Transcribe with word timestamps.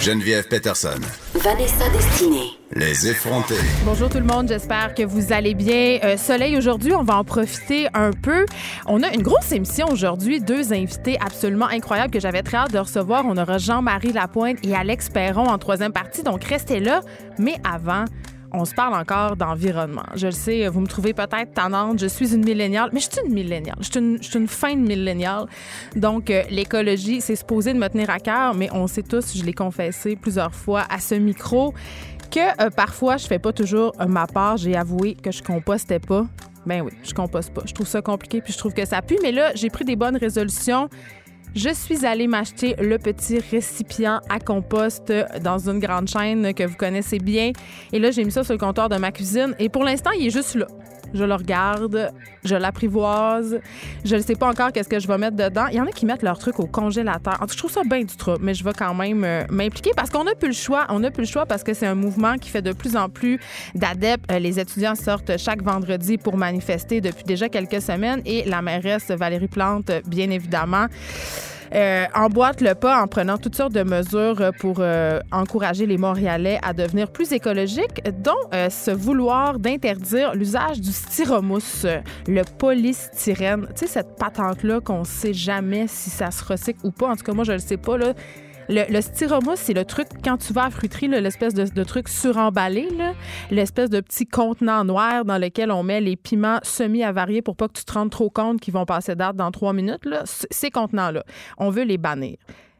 Geneviève 0.00 0.46
Peterson. 0.46 1.00
Vanessa 1.34 1.88
Destinée. 1.90 2.50
Les 2.72 3.08
effrontés. 3.08 3.54
Bonjour 3.84 4.08
tout 4.08 4.18
le 4.18 4.24
monde, 4.24 4.48
j'espère 4.48 4.94
que 4.94 5.02
vous 5.02 5.32
allez 5.32 5.54
bien. 5.54 5.98
Euh, 6.04 6.16
soleil 6.16 6.56
aujourd'hui, 6.56 6.94
on 6.94 7.02
va 7.02 7.16
en 7.16 7.24
profiter 7.24 7.88
un 7.94 8.10
peu. 8.10 8.46
On 8.86 9.02
a 9.02 9.12
une 9.12 9.22
grosse 9.22 9.50
émission 9.52 9.88
aujourd'hui, 9.90 10.40
deux 10.40 10.72
invités 10.72 11.18
absolument 11.24 11.66
incroyables 11.66 12.12
que 12.12 12.20
j'avais 12.20 12.42
très 12.42 12.58
hâte 12.58 12.72
de 12.72 12.78
recevoir. 12.78 13.24
On 13.26 13.36
aura 13.36 13.58
Jean-Marie 13.58 14.12
Lapointe 14.12 14.58
et 14.64 14.74
Alex 14.74 15.08
Perron 15.08 15.46
en 15.46 15.58
troisième 15.58 15.92
partie, 15.92 16.22
donc 16.22 16.44
restez 16.44 16.80
là. 16.80 17.00
Mais 17.38 17.56
avant, 17.64 18.04
on 18.52 18.64
se 18.64 18.74
parle 18.74 18.94
encore 18.94 19.36
d'environnement. 19.36 20.04
Je 20.14 20.26
le 20.26 20.32
sais, 20.32 20.68
vous 20.68 20.80
me 20.80 20.86
trouvez 20.86 21.14
peut-être 21.14 21.52
tannante. 21.54 21.98
Je 21.98 22.06
suis 22.06 22.34
une 22.34 22.44
milléniale, 22.44 22.90
mais 22.92 23.00
je 23.00 23.08
suis 23.10 23.26
une 23.26 23.32
milléniale. 23.32 23.76
Je 23.80 23.90
suis 23.90 23.98
une, 23.98 24.18
une 24.34 24.48
fin 24.48 24.74
de 24.74 24.80
milléniale. 24.80 25.46
Donc, 25.94 26.30
euh, 26.30 26.42
l'écologie, 26.50 27.20
c'est 27.20 27.36
supposé 27.36 27.72
de 27.72 27.78
me 27.78 27.88
tenir 27.88 28.10
à 28.10 28.18
cœur, 28.18 28.54
mais 28.54 28.68
on 28.72 28.86
sait 28.86 29.02
tous, 29.02 29.36
je 29.36 29.44
l'ai 29.44 29.52
confessé 29.52 30.16
plusieurs 30.16 30.54
fois 30.54 30.84
à 30.90 30.98
ce 30.98 31.14
micro, 31.14 31.74
que 32.30 32.62
euh, 32.62 32.70
parfois, 32.70 33.16
je 33.16 33.26
fais 33.26 33.38
pas 33.38 33.52
toujours 33.52 33.92
euh, 34.00 34.06
ma 34.06 34.26
part. 34.26 34.56
J'ai 34.56 34.76
avoué 34.76 35.14
que 35.14 35.30
je 35.30 35.42
compostais 35.42 36.00
pas. 36.00 36.26
Ben 36.66 36.82
oui, 36.82 36.90
je 37.04 37.14
composte 37.14 37.54
pas. 37.54 37.62
Je 37.64 37.72
trouve 37.72 37.86
ça 37.86 38.02
compliqué, 38.02 38.40
puis 38.40 38.52
je 38.52 38.58
trouve 38.58 38.74
que 38.74 38.84
ça 38.84 39.00
pue. 39.00 39.18
Mais 39.22 39.30
là, 39.30 39.52
j'ai 39.54 39.70
pris 39.70 39.84
des 39.84 39.94
bonnes 39.94 40.16
résolutions. 40.16 40.88
Je 41.54 41.70
suis 41.72 42.04
allée 42.04 42.26
m'acheter 42.26 42.74
le 42.78 42.98
petit 42.98 43.38
récipient 43.38 44.20
à 44.28 44.38
compost 44.38 45.12
dans 45.42 45.58
une 45.68 45.78
grande 45.78 46.08
chaîne 46.08 46.52
que 46.52 46.64
vous 46.64 46.76
connaissez 46.76 47.18
bien. 47.18 47.52
Et 47.92 47.98
là, 47.98 48.10
j'ai 48.10 48.24
mis 48.24 48.32
ça 48.32 48.44
sur 48.44 48.52
le 48.52 48.58
comptoir 48.58 48.88
de 48.88 48.96
ma 48.96 49.12
cuisine. 49.12 49.54
Et 49.58 49.68
pour 49.68 49.84
l'instant, 49.84 50.10
il 50.10 50.26
est 50.26 50.30
juste 50.30 50.54
là. 50.54 50.66
Je 51.14 51.24
le 51.24 51.34
regarde, 51.34 52.12
je 52.44 52.54
l'apprivoise. 52.56 53.60
Je 54.04 54.16
ne 54.16 54.20
sais 54.20 54.34
pas 54.34 54.48
encore 54.48 54.72
qu'est-ce 54.72 54.88
que 54.88 55.00
je 55.00 55.08
vais 55.08 55.18
mettre 55.18 55.36
dedans. 55.36 55.66
Il 55.70 55.76
y 55.76 55.80
en 55.80 55.86
a 55.86 55.90
qui 55.90 56.06
mettent 56.06 56.22
leur 56.22 56.38
truc 56.38 56.60
au 56.60 56.66
congélateur. 56.66 57.34
En 57.34 57.38
tout 57.38 57.46
cas, 57.46 57.52
je 57.52 57.58
trouve 57.58 57.72
ça 57.72 57.82
bien 57.84 58.00
du 58.00 58.16
trop, 58.16 58.36
mais 58.40 58.54
je 58.54 58.64
vais 58.64 58.72
quand 58.72 58.94
même 58.94 59.24
euh, 59.24 59.44
m'impliquer 59.50 59.90
parce 59.96 60.10
qu'on 60.10 60.24
n'a 60.24 60.34
plus 60.34 60.48
le 60.48 60.54
choix. 60.54 60.86
On 60.90 61.00
n'a 61.00 61.10
plus 61.10 61.22
le 61.22 61.28
choix 61.28 61.46
parce 61.46 61.62
que 61.62 61.74
c'est 61.74 61.86
un 61.86 61.94
mouvement 61.94 62.36
qui 62.36 62.50
fait 62.50 62.62
de 62.62 62.72
plus 62.72 62.96
en 62.96 63.08
plus 63.08 63.40
d'adeptes. 63.74 64.30
Euh, 64.30 64.38
les 64.38 64.58
étudiants 64.58 64.94
sortent 64.94 65.36
chaque 65.38 65.62
vendredi 65.62 66.18
pour 66.18 66.36
manifester 66.36 67.00
depuis 67.00 67.24
déjà 67.24 67.48
quelques 67.48 67.80
semaines 67.80 68.22
et 68.24 68.44
la 68.44 68.62
mairesse 68.62 69.10
Valérie 69.10 69.48
Plante, 69.48 69.90
bien 70.06 70.30
évidemment, 70.30 70.86
euh, 71.74 72.04
emboîte 72.14 72.60
le 72.60 72.74
pas 72.74 73.00
en 73.00 73.06
prenant 73.06 73.38
toutes 73.38 73.56
sortes 73.56 73.72
de 73.72 73.82
mesures 73.82 74.50
pour 74.60 74.76
euh, 74.80 75.20
encourager 75.32 75.86
les 75.86 75.98
Montréalais 75.98 76.58
à 76.62 76.72
devenir 76.72 77.10
plus 77.10 77.32
écologiques, 77.32 78.02
dont 78.22 78.32
euh, 78.54 78.70
ce 78.70 78.90
vouloir 78.90 79.58
d'interdire 79.58 80.34
l'usage 80.34 80.80
du 80.80 80.92
styromousse, 80.92 81.86
le 82.26 82.42
polystyrène. 82.58 83.66
Tu 83.74 83.80
sais, 83.80 83.86
cette 83.86 84.16
patente-là 84.16 84.80
qu'on 84.80 85.04
sait 85.04 85.34
jamais 85.34 85.86
si 85.88 86.10
ça 86.10 86.30
se 86.30 86.44
recycle 86.44 86.80
ou 86.84 86.90
pas. 86.90 87.08
En 87.08 87.16
tout 87.16 87.24
cas, 87.24 87.32
moi, 87.32 87.44
je 87.44 87.52
le 87.52 87.58
sais 87.58 87.76
pas. 87.76 87.96
Là. 87.96 88.14
Le, 88.68 88.82
le 88.90 89.00
c'est 89.56 89.74
le 89.74 89.84
truc, 89.84 90.08
quand 90.24 90.36
tu 90.38 90.52
vas 90.52 90.64
à 90.64 90.70
fruiterie, 90.70 91.08
là, 91.08 91.20
l'espèce 91.20 91.54
de, 91.54 91.84
truc 91.84 92.08
suremballé, 92.08 92.88
l'espèce 93.50 93.90
de 93.90 94.00
petit 94.00 94.26
contenant 94.26 94.84
noir 94.84 95.24
dans 95.24 95.38
lequel 95.38 95.70
on 95.70 95.82
met 95.82 96.00
les 96.00 96.16
piments 96.16 96.58
semi-avariés 96.62 97.42
pour 97.42 97.56
pas 97.56 97.68
que 97.68 97.74
tu 97.74 97.84
te 97.84 97.92
rendes 97.92 98.10
trop 98.10 98.30
compte 98.30 98.60
qu'ils 98.60 98.74
vont 98.74 98.84
passer 98.84 99.14
date 99.14 99.36
dans 99.36 99.50
trois 99.50 99.72
minutes. 99.72 100.02
Ces 100.50 100.70
contenants-là, 100.70 101.24
on 101.58 101.70
veut 101.70 101.84
les 101.84 101.98
bannir. 101.98 102.36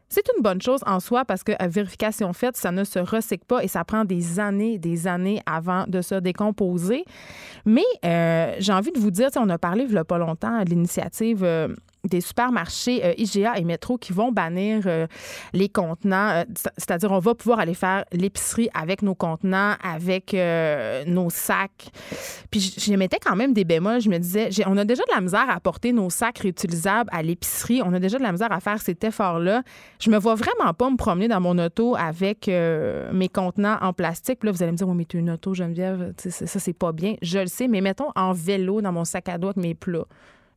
C'est 0.08 0.24
une 0.36 0.42
bonne 0.42 0.62
chose 0.62 0.80
en 0.86 1.00
soi 1.00 1.24
parce 1.24 1.42
que 1.42 1.52
à 1.58 1.66
vérification 1.66 2.32
faite, 2.32 2.56
ça 2.56 2.70
ne 2.70 2.84
se 2.84 3.00
recycle 3.00 3.44
pas 3.44 3.64
et 3.64 3.68
ça 3.68 3.84
prend 3.84 4.04
des 4.04 4.38
années, 4.38 4.78
des 4.78 5.08
années 5.08 5.40
avant 5.46 5.84
de 5.88 6.00
se 6.00 6.14
décomposer. 6.14 7.04
Mais 7.64 7.84
euh, 8.04 8.54
j'ai 8.60 8.72
envie 8.72 8.92
de 8.92 9.00
vous 9.00 9.10
dire, 9.10 9.28
on 9.36 9.48
a 9.50 9.58
parlé 9.58 9.84
il 9.88 9.92
y 9.92 9.98
a 9.98 10.04
pas 10.04 10.18
longtemps 10.18 10.62
de 10.62 10.70
l'initiative 10.70 11.42
euh, 11.42 11.68
des 12.06 12.20
supermarchés 12.20 13.04
euh, 13.04 13.14
IGA 13.16 13.58
et 13.58 13.64
Métro 13.64 13.98
qui 13.98 14.12
vont 14.12 14.32
bannir 14.32 14.82
euh, 14.86 15.06
les 15.52 15.68
contenants. 15.68 16.30
euh, 16.30 16.44
C'est-à-dire, 16.76 17.12
on 17.12 17.18
va 17.18 17.34
pouvoir 17.34 17.58
aller 17.58 17.74
faire 17.74 18.04
l'épicerie 18.12 18.68
avec 18.74 19.02
nos 19.02 19.14
contenants, 19.14 19.74
avec 19.82 20.36
nos 21.06 21.30
sacs. 21.30 21.90
Puis 22.50 22.74
je, 22.78 22.94
mettais 22.94 23.18
quand 23.24 23.36
même 23.36 23.52
des 23.52 23.64
bémols. 23.64 24.00
Je 24.00 24.08
me 24.08 24.18
disais, 24.18 24.50
on 24.66 24.76
a 24.76 24.84
déjà 24.84 25.02
de 25.02 25.14
la 25.14 25.20
misère 25.20 25.46
à 25.48 25.60
porter 25.60 25.92
nos 25.92 26.10
sacs 26.10 26.38
réutilisables 26.38 27.10
à 27.12 27.22
l'épicerie. 27.22 27.82
On 27.84 27.92
a 27.92 28.00
déjà 28.00 28.18
de 28.18 28.22
la 28.22 28.32
misère 28.32 28.52
à 28.52 28.60
faire 28.60 28.80
cet 28.80 29.04
effort-là. 29.04 29.62
Je 30.00 30.10
me 30.10 30.18
vois 30.18 30.34
vraiment 30.34 30.72
pas 30.74 30.90
me 30.90 30.96
promener 30.96 31.28
dans 31.28 31.40
mon 31.40 31.58
auto 31.58 31.96
avec 31.96 32.48
mes 32.48 33.28
contenants 33.28 33.78
en 33.80 33.92
plastique. 33.92 34.44
Là, 34.44 34.52
vous 34.52 34.62
allez 34.62 34.72
me 34.72 34.76
dire, 34.76 34.88
oui, 34.88 34.94
mais 34.96 35.04
tu 35.04 35.18
une 35.18 35.30
auto, 35.30 35.54
Geneviève, 35.54 36.12
ça, 36.18 36.46
c'est 36.60 36.72
pas 36.72 36.92
bien. 36.92 37.14
Je 37.22 37.38
le 37.38 37.46
sais, 37.46 37.68
mais 37.68 37.80
mettons 37.80 38.10
en 38.14 38.32
vélo 38.32 38.80
dans 38.80 38.92
mon 38.92 39.04
sac 39.04 39.28
à 39.28 39.38
dos 39.38 39.48
avec 39.48 39.56
mes 39.56 39.74
plats. 39.74 40.06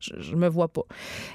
Je, 0.00 0.34
me 0.34 0.48
vois 0.48 0.68
pas. 0.68 0.82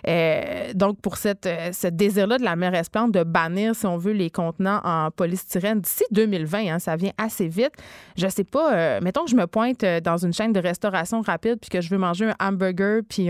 Euh, 0.08 0.74
donc, 0.74 1.00
pour 1.00 1.18
cette, 1.18 1.46
euh, 1.46 1.72
ce 1.72 1.88
désir-là 1.88 2.38
de 2.38 2.44
la 2.44 2.56
mairesse 2.56 2.90
Plante 2.90 3.12
de 3.12 3.24
bannir, 3.24 3.76
si 3.76 3.86
on 3.86 3.98
veut, 3.98 4.14
les 4.14 4.30
contenants 4.30 4.82
en 4.84 5.12
polystyrène 5.12 5.82
d'ici 5.82 6.04
2020, 6.12 6.68
hein, 6.68 6.80
ça 6.80 6.96
vient 6.96 7.12
assez 7.18 7.48
vite. 7.48 7.74
Je 8.18 8.28
sais 8.28 8.44
pas, 8.44 8.74
euh, 8.74 9.00
mettons 9.02 9.26
que 9.26 9.32
je 9.32 9.36
me 9.36 9.48
pointe 9.48 9.86
dans 10.04 10.18
une 10.18 10.34
chaîne 10.34 10.54
de 10.54 10.60
restauration 10.60 11.22
rapide 11.22 11.58
puis 11.60 11.70
que 11.70 11.82
je 11.82 11.90
veux 11.90 11.98
manger 11.98 12.32
un 12.40 12.48
hamburger 12.48 13.02
puis 13.08 13.30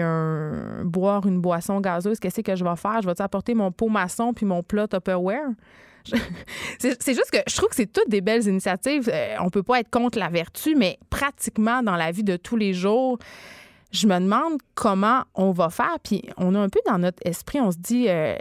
boire 0.84 1.26
une 1.26 1.40
boisson 1.40 1.80
gazeuse, 1.82 2.20
qu'est-ce 2.20 2.42
que 2.42 2.56
je 2.56 2.64
vais 2.64 2.76
faire? 2.76 3.02
Je 3.02 3.08
vais 3.08 3.22
apporter 3.22 3.54
mon 3.54 3.72
pot 3.72 3.90
maçon 3.90 4.34
puis 4.34 4.46
mon 4.46 4.64
plat 4.64 4.88
Tupperware? 4.88 5.50
C'est 6.80 7.14
juste 7.14 7.32
que 7.32 7.40
je 7.48 7.56
trouve 7.56 7.70
que 7.70 7.76
c'est 7.76 7.92
toutes 7.92 8.10
des 8.10 8.22
belles 8.22 8.48
initiatives. 8.48 9.10
Euh, 9.12 9.36
on 9.40 9.50
peut 9.50 9.64
pas 9.64 9.80
être 9.80 9.90
contre 9.90 10.20
la 10.20 10.30
vertu, 10.30 10.76
mais 10.76 11.00
pratiquement 11.10 11.82
dans 11.82 11.96
la 11.96 12.12
vie 12.12 12.24
de 12.24 12.38
tous 12.38 12.58
les 12.58 12.74
jours, 12.74 13.18
je 13.96 14.08
me 14.08 14.20
demande 14.20 14.60
comment 14.76 15.24
on 15.34 15.52
va 15.52 15.70
faire. 15.70 15.98
Puis 16.04 16.24
on 16.38 16.54
a 16.54 16.60
un 16.60 16.70
peu 16.70 16.80
dans 16.86 16.98
notre 16.98 17.20
esprit, 17.26 17.62
on 17.62 17.72
se 17.72 17.78
dit, 17.78 18.08
euh, 18.10 18.36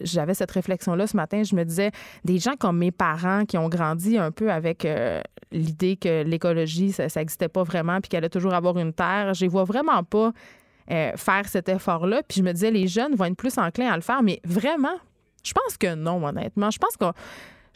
j'avais 0.00 0.34
cette 0.34 0.50
réflexion-là 0.50 1.06
ce 1.06 1.16
matin, 1.16 1.42
je 1.42 1.54
me 1.56 1.64
disais, 1.64 1.90
des 2.24 2.38
gens 2.38 2.54
comme 2.58 2.78
mes 2.78 2.90
parents 2.90 3.44
qui 3.44 3.56
ont 3.56 3.68
grandi 3.68 4.18
un 4.18 4.30
peu 4.30 4.52
avec 4.52 4.84
euh, 4.84 5.22
l'idée 5.50 5.96
que 5.96 6.22
l'écologie, 6.22 6.92
ça 6.92 7.06
n'existait 7.16 7.48
pas 7.48 7.62
vraiment, 7.62 8.00
puis 8.00 8.10
qu'elle 8.10 8.18
allait 8.18 8.28
toujours 8.28 8.54
avoir 8.54 8.76
une 8.78 8.92
terre, 8.92 9.34
je 9.34 9.42
les 9.42 9.48
vois 9.48 9.64
vraiment 9.64 10.04
pas 10.04 10.32
euh, 10.90 11.12
faire 11.16 11.48
cet 11.48 11.68
effort-là. 11.68 12.22
Puis 12.28 12.38
je 12.38 12.42
me 12.42 12.52
disais, 12.52 12.70
les 12.70 12.86
jeunes 12.86 13.14
vont 13.14 13.24
être 13.24 13.36
plus 13.36 13.56
enclins 13.58 13.90
à 13.90 13.96
le 13.96 14.02
faire, 14.02 14.22
mais 14.22 14.40
vraiment, 14.44 14.96
je 15.42 15.52
pense 15.52 15.76
que 15.78 15.94
non, 15.94 16.24
honnêtement. 16.24 16.70
Je 16.70 16.78
pense 16.78 16.96
qu'on 16.96 17.12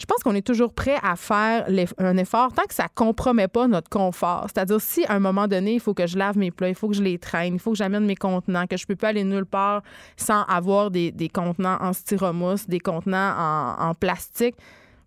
je 0.02 0.06
pense 0.06 0.24
qu'on 0.24 0.34
est 0.34 0.44
toujours 0.44 0.72
prêt 0.72 0.96
à 1.00 1.14
faire 1.14 1.64
un 1.98 2.16
effort 2.16 2.52
tant 2.52 2.64
que 2.64 2.74
ça 2.74 2.88
compromet 2.92 3.46
pas 3.46 3.68
notre 3.68 3.88
confort. 3.88 4.46
C'est-à-dire, 4.52 4.80
si 4.80 5.04
à 5.04 5.14
un 5.14 5.20
moment 5.20 5.46
donné, 5.46 5.74
il 5.74 5.80
faut 5.80 5.94
que 5.94 6.08
je 6.08 6.18
lave 6.18 6.36
mes 6.36 6.50
plats, 6.50 6.68
il 6.68 6.74
faut 6.74 6.88
que 6.88 6.96
je 6.96 7.04
les 7.04 7.20
traîne, 7.20 7.54
il 7.54 7.60
faut 7.60 7.70
que 7.70 7.76
j'amène 7.76 8.04
mes 8.04 8.16
contenants, 8.16 8.66
que 8.66 8.76
je 8.76 8.84
peux 8.84 8.96
pas 8.96 9.08
aller 9.10 9.22
nulle 9.22 9.46
part 9.46 9.82
sans 10.16 10.42
avoir 10.42 10.90
des, 10.90 11.12
contenants 11.32 11.76
en 11.80 11.92
styromousse, 11.92 12.66
des 12.66 12.80
contenants 12.80 13.76
en, 13.78 13.94
plastique, 13.94 14.56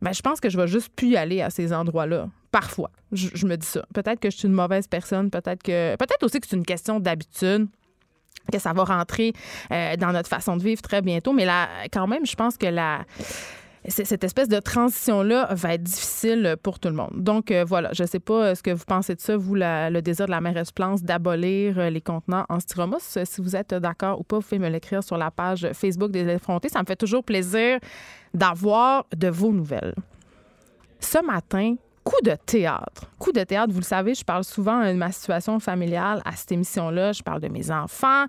ben, 0.01 0.13
je 0.13 0.21
pense 0.21 0.39
que 0.39 0.49
je 0.49 0.55
vais 0.55 0.67
juste 0.67 0.93
plus 0.95 1.09
y 1.09 1.17
aller 1.17 1.41
à 1.41 1.49
ces 1.49 1.73
endroits-là. 1.73 2.29
Parfois. 2.49 2.89
Je, 3.11 3.45
me 3.45 3.57
dis 3.57 3.67
ça. 3.67 3.85
Peut-être 3.93 4.21
que 4.21 4.29
je 4.29 4.37
suis 4.37 4.47
une 4.47 4.53
mauvaise 4.53 4.87
personne, 4.87 5.29
peut-être 5.29 5.61
que. 5.61 5.97
Peut-être 5.97 6.23
aussi 6.23 6.39
que 6.39 6.47
c'est 6.47 6.55
une 6.55 6.65
question 6.65 7.01
d'habitude 7.01 7.67
que 8.49 8.59
ça 8.59 8.71
va 8.71 8.85
rentrer 8.85 9.33
euh, 9.71 9.97
dans 9.97 10.13
notre 10.13 10.29
façon 10.29 10.55
de 10.55 10.63
vivre 10.63 10.81
très 10.81 11.01
bientôt. 11.01 11.33
Mais 11.33 11.43
là, 11.43 11.67
quand 11.91 12.07
même, 12.07 12.25
je 12.25 12.35
pense 12.35 12.57
que 12.57 12.67
la, 12.67 13.03
cette 13.89 14.23
espèce 14.23 14.47
de 14.47 14.59
transition-là 14.59 15.47
va 15.51 15.73
être 15.75 15.83
difficile 15.83 16.55
pour 16.63 16.79
tout 16.79 16.89
le 16.89 16.95
monde. 16.95 17.11
Donc, 17.13 17.51
euh, 17.51 17.63
voilà, 17.63 17.89
je 17.93 18.03
ne 18.03 18.07
sais 18.07 18.19
pas 18.19 18.45
euh, 18.45 18.55
ce 18.55 18.63
que 18.63 18.71
vous 18.71 18.83
pensez 18.85 19.15
de 19.15 19.21
ça, 19.21 19.37
vous, 19.37 19.55
le 19.55 19.99
désir 20.01 20.25
de 20.25 20.31
la 20.31 20.41
mairesse 20.41 20.71
Plante 20.71 21.03
d'abolir 21.03 21.77
euh, 21.77 21.89
les 21.89 22.01
contenants 22.01 22.45
en 22.49 22.59
styromousse. 22.59 23.19
Si 23.23 23.41
vous 23.41 23.55
êtes 23.55 23.73
d'accord 23.73 24.19
ou 24.19 24.23
pas, 24.23 24.37
vous 24.37 24.41
pouvez 24.41 24.59
me 24.59 24.69
l'écrire 24.69 25.03
sur 25.03 25.17
la 25.17 25.29
page 25.29 25.69
Facebook 25.73 26.11
des 26.11 26.27
effrontés. 26.27 26.69
Ça 26.69 26.79
me 26.79 26.85
fait 26.85 26.95
toujours 26.95 27.23
plaisir 27.23 27.79
d'avoir 28.33 29.05
de 29.15 29.27
vos 29.27 29.51
nouvelles. 29.51 29.93
Ce 30.99 31.23
matin, 31.23 31.75
coup 32.03 32.21
de 32.23 32.35
théâtre. 32.45 33.09
Beaucoup 33.25 33.39
de 33.39 33.43
théâtre. 33.43 33.73
Vous 33.73 33.79
le 33.79 33.83
savez, 33.85 34.13
je 34.13 34.23
parle 34.23 34.43
souvent 34.43 34.85
de 34.85 34.93
ma 34.93 35.11
situation 35.11 35.59
familiale 35.59 36.21
à 36.25 36.35
cette 36.35 36.51
émission-là. 36.51 37.11
Je 37.11 37.23
parle 37.23 37.41
de 37.41 37.47
mes 37.47 37.71
enfants, 37.71 38.25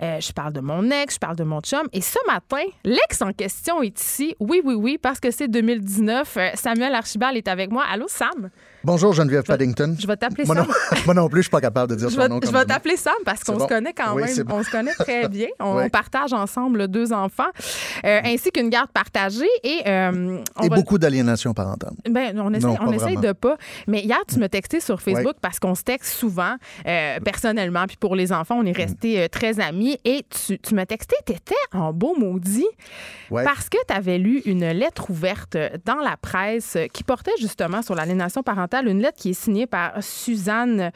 euh, 0.00 0.20
je 0.20 0.32
parle 0.32 0.54
de 0.54 0.60
mon 0.60 0.90
ex, 0.90 1.16
je 1.16 1.18
parle 1.18 1.36
de 1.36 1.44
mon 1.44 1.60
chum. 1.60 1.82
Et 1.92 2.00
ce 2.00 2.16
matin, 2.26 2.62
l'ex 2.82 3.20
en 3.20 3.32
question 3.34 3.82
est 3.82 4.00
ici. 4.00 4.34
Oui, 4.40 4.62
oui, 4.64 4.72
oui, 4.74 4.96
parce 4.96 5.20
que 5.20 5.30
c'est 5.30 5.48
2019. 5.48 6.36
Euh, 6.38 6.48
Samuel 6.54 6.94
Archibald 6.94 7.36
est 7.36 7.46
avec 7.46 7.70
moi. 7.70 7.84
Allô, 7.92 8.06
Sam? 8.08 8.48
Bonjour 8.84 9.12
Geneviève 9.12 9.42
Paddington. 9.42 9.96
Je 9.98 10.06
vais 10.06 10.16
t'appeler 10.16 10.46
Sam. 10.46 10.56
non, 10.58 10.66
moi 11.04 11.12
non 11.14 11.28
plus, 11.28 11.40
je 11.40 11.46
suis 11.48 11.50
pas 11.50 11.60
capable 11.60 11.90
de 11.90 11.96
dire 11.96 12.08
Je 12.08 12.14
son 12.14 12.28
nom 12.28 12.40
je 12.42 12.50
vais 12.50 12.64
t'appeler 12.64 12.96
Sam 12.96 13.12
parce 13.24 13.42
qu'on 13.44 13.58
se 13.58 13.66
connaît 13.66 13.92
quand 13.92 14.14
Oui, 14.14 14.22
même. 14.22 14.44
bon. 14.46 14.54
On 14.60 14.62
se 14.62 14.70
connaît 14.70 14.94
très 14.94 15.28
bien. 15.28 15.48
On 15.60 15.76
Oui. 15.78 15.90
partage 15.90 16.32
ensemble 16.32 16.86
deux 16.88 17.12
enfants, 17.12 17.50
euh, 18.06 18.20
ainsi 18.24 18.50
qu'une 18.50 18.70
garde 18.70 18.90
partagée. 18.92 19.44
Et, 19.64 19.80
euh, 19.86 20.38
on 20.56 20.62
Et 20.62 20.68
va- 20.68 20.76
beaucoup 20.76 20.96
d'aliénation 20.96 21.52
parentale. 21.52 21.92
Ben, 22.08 22.40
on 22.40 22.54
essaie, 22.54 22.66
Non, 22.68 22.76
on 22.80 22.92
essaie 22.92 23.16
de 23.16 23.32
pas. 23.32 23.56
Mais 23.88 24.00
hier, 24.02 24.20
tu 24.28 24.37
m'as 24.40 24.48
texté 24.48 24.80
sur 24.80 25.00
Facebook 25.00 25.18
Ouais. 25.34 25.38
parce 25.42 25.58
qu'on 25.58 25.74
se 25.74 25.82
texte 25.82 26.12
souvent, 26.14 26.56
euh, 26.86 27.18
personnellement. 27.20 27.86
Puis 27.86 27.96
pour 27.96 28.14
les 28.16 28.32
enfants, 28.32 28.56
on 28.58 28.64
est 28.66 28.72
restés 28.76 29.20
euh, 29.22 29.28
très 29.28 29.60
amis. 29.60 29.98
Et 30.04 30.24
tu, 30.28 30.58
tu 30.58 30.74
m'as 30.74 30.86
texté, 30.86 31.16
tu 31.26 31.32
étais 31.32 31.54
en 31.72 31.92
beau 31.92 32.14
maudit 32.16 32.66
Ouais. 33.30 33.44
parce 33.44 33.68
que 33.68 33.76
tu 33.86 33.92
avais 33.94 34.18
lu 34.18 34.40
une 34.46 34.66
lettre 34.70 35.10
ouverte 35.10 35.56
dans 35.84 35.96
la 35.96 36.16
presse 36.16 36.78
qui 36.92 37.04
portait 37.04 37.32
justement 37.38 37.82
sur 37.82 37.94
l'aliénation 37.94 38.42
parentale. 38.42 38.88
Une 38.88 39.02
lettre 39.02 39.18
qui 39.18 39.30
est 39.30 39.40
signée 39.40 39.66
par 39.66 40.02
Suzanne 40.02 40.90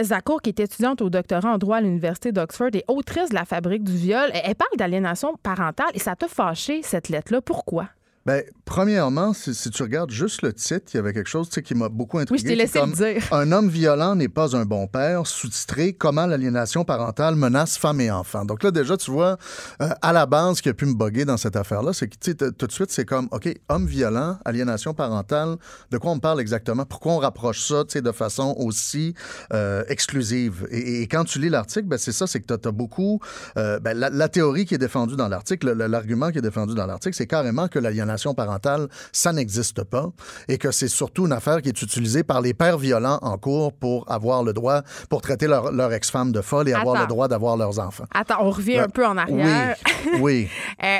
Zakour, 0.00 0.40
qui 0.42 0.50
est 0.50 0.60
étudiante 0.60 1.02
au 1.02 1.10
doctorat 1.10 1.50
en 1.52 1.58
droit 1.58 1.76
à 1.76 1.80
l'Université 1.80 2.32
d'Oxford 2.32 2.70
et 2.74 2.84
autrice 2.88 3.28
de 3.30 3.34
La 3.34 3.44
fabrique 3.44 3.84
du 3.84 3.96
viol. 3.96 4.30
Elle 4.32 4.42
elle 4.46 4.54
parle 4.54 4.76
d'aliénation 4.78 5.34
parentale 5.42 5.86
et 5.92 5.98
ça 5.98 6.16
t'a 6.16 6.28
fâché, 6.28 6.80
cette 6.82 7.08
lettre-là. 7.10 7.40
Pourquoi? 7.42 7.88
Ben, 8.26 8.42
premièrement, 8.64 9.32
si, 9.32 9.54
si 9.54 9.70
tu 9.70 9.82
regardes 9.84 10.10
juste 10.10 10.42
le 10.42 10.52
titre, 10.52 10.86
il 10.92 10.96
y 10.96 10.98
avait 10.98 11.12
quelque 11.12 11.28
chose 11.28 11.48
qui 11.48 11.74
m'a 11.76 11.88
beaucoup 11.88 12.18
intrigué. 12.18 12.42
Oui, 12.42 12.44
je 12.44 12.48
t'ai 12.52 12.56
laissé 12.56 12.80
comme 12.80 12.90
le 12.90 12.96
dire. 12.96 13.22
Un 13.32 13.52
homme 13.52 13.68
violent 13.68 14.16
n'est 14.16 14.28
pas 14.28 14.56
un 14.56 14.64
bon 14.64 14.88
père, 14.88 15.26
sous-titré 15.28 15.92
Comment 15.92 16.26
l'aliénation 16.26 16.84
parentale 16.84 17.36
menace 17.36 17.78
femmes 17.78 18.00
et 18.00 18.10
enfants. 18.10 18.44
Donc 18.44 18.64
là, 18.64 18.72
déjà, 18.72 18.96
tu 18.96 19.12
vois, 19.12 19.36
euh, 19.80 19.90
à 20.02 20.12
la 20.12 20.26
base, 20.26 20.56
ce 20.56 20.62
qui 20.62 20.68
a 20.68 20.74
pu 20.74 20.86
me 20.86 20.94
boguer 20.94 21.24
dans 21.24 21.36
cette 21.36 21.54
affaire-là, 21.54 21.92
c'est 21.92 22.08
que 22.08 22.50
tout 22.50 22.66
de 22.66 22.72
suite, 22.72 22.90
c'est 22.90 23.04
comme, 23.04 23.28
OK, 23.30 23.48
homme 23.68 23.86
violent, 23.86 24.38
aliénation 24.44 24.92
parentale, 24.92 25.54
de 25.92 25.98
quoi 25.98 26.10
on 26.10 26.18
parle 26.18 26.40
exactement? 26.40 26.84
Pourquoi 26.84 27.12
on 27.12 27.18
rapproche 27.18 27.60
ça 27.62 27.84
de 27.84 28.12
façon 28.12 28.56
aussi 28.58 29.14
euh, 29.52 29.84
exclusive? 29.88 30.66
Et, 30.72 31.02
et 31.02 31.06
quand 31.06 31.22
tu 31.24 31.38
lis 31.38 31.48
l'article, 31.48 31.86
ben, 31.86 31.96
c'est 31.96 32.10
ça, 32.10 32.26
c'est 32.26 32.40
que 32.40 32.52
tu 32.52 32.68
as, 32.68 32.72
beaucoup. 32.72 33.20
euh, 33.56 33.78
ben, 33.78 33.96
la, 33.96 34.10
la 34.10 34.28
théorie 34.28 34.64
qui 34.64 34.74
est 34.74 34.78
défendue 34.78 35.14
dans 35.14 35.28
l'article, 35.28 35.72
le- 35.72 35.86
l'argument 35.86 36.32
qui 36.32 36.38
est 36.38 36.42
défendu 36.42 36.74
dans 36.74 36.86
l'article, 36.86 37.14
c'est 37.14 37.28
carrément 37.28 37.68
que 37.68 37.78
l'aliénation 37.78 38.15
parentale, 38.34 38.88
ça 39.12 39.32
n'existe 39.32 39.84
pas 39.84 40.06
et 40.48 40.58
que 40.58 40.70
c'est 40.70 40.88
surtout 40.88 41.26
une 41.26 41.32
affaire 41.32 41.62
qui 41.62 41.68
est 41.68 41.82
utilisée 41.82 42.22
par 42.22 42.40
les 42.40 42.54
pères 42.54 42.78
violents 42.78 43.18
en 43.22 43.38
cours 43.38 43.72
pour 43.72 44.10
avoir 44.10 44.42
le 44.42 44.52
droit, 44.52 44.82
pour 45.10 45.20
traiter 45.22 45.46
leur, 45.46 45.72
leur 45.72 45.92
ex-femme 45.92 46.32
de 46.32 46.40
folle 46.40 46.68
et 46.68 46.72
avoir 46.72 47.00
le 47.00 47.06
droit 47.06 47.28
d'avoir 47.28 47.56
leurs 47.56 47.78
enfants. 47.78 48.04
Attends, 48.14 48.38
on 48.40 48.50
revient 48.50 48.76
Ben, 48.76 48.84
un 48.84 48.88
peu 48.88 49.06
en 49.06 49.16
arrière. 49.16 49.76
Oui, 50.14 50.20
oui. 50.20 50.48
Euh, 50.84 50.98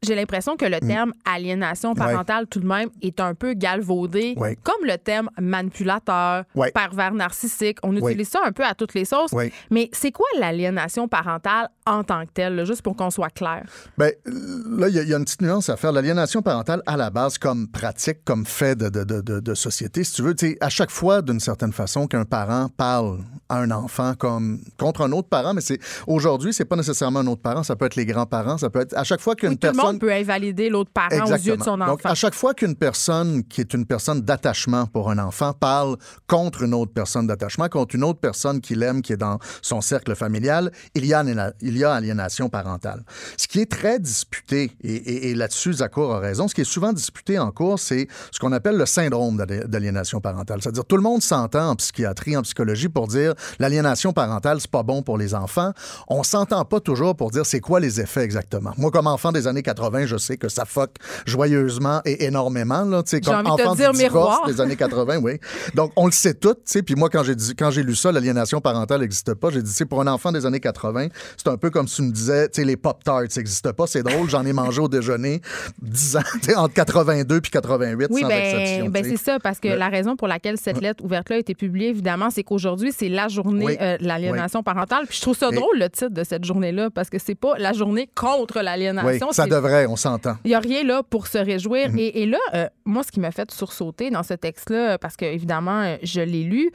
j'ai 0.00 0.14
l'impression 0.14 0.56
que 0.56 0.64
le 0.64 0.78
terme 0.78 1.12
aliénation 1.24 1.94
parentale, 1.96 2.46
tout 2.46 2.60
de 2.60 2.66
même, 2.66 2.88
est 3.02 3.18
un 3.18 3.34
peu 3.34 3.54
galvaudé, 3.54 4.36
comme 4.62 4.84
le 4.84 4.96
terme 4.96 5.28
manipulateur, 5.40 6.44
Oui. 6.54 6.68
pervers 6.72 7.12
narcissique. 7.12 7.78
On 7.82 7.96
utilise 7.96 8.28
ça 8.28 8.38
un 8.44 8.52
peu 8.52 8.64
à 8.64 8.74
toutes 8.74 8.94
les 8.94 9.04
sauces. 9.04 9.32
Mais 9.70 9.90
c'est 9.92 10.12
quoi 10.12 10.26
l'aliénation 10.38 11.08
parentale 11.08 11.68
en 11.88 12.04
tant 12.04 12.24
que 12.26 12.30
telle, 12.32 12.54
là, 12.56 12.64
juste 12.64 12.82
pour 12.82 12.96
qu'on 12.96 13.10
soit 13.10 13.30
clair? 13.30 13.64
Ben, 13.96 14.12
là, 14.26 14.88
il 14.88 14.94
y, 14.94 14.98
a- 14.98 15.02
il 15.02 15.08
y 15.08 15.14
a 15.14 15.16
une 15.18 15.24
petite 15.24 15.42
nuance 15.42 15.68
à 15.68 15.76
faire. 15.76 15.92
L'aliénation 15.92 16.42
parentale, 16.42 16.82
à 16.86 16.96
la 16.96 17.10
base, 17.10 17.38
comme 17.38 17.68
pratique, 17.68 18.24
comme 18.24 18.46
fait 18.46 18.76
de, 18.76 18.88
de, 18.88 19.04
de, 19.04 19.20
de- 19.20 19.40
de 19.40 19.54
société, 19.54 20.04
si 20.04 20.12
tu 20.14 20.22
veux, 20.22 20.34
à 20.60 20.68
chaque 20.68 20.90
fois, 20.90 21.22
d'une 21.22 21.40
certaine 21.40 21.72
façon, 21.72 22.06
qu'un 22.06 22.24
parent 22.24 22.68
parle 22.76 23.18
à 23.48 23.58
un 23.58 23.70
enfant 23.70 24.14
comme 24.18 24.60
contre 24.78 25.00
un 25.02 25.12
autre 25.12 25.28
parent, 25.28 25.54
mais 25.54 25.60
c'est 25.62 25.78
aujourd'hui, 26.06 26.52
c'est 26.52 26.64
pas 26.66 26.76
nécessairement 26.76 27.20
un 27.20 27.26
autre 27.26 27.40
parent, 27.42 27.62
ça 27.62 27.76
peut 27.76 27.86
être 27.86 27.96
les 27.96 28.04
grands-parents, 28.06 28.58
ça 28.58 28.68
peut 28.70 28.80
être 28.80 28.94
à 28.96 29.04
chaque 29.04 29.20
fois 29.20 29.34
qu'une 29.34 29.50
Oui, 29.50 29.56
tout 29.58 29.66
le 29.68 29.72
personne 29.72 29.92
monde 29.92 30.00
peut 30.00 30.12
invalider 30.12 30.68
l'autre 30.68 30.90
parent 30.92 31.24
aux 31.26 31.32
yeux 31.32 31.56
de 31.56 31.62
son 31.62 31.78
Donc, 31.78 31.88
enfant. 32.00 32.08
à 32.10 32.14
chaque 32.14 32.34
fois 32.34 32.52
qu'une 32.54 32.74
personne 32.76 33.42
qui 33.44 33.60
est 33.62 33.72
une 33.74 33.86
personne 33.86 34.20
d'attachement 34.20 34.86
pour 34.86 35.10
un 35.10 35.18
enfant 35.18 35.52
parle 35.54 35.96
contre 36.26 36.62
une 36.62 36.74
autre 36.74 36.92
personne 36.92 37.26
d'attachement, 37.26 37.68
contre 37.68 37.94
une 37.94 38.04
autre 38.04 38.20
personne 38.20 38.60
qu'il 38.60 38.82
aime, 38.82 39.00
qui 39.00 39.12
est 39.14 39.16
dans 39.16 39.38
son 39.62 39.80
cercle 39.80 40.14
familial, 40.14 40.70
il 40.94 41.06
y 41.06 41.14
a, 41.14 41.22
il 41.62 41.77
y 41.78 41.84
a 41.84 41.92
aliénation 41.92 42.48
parentale. 42.48 43.02
Ce 43.36 43.46
qui 43.48 43.60
est 43.60 43.70
très 43.70 43.98
disputé, 43.98 44.72
et, 44.82 44.94
et- 44.94 45.30
et 45.30 45.34
là-dessus, 45.34 45.74
Zakour 45.74 46.14
a 46.14 46.18
raison, 46.20 46.48
ce 46.48 46.54
qui 46.54 46.60
est 46.62 46.64
souvent 46.64 46.92
disputé 46.92 47.38
en 47.38 47.50
cours, 47.50 47.78
c'est 47.78 48.08
ce 48.30 48.38
qu'on 48.38 48.52
appelle 48.52 48.76
le 48.76 48.86
syndrome 48.86 49.36
d'ali- 49.36 49.66
d'aliénation 49.66 50.20
parentale. 50.20 50.60
C'est-à-dire, 50.62 50.84
tout 50.84 50.96
le 50.96 51.02
monde 51.02 51.22
s'entend 51.22 51.70
en 51.70 51.76
psychiatrie, 51.76 52.36
en 52.36 52.42
psychologie 52.42 52.88
pour 52.88 53.06
dire 53.08 53.34
l'aliénation 53.58 54.12
parentale, 54.12 54.60
c'est 54.60 54.70
pas 54.70 54.82
bon 54.82 55.02
pour 55.02 55.18
les 55.18 55.34
enfants. 55.34 55.72
On 56.08 56.22
s'entend 56.22 56.64
pas 56.64 56.80
toujours 56.80 57.16
pour 57.16 57.30
dire 57.30 57.46
c'est 57.46 57.60
quoi 57.60 57.80
les 57.80 58.00
effets 58.00 58.22
exactement. 58.22 58.72
Moi, 58.76 58.90
comme 58.90 59.06
enfant 59.06 59.32
des 59.32 59.46
années 59.46 59.62
80, 59.62 60.06
je 60.06 60.16
sais 60.16 60.36
que 60.36 60.48
ça 60.48 60.64
fuck 60.64 60.90
joyeusement 61.26 62.00
et 62.04 62.24
énormément. 62.24 62.82
Là, 62.84 63.02
tu 63.02 63.10
sais, 63.10 63.20
comme 63.20 63.34
envie 63.36 63.44
de 63.62 63.62
enfant 63.66 63.74
dire 63.74 63.92
du 63.92 63.98
divorce 63.98 64.46
des 64.46 64.60
années 64.60 64.76
80, 64.76 65.18
oui. 65.18 65.38
Donc, 65.74 65.92
on 65.96 66.06
le 66.06 66.12
sait 66.12 66.34
tout. 66.34 66.54
tu 66.54 66.60
sais. 66.64 66.82
Puis 66.82 66.94
moi, 66.94 67.08
quand 67.10 67.22
j'ai 67.70 67.82
lu 67.82 67.94
ça, 67.94 68.10
l'aliénation 68.12 68.60
parentale 68.60 69.00
n'existe 69.00 69.34
pas, 69.34 69.50
j'ai 69.50 69.62
dit, 69.62 69.70
c'est 69.72 69.84
pour 69.84 70.00
un 70.00 70.06
enfant 70.06 70.32
des 70.32 70.46
années 70.46 70.60
80, 70.60 71.08
c'est 71.36 71.48
un 71.48 71.56
peu 71.56 71.67
comme 71.70 71.86
tu 71.86 72.02
me 72.02 72.10
disais, 72.12 72.48
tu 72.48 72.60
sais, 72.60 72.66
les 72.66 72.76
Pop-Tarts 72.76 73.22
n'existent 73.36 73.72
pas. 73.72 73.86
C'est 73.86 74.02
drôle, 74.02 74.28
j'en 74.28 74.44
ai 74.44 74.52
mangé 74.52 74.80
au 74.80 74.88
déjeuner 74.88 75.40
10 75.82 76.16
ans, 76.16 76.20
entre 76.56 76.74
82 76.74 77.40
puis 77.40 77.50
88, 77.50 78.08
Oui, 78.10 78.22
sans 78.22 78.28
exception. 78.30 78.84
ben, 78.84 78.90
ben 78.92 79.02
tu 79.02 79.10
sais. 79.10 79.16
c'est 79.16 79.24
ça, 79.24 79.38
parce 79.38 79.58
que 79.60 79.68
Ouais. 79.68 79.76
la 79.76 79.88
raison 79.88 80.16
pour 80.16 80.28
laquelle 80.28 80.56
cette 80.58 80.80
lettre 80.80 81.04
ouverte-là 81.04 81.36
a 81.36 81.38
été 81.38 81.54
publiée, 81.54 81.88
évidemment, 81.88 82.30
c'est 82.30 82.42
qu'aujourd'hui, 82.42 82.92
c'est 82.96 83.08
la 83.08 83.28
journée 83.28 83.64
Oui. 83.66 83.76
euh, 83.80 83.98
de 83.98 84.04
l'aliénation 84.06 84.62
parentale. 84.62 85.04
Puis 85.06 85.16
je 85.16 85.22
trouve 85.22 85.36
ça 85.36 85.48
Et- 85.52 85.54
drôle, 85.54 85.78
le 85.78 85.88
titre 85.90 86.10
de 86.10 86.24
cette 86.24 86.44
journée-là, 86.44 86.90
parce 86.90 87.10
que 87.10 87.18
c'est 87.18 87.34
pas 87.34 87.56
la 87.58 87.72
journée 87.72 88.08
contre 88.14 88.60
l'aliénation. 88.60 89.32
ça 89.32 89.46
devrait, 89.46 89.86
on 89.86 89.96
s'entend. 89.96 90.36
Il 90.44 90.48
n'y 90.48 90.54
a 90.54 90.60
rien 90.60 90.84
là 90.84 91.02
pour 91.08 91.26
se 91.26 91.38
réjouir. 91.38 91.90
Mhm. 91.90 91.98
et, 91.98 92.22
et 92.22 92.26
là, 92.26 92.38
euh, 92.54 92.66
moi, 92.84 93.02
ce 93.02 93.10
qui 93.12 93.20
m'a 93.20 93.30
fait 93.30 93.50
sursauter 93.50 94.10
dans 94.10 94.22
ce 94.22 94.34
texte-là, 94.34 94.98
parce 94.98 95.16
que 95.16 95.24
évidemment, 95.24 95.96
je 96.02 96.20
l'ai 96.20 96.42
lu, 96.44 96.70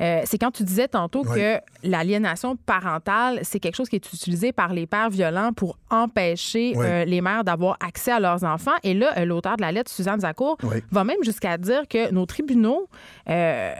euh, 0.00 0.22
c'est 0.24 0.38
quand 0.38 0.50
tu 0.50 0.62
disais 0.62 0.88
tantôt 0.88 1.24
Oui. 1.26 1.36
que 1.36 1.56
l'aliénation 1.82 2.56
parentale, 2.56 3.40
c'est 3.42 3.60
quelque 3.60 3.74
chose 3.76 3.88
qui 3.88 3.96
est 3.96 4.12
utilisé 4.12 4.29
par 4.52 4.72
les 4.72 4.86
pères 4.86 5.10
violents 5.10 5.52
pour 5.52 5.78
empêcher 5.90 6.72
Oui. 6.76 6.84
euh, 6.86 7.04
les 7.04 7.20
mères 7.20 7.44
d'avoir 7.44 7.76
accès 7.80 8.12
à 8.12 8.20
leurs 8.20 8.44
enfants. 8.44 8.74
Et 8.82 8.94
là, 8.94 9.12
euh, 9.18 9.24
l'auteur 9.24 9.56
de 9.56 9.62
la 9.62 9.72
lettre, 9.72 9.90
Suzanne 9.90 10.20
Zakour, 10.20 10.56
Oui. 10.62 10.76
va 10.90 11.04
même 11.04 11.22
jusqu'à 11.22 11.56
dire 11.58 11.86
que 11.88 12.10
nos 12.12 12.26
tribunaux 12.26 12.88
euh, 13.28 13.72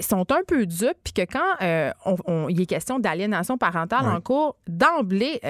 sont 0.00 0.30
un 0.32 0.40
peu 0.46 0.64
dupes, 0.66 0.98
puis 1.02 1.12
que 1.12 1.22
quand 1.22 1.40
euh, 1.62 1.90
on- 2.04 2.16
on- 2.26 2.48
il 2.48 2.60
est 2.60 2.66
question 2.66 2.98
d'aliénation 2.98 3.58
parentale 3.58 4.04
Oui. 4.04 4.12
en 4.14 4.20
cours, 4.20 4.56
d'emblée, 4.68 5.40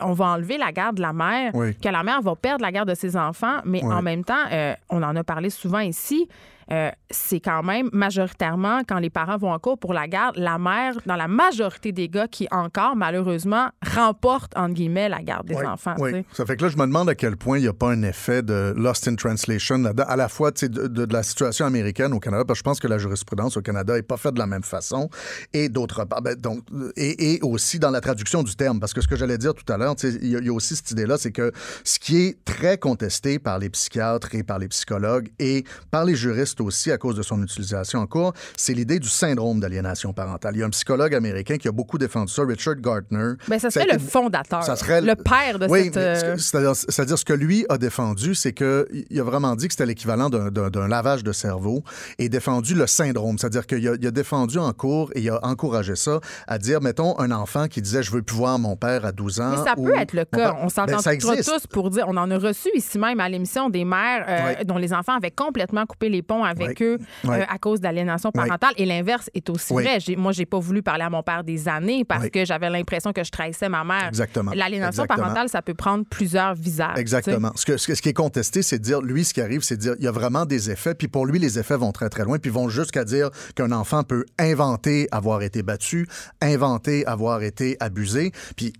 on 0.00 0.12
va 0.12 0.26
enlever 0.26 0.58
la 0.58 0.72
garde 0.72 0.96
de 0.96 1.02
la 1.02 1.14
mère, 1.14 1.52
que 1.52 1.88
la 1.88 2.02
mère 2.02 2.20
va 2.20 2.36
perdre 2.36 2.62
la 2.62 2.70
garde 2.72 2.90
de 2.90 2.94
ses 2.94 3.16
enfants, 3.16 3.60
mais 3.64 3.82
en 3.82 4.02
même 4.02 4.24
temps, 4.24 4.44
on 4.90 5.02
en 5.02 5.16
a 5.16 5.24
parlé 5.24 5.48
souvent 5.50 5.78
ici, 5.80 6.28
euh, 6.72 6.90
c'est 7.10 7.40
quand 7.40 7.62
même 7.62 7.88
majoritairement, 7.92 8.80
quand 8.88 8.98
les 8.98 9.10
parents 9.10 9.36
vont 9.36 9.52
en 9.52 9.58
cours 9.58 9.78
pour 9.78 9.92
la 9.94 10.08
garde, 10.08 10.36
la 10.36 10.58
mère, 10.58 10.94
dans 11.06 11.16
la 11.16 11.28
majorité 11.28 11.92
des 11.92 12.08
cas, 12.08 12.26
qui 12.26 12.48
encore, 12.50 12.96
malheureusement, 12.96 13.68
remporte, 13.94 14.52
entre 14.56 14.74
guillemets, 14.74 15.08
la 15.08 15.22
garde 15.22 15.46
des 15.46 15.54
Oui, 15.54 15.64
enfants. 15.66 15.94
oui. 15.98 16.24
Ça 16.32 16.44
fait 16.44 16.56
que 16.56 16.64
là, 16.64 16.68
je 16.68 16.76
me 16.76 16.86
demande 16.86 17.08
à 17.08 17.14
quel 17.14 17.36
point 17.36 17.58
il 17.58 17.62
n'y 17.62 17.68
a 17.68 17.72
pas 17.72 17.90
un 17.90 18.02
effet 18.02 18.42
de 18.42 18.74
lost 18.76 19.06
in 19.08 19.14
translation 19.14 19.78
là-dedans, 19.78 20.04
à 20.08 20.16
la 20.16 20.28
fois 20.28 20.50
de, 20.50 20.66
de- 20.66 20.88
de 21.06 21.12
la 21.12 21.22
situation 21.22 21.66
américaine 21.66 22.12
au 22.12 22.18
Canada, 22.20 22.44
parce 22.44 22.58
que 22.58 22.60
je 22.60 22.64
pense 22.64 22.80
que 22.80 22.88
la 22.88 22.98
jurisprudence 22.98 23.56
au 23.56 23.62
Canada 23.62 23.94
n'est 23.94 24.02
pas 24.02 24.16
faite 24.16 24.34
de 24.34 24.38
la 24.40 24.46
même 24.46 24.62
façon, 24.64 25.08
et 25.52 25.68
d'autre 25.68 26.04
part, 26.04 26.22
ben, 26.22 26.34
donc, 26.34 26.60
et, 26.96 27.34
et 27.34 27.40
aussi 27.42 27.78
dans 27.78 27.90
la 27.90 28.00
traduction 28.00 28.42
du 28.42 28.56
terme, 28.56 28.80
parce 28.80 28.92
que 28.92 29.00
ce 29.00 29.08
que 29.08 29.16
j'allais 29.16 29.38
dire 29.38 29.54
tout 29.54 29.70
à 29.72 29.76
l'heure, 29.76 29.94
y, 30.02 30.06
il 30.06 30.44
y 30.44 30.48
a 30.48 30.52
aussi 30.52 30.74
cette 30.76 30.90
idée-là, 30.90 31.16
c'est 31.18 31.32
que 31.32 31.52
ce 31.84 31.98
qui 31.98 32.18
est 32.26 32.44
très 32.44 32.78
contesté 32.78 33.38
par 33.38 33.58
les 33.58 33.70
psychiatres 33.70 34.34
et 34.34 34.42
par 34.42 34.58
les 34.58 34.68
psychologues 34.68 35.28
et 35.38 35.64
par 35.90 36.04
les 36.04 36.14
juristes 36.16 36.55
aussi 36.62 36.90
à 36.92 36.98
cause 36.98 37.16
de 37.16 37.22
son 37.22 37.42
utilisation 37.42 38.00
en 38.00 38.06
cours, 38.06 38.32
c'est 38.56 38.74
l'idée 38.74 38.98
du 38.98 39.08
syndrome 39.08 39.60
d'aliénation 39.60 40.12
parentale. 40.12 40.56
Il 40.56 40.60
y 40.60 40.62
a 40.62 40.66
un 40.66 40.70
psychologue 40.70 41.14
américain 41.14 41.56
qui 41.56 41.68
a 41.68 41.72
beaucoup 41.72 41.98
défendu 41.98 42.32
ça, 42.32 42.42
Richard 42.44 42.76
Gardner. 42.76 43.34
Ben, 43.48 43.58
ça 43.58 43.70
serait 43.70 43.86
le 43.90 43.98
fondateur, 43.98 44.62
ça 44.62 44.76
serait 44.76 45.00
le 45.00 45.14
père 45.14 45.58
de 45.58 45.66
oui, 45.68 45.84
cette... 45.84 45.96
mais 45.96 46.02
euh, 46.02 46.36
c'est-à-dire, 46.36 47.18
ce 47.18 47.24
que 47.24 47.32
lui 47.32 47.66
a 47.68 47.78
défendu, 47.78 48.34
c'est 48.34 48.52
qu'il 48.52 49.20
a 49.20 49.22
vraiment 49.22 49.56
dit 49.56 49.68
que 49.68 49.74
c'était 49.74 49.86
l'équivalent 49.86 50.30
d'un, 50.30 50.88
lavage 50.88 51.24
de 51.24 51.32
cerveau 51.32 51.82
et 52.18 52.28
défendu 52.28 52.74
le 52.74 52.86
syndrome. 52.86 53.38
C'est-à-dire 53.38 53.66
qu'il 53.66 53.88
a, 53.88 53.94
il 53.94 54.06
a 54.06 54.10
défendu 54.10 54.58
en 54.58 54.72
cours 54.72 55.10
et 55.14 55.20
il 55.20 55.30
a 55.30 55.40
encouragé 55.44 55.96
ça 55.96 56.20
à 56.46 56.58
dire, 56.58 56.80
mettons, 56.80 57.18
un 57.18 57.30
enfant 57.30 57.66
qui 57.68 57.82
disait 57.82 58.02
je 58.02 58.10
veux 58.10 58.22
plus 58.22 58.36
voir 58.36 58.58
mon 58.58 58.76
père 58.76 59.04
à 59.04 59.12
12 59.12 59.40
ans. 59.40 59.50
Mais 59.50 59.64
ça 59.64 59.74
peut 59.74 59.96
être 59.96 60.12
le 60.12 60.24
cas. 60.24 60.56
On 60.60 60.68
s'entend 60.68 60.98
Ben, 61.04 61.18
tous 61.18 61.66
pour 61.66 61.90
dire. 61.90 62.04
On 62.08 62.16
en 62.16 62.30
a 62.30 62.38
reçu 62.38 62.68
ici 62.74 62.98
même 62.98 63.20
à 63.20 63.28
l'émission 63.28 63.68
des 63.70 63.84
mères 63.84 64.24
euh, 64.28 64.54
Oui. 64.58 64.64
dont 64.64 64.78
les 64.78 64.92
enfants 64.92 65.16
avaient 65.16 65.30
complètement 65.30 65.86
coupé 65.86 66.08
les 66.08 66.22
ponts 66.22 66.44
avec 66.46 66.78
Oui. 66.80 66.86
eux 66.86 66.98
Oui. 67.24 67.34
euh, 67.36 67.44
à 67.48 67.58
cause 67.58 67.80
d'aliénation 67.80 68.30
Oui. 68.34 68.42
parentale. 68.44 68.72
Et 68.76 68.86
l'inverse 68.86 69.28
est 69.34 69.48
aussi 69.50 69.72
vrai. 69.72 69.98
Moi, 70.16 70.32
j'ai 70.32 70.46
pas 70.46 70.58
voulu 70.58 70.82
parler 70.82 71.04
à 71.04 71.10
mon 71.10 71.22
père 71.22 71.44
des 71.44 71.68
années 71.68 72.04
parce 72.04 72.28
que 72.30 72.44
j'avais 72.44 72.70
l'impression 72.70 73.12
que 73.12 73.22
je 73.24 73.30
trahissais 73.30 73.68
ma 73.68 73.84
mère. 73.84 74.08
Exactement. 74.08 74.52
L'aliénation 74.54 75.04
parentale, 75.06 75.48
ça 75.48 75.62
peut 75.62 75.74
prendre 75.74 76.04
plusieurs 76.08 76.54
visages. 76.54 76.98
Exactement. 76.98 77.52
Ce, 77.56 77.66
que, 77.66 77.76
ce 77.76 77.94
ce 77.94 78.02
qui 78.02 78.08
est 78.08 78.12
contesté, 78.14 78.62
c'est 78.62 78.78
de 78.78 78.84
dire, 78.84 79.00
lui, 79.02 79.24
ce 79.24 79.34
qui 79.34 79.40
arrive, 79.40 79.62
c'est 79.62 79.76
de 79.76 79.80
dire, 79.82 79.94
il 79.98 80.04
y 80.04 80.08
a 80.08 80.12
vraiment 80.12 80.44
des 80.46 80.70
effets, 80.70 80.94
puis 80.94 81.08
pour 81.08 81.26
lui, 81.26 81.38
les 81.38 81.58
effets 81.58 81.76
vont 81.76 81.92
très, 81.92 82.08
très 82.08 82.24
loin, 82.24 82.38
puis 82.38 82.50
vont 82.50 82.68
jusqu'à 82.68 83.04
dire 83.04 83.30
qu'un 83.54 83.72
enfant 83.72 84.02
peut 84.04 84.24
inventer 84.38 85.08
avoir 85.12 85.42
été 85.42 85.62
battu, 85.62 86.06
inventer 86.40 87.06
avoir 87.06 87.42
été 87.42 87.76
abusé, 87.80 88.32
puis 88.56 88.72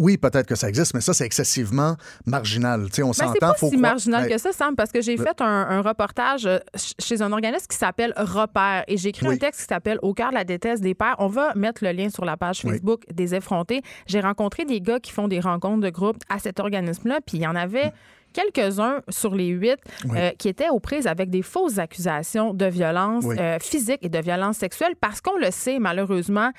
oui, 0.00 0.16
peut-être 0.16 0.46
que 0.46 0.54
ça 0.54 0.68
existe, 0.68 0.94
mais 0.94 1.00
ça, 1.00 1.12
c'est 1.14 1.24
excessivement 1.24 1.96
marginal. 2.26 2.80
On 2.80 2.84
Ben, 2.84 3.12
s'entend. 3.12 3.32
c'est 3.32 3.38
pas 3.38 3.54
faut 3.54 3.68
si 3.68 3.76
croire- 3.76 3.92
marginal 3.92 4.28
que 4.28 4.38
ça, 4.38 4.52
Sam, 4.52 4.74
parce 4.76 4.90
que 4.90 5.00
j'ai 5.00 5.16
fait 5.16 5.40
un, 5.40 5.44
un 5.46 5.82
reportage 5.82 6.46
euh, 6.46 6.58
ch- 6.74 6.94
chez 6.98 7.22
un 7.22 7.30
organisme 7.32 7.66
qui 7.68 7.76
s'appelle 7.76 8.12
Repère 8.16 8.84
et 8.88 8.96
j'ai 8.96 9.10
écrit 9.10 9.26
un 9.26 9.36
texte 9.36 9.60
qui 9.60 9.66
s'appelle 9.66 9.98
Au 10.02 10.14
cœur 10.14 10.30
de 10.30 10.34
la 10.34 10.44
déteste 10.44 10.82
des 10.82 10.94
pères. 10.94 11.16
On 11.18 11.28
va 11.28 11.54
mettre 11.54 11.84
le 11.84 11.92
lien 11.92 12.08
sur 12.10 12.24
la 12.24 12.36
page 12.36 12.62
Oui. 12.64 12.72
Facebook 12.72 13.02
des 13.12 13.34
effrontés. 13.34 13.82
J'ai 14.06 14.20
rencontré 14.20 14.64
des 14.64 14.80
gars 14.80 14.98
qui 15.00 15.12
font 15.12 15.28
des 15.28 15.40
rencontres 15.40 15.80
de 15.82 15.90
groupe 15.90 16.16
à 16.28 16.38
cet 16.38 16.60
organisme-là, 16.60 17.20
puis 17.26 17.38
il 17.38 17.42
y 17.42 17.46
en 17.46 17.54
avait 17.56 17.92
quelques-uns 18.32 19.00
sur 19.08 19.34
les 19.34 19.48
huit 19.48 19.78
Oui. 20.04 20.16
euh, 20.16 20.30
qui 20.38 20.48
étaient 20.48 20.68
aux 20.68 20.78
prises 20.80 21.06
avec 21.08 21.30
des 21.30 21.42
fausses 21.42 21.78
accusations 21.78 22.54
de 22.54 22.66
violence 22.66 23.24
Oui. 23.26 23.36
euh, 23.38 23.58
physique 23.60 23.98
et 24.02 24.08
de 24.08 24.18
violence 24.20 24.56
sexuelle 24.56 24.92
parce 25.00 25.20
qu'on 25.20 25.36
le 25.36 25.50
sait, 25.50 25.78
malheureusement, 25.80 26.50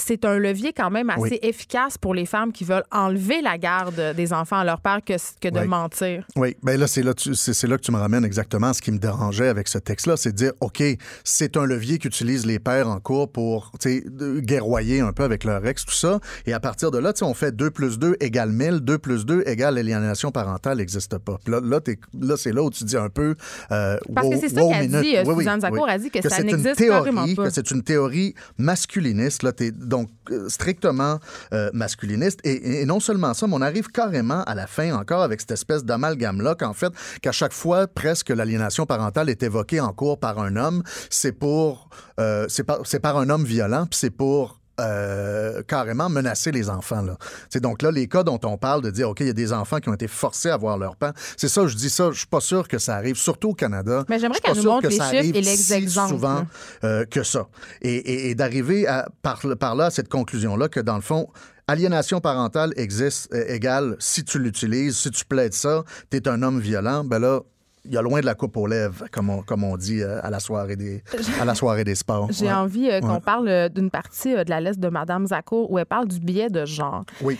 c'est 0.00 0.24
un 0.24 0.38
levier 0.38 0.72
quand 0.72 0.90
même 0.90 1.10
assez 1.10 1.20
Oui. 1.22 1.38
efficace 1.42 1.98
pour 1.98 2.14
les 2.14 2.26
femmes 2.26 2.52
qui 2.52 2.64
veulent 2.64 2.84
enlever 2.90 3.40
la 3.42 3.58
garde 3.58 4.14
des 4.16 4.32
enfants 4.32 4.56
à 4.58 4.64
leur 4.64 4.80
père 4.80 5.00
que, 5.04 5.14
que 5.40 5.48
de 5.48 5.60
Oui. 5.60 5.66
mentir. 5.68 6.26
Oui, 6.36 6.56
bien 6.62 6.76
là, 6.76 6.86
c'est 6.86 7.02
là, 7.02 7.14
tu- 7.14 7.30
que 7.30 7.76
tu 7.76 7.92
me 7.92 7.96
ramènes 7.98 8.24
exactement 8.24 8.68
à 8.68 8.72
ce 8.74 8.82
qui 8.82 8.90
me 8.92 8.98
dérangeait 8.98 9.48
avec 9.48 9.68
ce 9.68 9.78
texte-là, 9.78 10.16
c'est 10.16 10.32
de 10.32 10.36
dire, 10.36 10.52
OK, 10.60 10.82
c'est 11.24 11.56
un 11.56 11.64
levier 11.64 11.98
qu'utilisent 11.98 12.46
les 12.46 12.58
pères 12.58 12.88
en 12.88 12.98
cours 13.00 13.30
pour, 13.30 13.72
tu 13.80 13.90
sais, 14.00 14.04
de- 14.06 14.40
guerroyer 14.40 15.00
un 15.00 15.12
peu 15.12 15.22
avec 15.24 15.44
leur 15.44 15.64
ex, 15.66 15.84
tout 15.84 15.94
ça. 15.94 16.18
Et 16.46 16.52
à 16.52 16.60
partir 16.60 16.90
de 16.90 16.98
là, 16.98 17.12
tu 17.12 17.20
sais, 17.20 17.24
on 17.24 17.34
fait 17.34 17.54
2 17.54 17.70
plus 17.70 17.98
2 17.98 18.16
égale 18.20 18.50
1000, 18.52 18.80
2 18.80 18.98
plus 18.98 19.24
2 19.26 19.42
égale 19.46 19.74
l'aliénation 19.76 20.30
parentale 20.30 20.78
n'existe 20.78 21.18
pas. 21.18 21.38
Puis 21.44 21.52
là, 21.52 21.60
là, 21.62 22.36
c'est 22.36 22.52
là 22.52 22.62
où 22.62 22.70
tu 22.70 22.84
dis 22.84 22.96
un 22.96 23.08
peu... 23.08 23.34
euh, 23.70 23.96
Parce 24.14 24.28
que 24.28 24.38
c'est 24.38 24.48
ça 24.48 24.62
wow 24.64 24.70
qu'a 24.70 24.86
dit, 24.86 25.16
euh, 25.16 25.24
Oui, 25.26 25.34
Suzanne 25.38 25.60
Zakour 25.60 25.84
oui. 25.84 25.90
a 25.90 25.98
dit 25.98 26.10
que 26.10 26.28
ça 26.28 26.42
n'existe 26.42 26.76
théorie, 26.76 27.34
pas. 27.34 27.44
que 27.44 27.50
c'est 27.50 27.70
une 27.70 27.82
théorie 27.82 28.34
masculiniste, 28.58 29.42
là, 29.42 29.52
donc 29.90 30.08
euh, 30.30 30.48
strictement 30.48 31.18
euh, 31.52 31.68
masculiniste. 31.74 32.40
Et, 32.44 32.86
non 32.86 33.00
seulement 33.00 33.34
ça, 33.34 33.46
mais 33.46 33.54
on 33.54 33.60
arrive 33.60 33.88
carrément 33.88 34.42
à 34.44 34.54
la 34.54 34.66
fin 34.66 34.94
encore 34.94 35.22
avec 35.22 35.40
cette 35.42 35.50
espèce 35.50 35.84
d'amalgame-là 35.84 36.54
qu'en 36.54 36.72
fait, 36.72 36.92
qu'à 37.20 37.32
chaque 37.32 37.52
fois, 37.52 37.86
presque 37.86 38.30
l'aliénation 38.30 38.86
parentale 38.86 39.28
est 39.28 39.42
évoquée 39.42 39.80
en 39.80 39.92
cours 39.92 40.18
par 40.18 40.38
un 40.38 40.56
homme, 40.56 40.82
c'est 41.10 41.32
pour, 41.32 41.90
euh, 42.18 42.46
c'est 42.48 42.64
par, 42.64 42.80
par 43.02 43.18
un 43.18 43.28
homme 43.28 43.44
violent, 43.44 43.86
puis 43.86 43.98
c'est 43.98 44.10
pour 44.10 44.59
euh, 44.80 45.62
carrément 45.62 46.08
menacer 46.08 46.50
les 46.52 46.68
enfants. 46.70 47.02
Là. 47.02 47.16
C'est 47.48 47.60
donc 47.60 47.82
là, 47.82 47.90
les 47.90 48.08
cas 48.08 48.22
dont 48.22 48.40
on 48.44 48.56
parle 48.58 48.82
de 48.82 48.90
dire, 48.90 49.08
OK, 49.10 49.20
il 49.20 49.26
y 49.26 49.30
a 49.30 49.34
des 49.34 49.52
enfants 49.52 49.78
qui 49.78 49.88
ont 49.88 49.94
été 49.94 50.08
forcés 50.08 50.50
à 50.50 50.56
voir 50.56 50.78
leur 50.78 50.96
père. 50.96 51.12
C'est 51.36 51.48
ça, 51.48 51.66
je 51.66 51.76
dis 51.76 51.90
ça, 51.90 52.10
je 52.12 52.18
suis 52.18 52.26
pas 52.26 52.40
sûr 52.40 52.66
que 52.68 52.78
ça 52.78 52.96
arrive, 52.96 53.16
surtout 53.16 53.50
au 53.50 53.54
Canada. 53.54 54.04
Mais 54.08 54.18
j'aimerais 54.18 54.40
qu'elle 54.40 54.56
nous 54.56 54.62
montre 54.64 54.88
les 54.88 54.94
chiffres 54.96 55.14
et 55.36 55.40
les 55.42 55.56
si 55.56 55.72
exemples, 55.72 56.10
souvent 56.14 56.46
euh, 56.84 57.04
que 57.04 57.22
ça. 57.22 57.46
Et, 57.82 57.94
et- 57.94 58.30
et 58.30 58.34
d'arriver 58.34 58.86
par 59.22 59.74
là 59.74 59.86
à 59.86 59.90
cette 59.90 60.08
conclusion-là 60.08 60.68
que, 60.68 60.80
dans 60.80 60.96
le 60.96 61.02
fond, 61.02 61.28
aliénation 61.66 62.20
parentale 62.20 62.72
existe 62.76 63.32
euh, 63.32 63.44
égale 63.48 63.96
si 63.98 64.24
tu 64.24 64.38
l'utilises, 64.38 64.96
si 64.96 65.10
tu 65.10 65.24
plaides 65.24 65.54
ça, 65.54 65.84
tu 66.10 66.16
es 66.16 66.28
un 66.28 66.42
homme 66.42 66.60
violent, 66.60 67.04
ben 67.04 67.18
là, 67.18 67.40
il 67.84 67.92
y 67.92 67.96
a 67.96 68.02
loin 68.02 68.20
de 68.20 68.26
la 68.26 68.34
coupe 68.34 68.56
aux 68.56 68.66
lèvres, 68.66 69.04
comme 69.10 69.30
on, 69.30 69.42
comme 69.42 69.64
on 69.64 69.76
dit 69.76 70.02
euh, 70.02 70.20
à, 70.22 70.30
la 70.30 70.38
soirée 70.40 70.76
des, 70.76 71.02
à 71.40 71.44
la 71.44 71.54
soirée 71.54 71.84
des 71.84 71.94
sports. 71.94 72.28
J'ai 72.32 72.46
Ouais. 72.46 72.52
envie 72.52 72.90
euh, 72.90 73.00
qu'on 73.00 73.14
Ouais. 73.14 73.20
parle 73.20 73.48
euh, 73.48 73.68
d'une 73.68 73.90
partie 73.90 74.34
euh, 74.34 74.44
de 74.44 74.50
la 74.50 74.60
liste 74.60 74.80
de 74.80 74.88
Madame 74.88 75.26
Zakour 75.26 75.70
où 75.70 75.78
elle 75.78 75.86
parle 75.86 76.06
du 76.08 76.20
biais 76.20 76.50
de 76.50 76.64
genre. 76.66 77.04
Oui. 77.22 77.38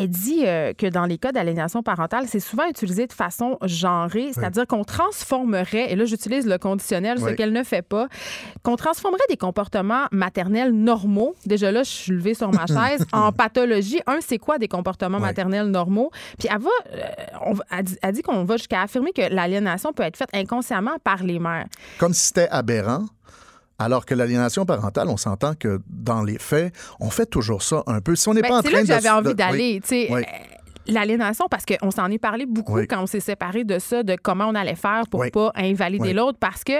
Elle 0.00 0.08
dit 0.10 0.44
que 0.78 0.88
dans 0.90 1.06
les 1.06 1.18
cas 1.18 1.32
d'aliénation 1.32 1.82
parentale, 1.82 2.26
c'est 2.28 2.38
souvent 2.38 2.68
utilisé 2.70 3.08
de 3.08 3.12
façon 3.12 3.58
genrée, 3.64 4.30
c'est-à-dire 4.32 4.64
qu'on 4.64 4.84
transformerait, 4.84 5.90
et 5.90 5.96
là 5.96 6.04
j'utilise 6.04 6.46
le 6.46 6.56
conditionnel, 6.56 7.18
ce 7.18 7.24
Oui. 7.24 7.34
qu'elle 7.34 7.52
ne 7.52 7.64
fait 7.64 7.82
pas, 7.82 8.06
qu'on 8.62 8.76
transformerait 8.76 9.24
des 9.28 9.36
comportements 9.36 10.04
maternels 10.12 10.70
normaux, 10.70 11.34
déjà 11.46 11.72
là 11.72 11.82
je 11.82 11.90
suis 11.90 12.12
levée 12.12 12.34
sur 12.34 12.52
ma 12.52 12.66
chaise, 12.66 13.04
en 13.12 13.32
pathologie. 13.32 13.98
Un, 14.06 14.18
c'est 14.20 14.38
quoi 14.38 14.58
des 14.58 14.68
comportements 14.68 15.18
Oui. 15.18 15.24
maternels 15.24 15.66
normaux? 15.66 16.12
Puis 16.38 16.48
elle 16.48 16.60
va, 16.60 16.70
on 17.44 17.54
elle 17.76 17.84
dit, 17.84 17.96
dit 18.12 18.22
qu'on 18.22 18.44
va 18.44 18.56
jusqu'à 18.56 18.82
affirmer 18.82 19.10
que 19.12 19.22
l'aliénation 19.34 19.77
peut 19.92 20.02
être 20.02 20.16
faite 20.16 20.28
inconsciemment 20.34 20.96
par 21.04 21.22
les 21.22 21.38
mères. 21.38 21.66
Comme 21.98 22.12
si 22.14 22.26
c'était 22.26 22.48
aberrant. 22.48 23.04
Alors 23.80 24.04
que 24.06 24.14
l'aliénation 24.14 24.66
parentale, 24.66 25.08
on 25.08 25.16
s'entend 25.16 25.54
que 25.54 25.80
dans 25.88 26.24
les 26.24 26.38
faits, 26.38 26.74
on 26.98 27.10
fait 27.10 27.26
toujours 27.26 27.62
ça 27.62 27.84
un 27.86 28.00
peu. 28.00 28.16
Si 28.16 28.28
on 28.28 28.34
n'est 28.34 28.42
Ben, 28.42 28.48
pas 28.48 28.58
en 28.58 28.62
c'est 28.62 28.68
train 28.70 28.76
là 28.78 28.82
que 28.82 28.88
j'avais 28.88 29.08
envie 29.10 29.28
de- 29.28 29.32
d'aller. 29.34 29.80
oui. 29.90 30.06
Oui. 30.10 30.20
euh, 30.22 30.24
L'aliénation, 30.90 31.46
parce 31.50 31.64
qu'on 31.66 31.90
s'en 31.90 32.10
est 32.10 32.18
parlé 32.18 32.46
beaucoup 32.46 32.72
Oui. 32.76 32.86
quand 32.88 33.02
on 33.02 33.06
s'est 33.06 33.20
séparés 33.20 33.62
de 33.64 33.78
ça, 33.78 34.02
de 34.02 34.16
comment 34.20 34.46
on 34.46 34.54
allait 34.54 34.74
faire 34.74 35.02
pour 35.10 35.22
pas 35.32 35.52
invalider 35.54 36.12
l'autre, 36.14 36.38
parce 36.40 36.64
que 36.64 36.72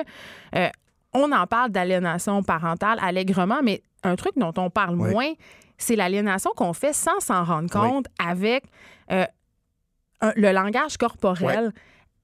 euh, 0.57 0.69
on 1.13 1.31
en 1.31 1.47
parle 1.47 1.71
d'aliénation 1.71 2.43
parentale 2.43 2.99
allègrement, 3.03 3.61
mais 3.63 3.83
un 4.03 4.17
truc 4.17 4.33
dont 4.37 4.55
on 4.57 4.71
parle 4.71 4.97
moins, 4.97 5.33
c'est 5.77 5.95
l'aliénation 5.95 6.51
qu'on 6.57 6.73
fait 6.73 6.95
sans 6.95 7.21
s'en 7.21 7.45
rendre 7.45 7.71
compte 7.71 8.07
avec 8.19 8.65
euh, 9.13 9.25
un- 10.23 10.33
le 10.37 10.53
langage 10.53 10.97
corporel, 10.97 11.73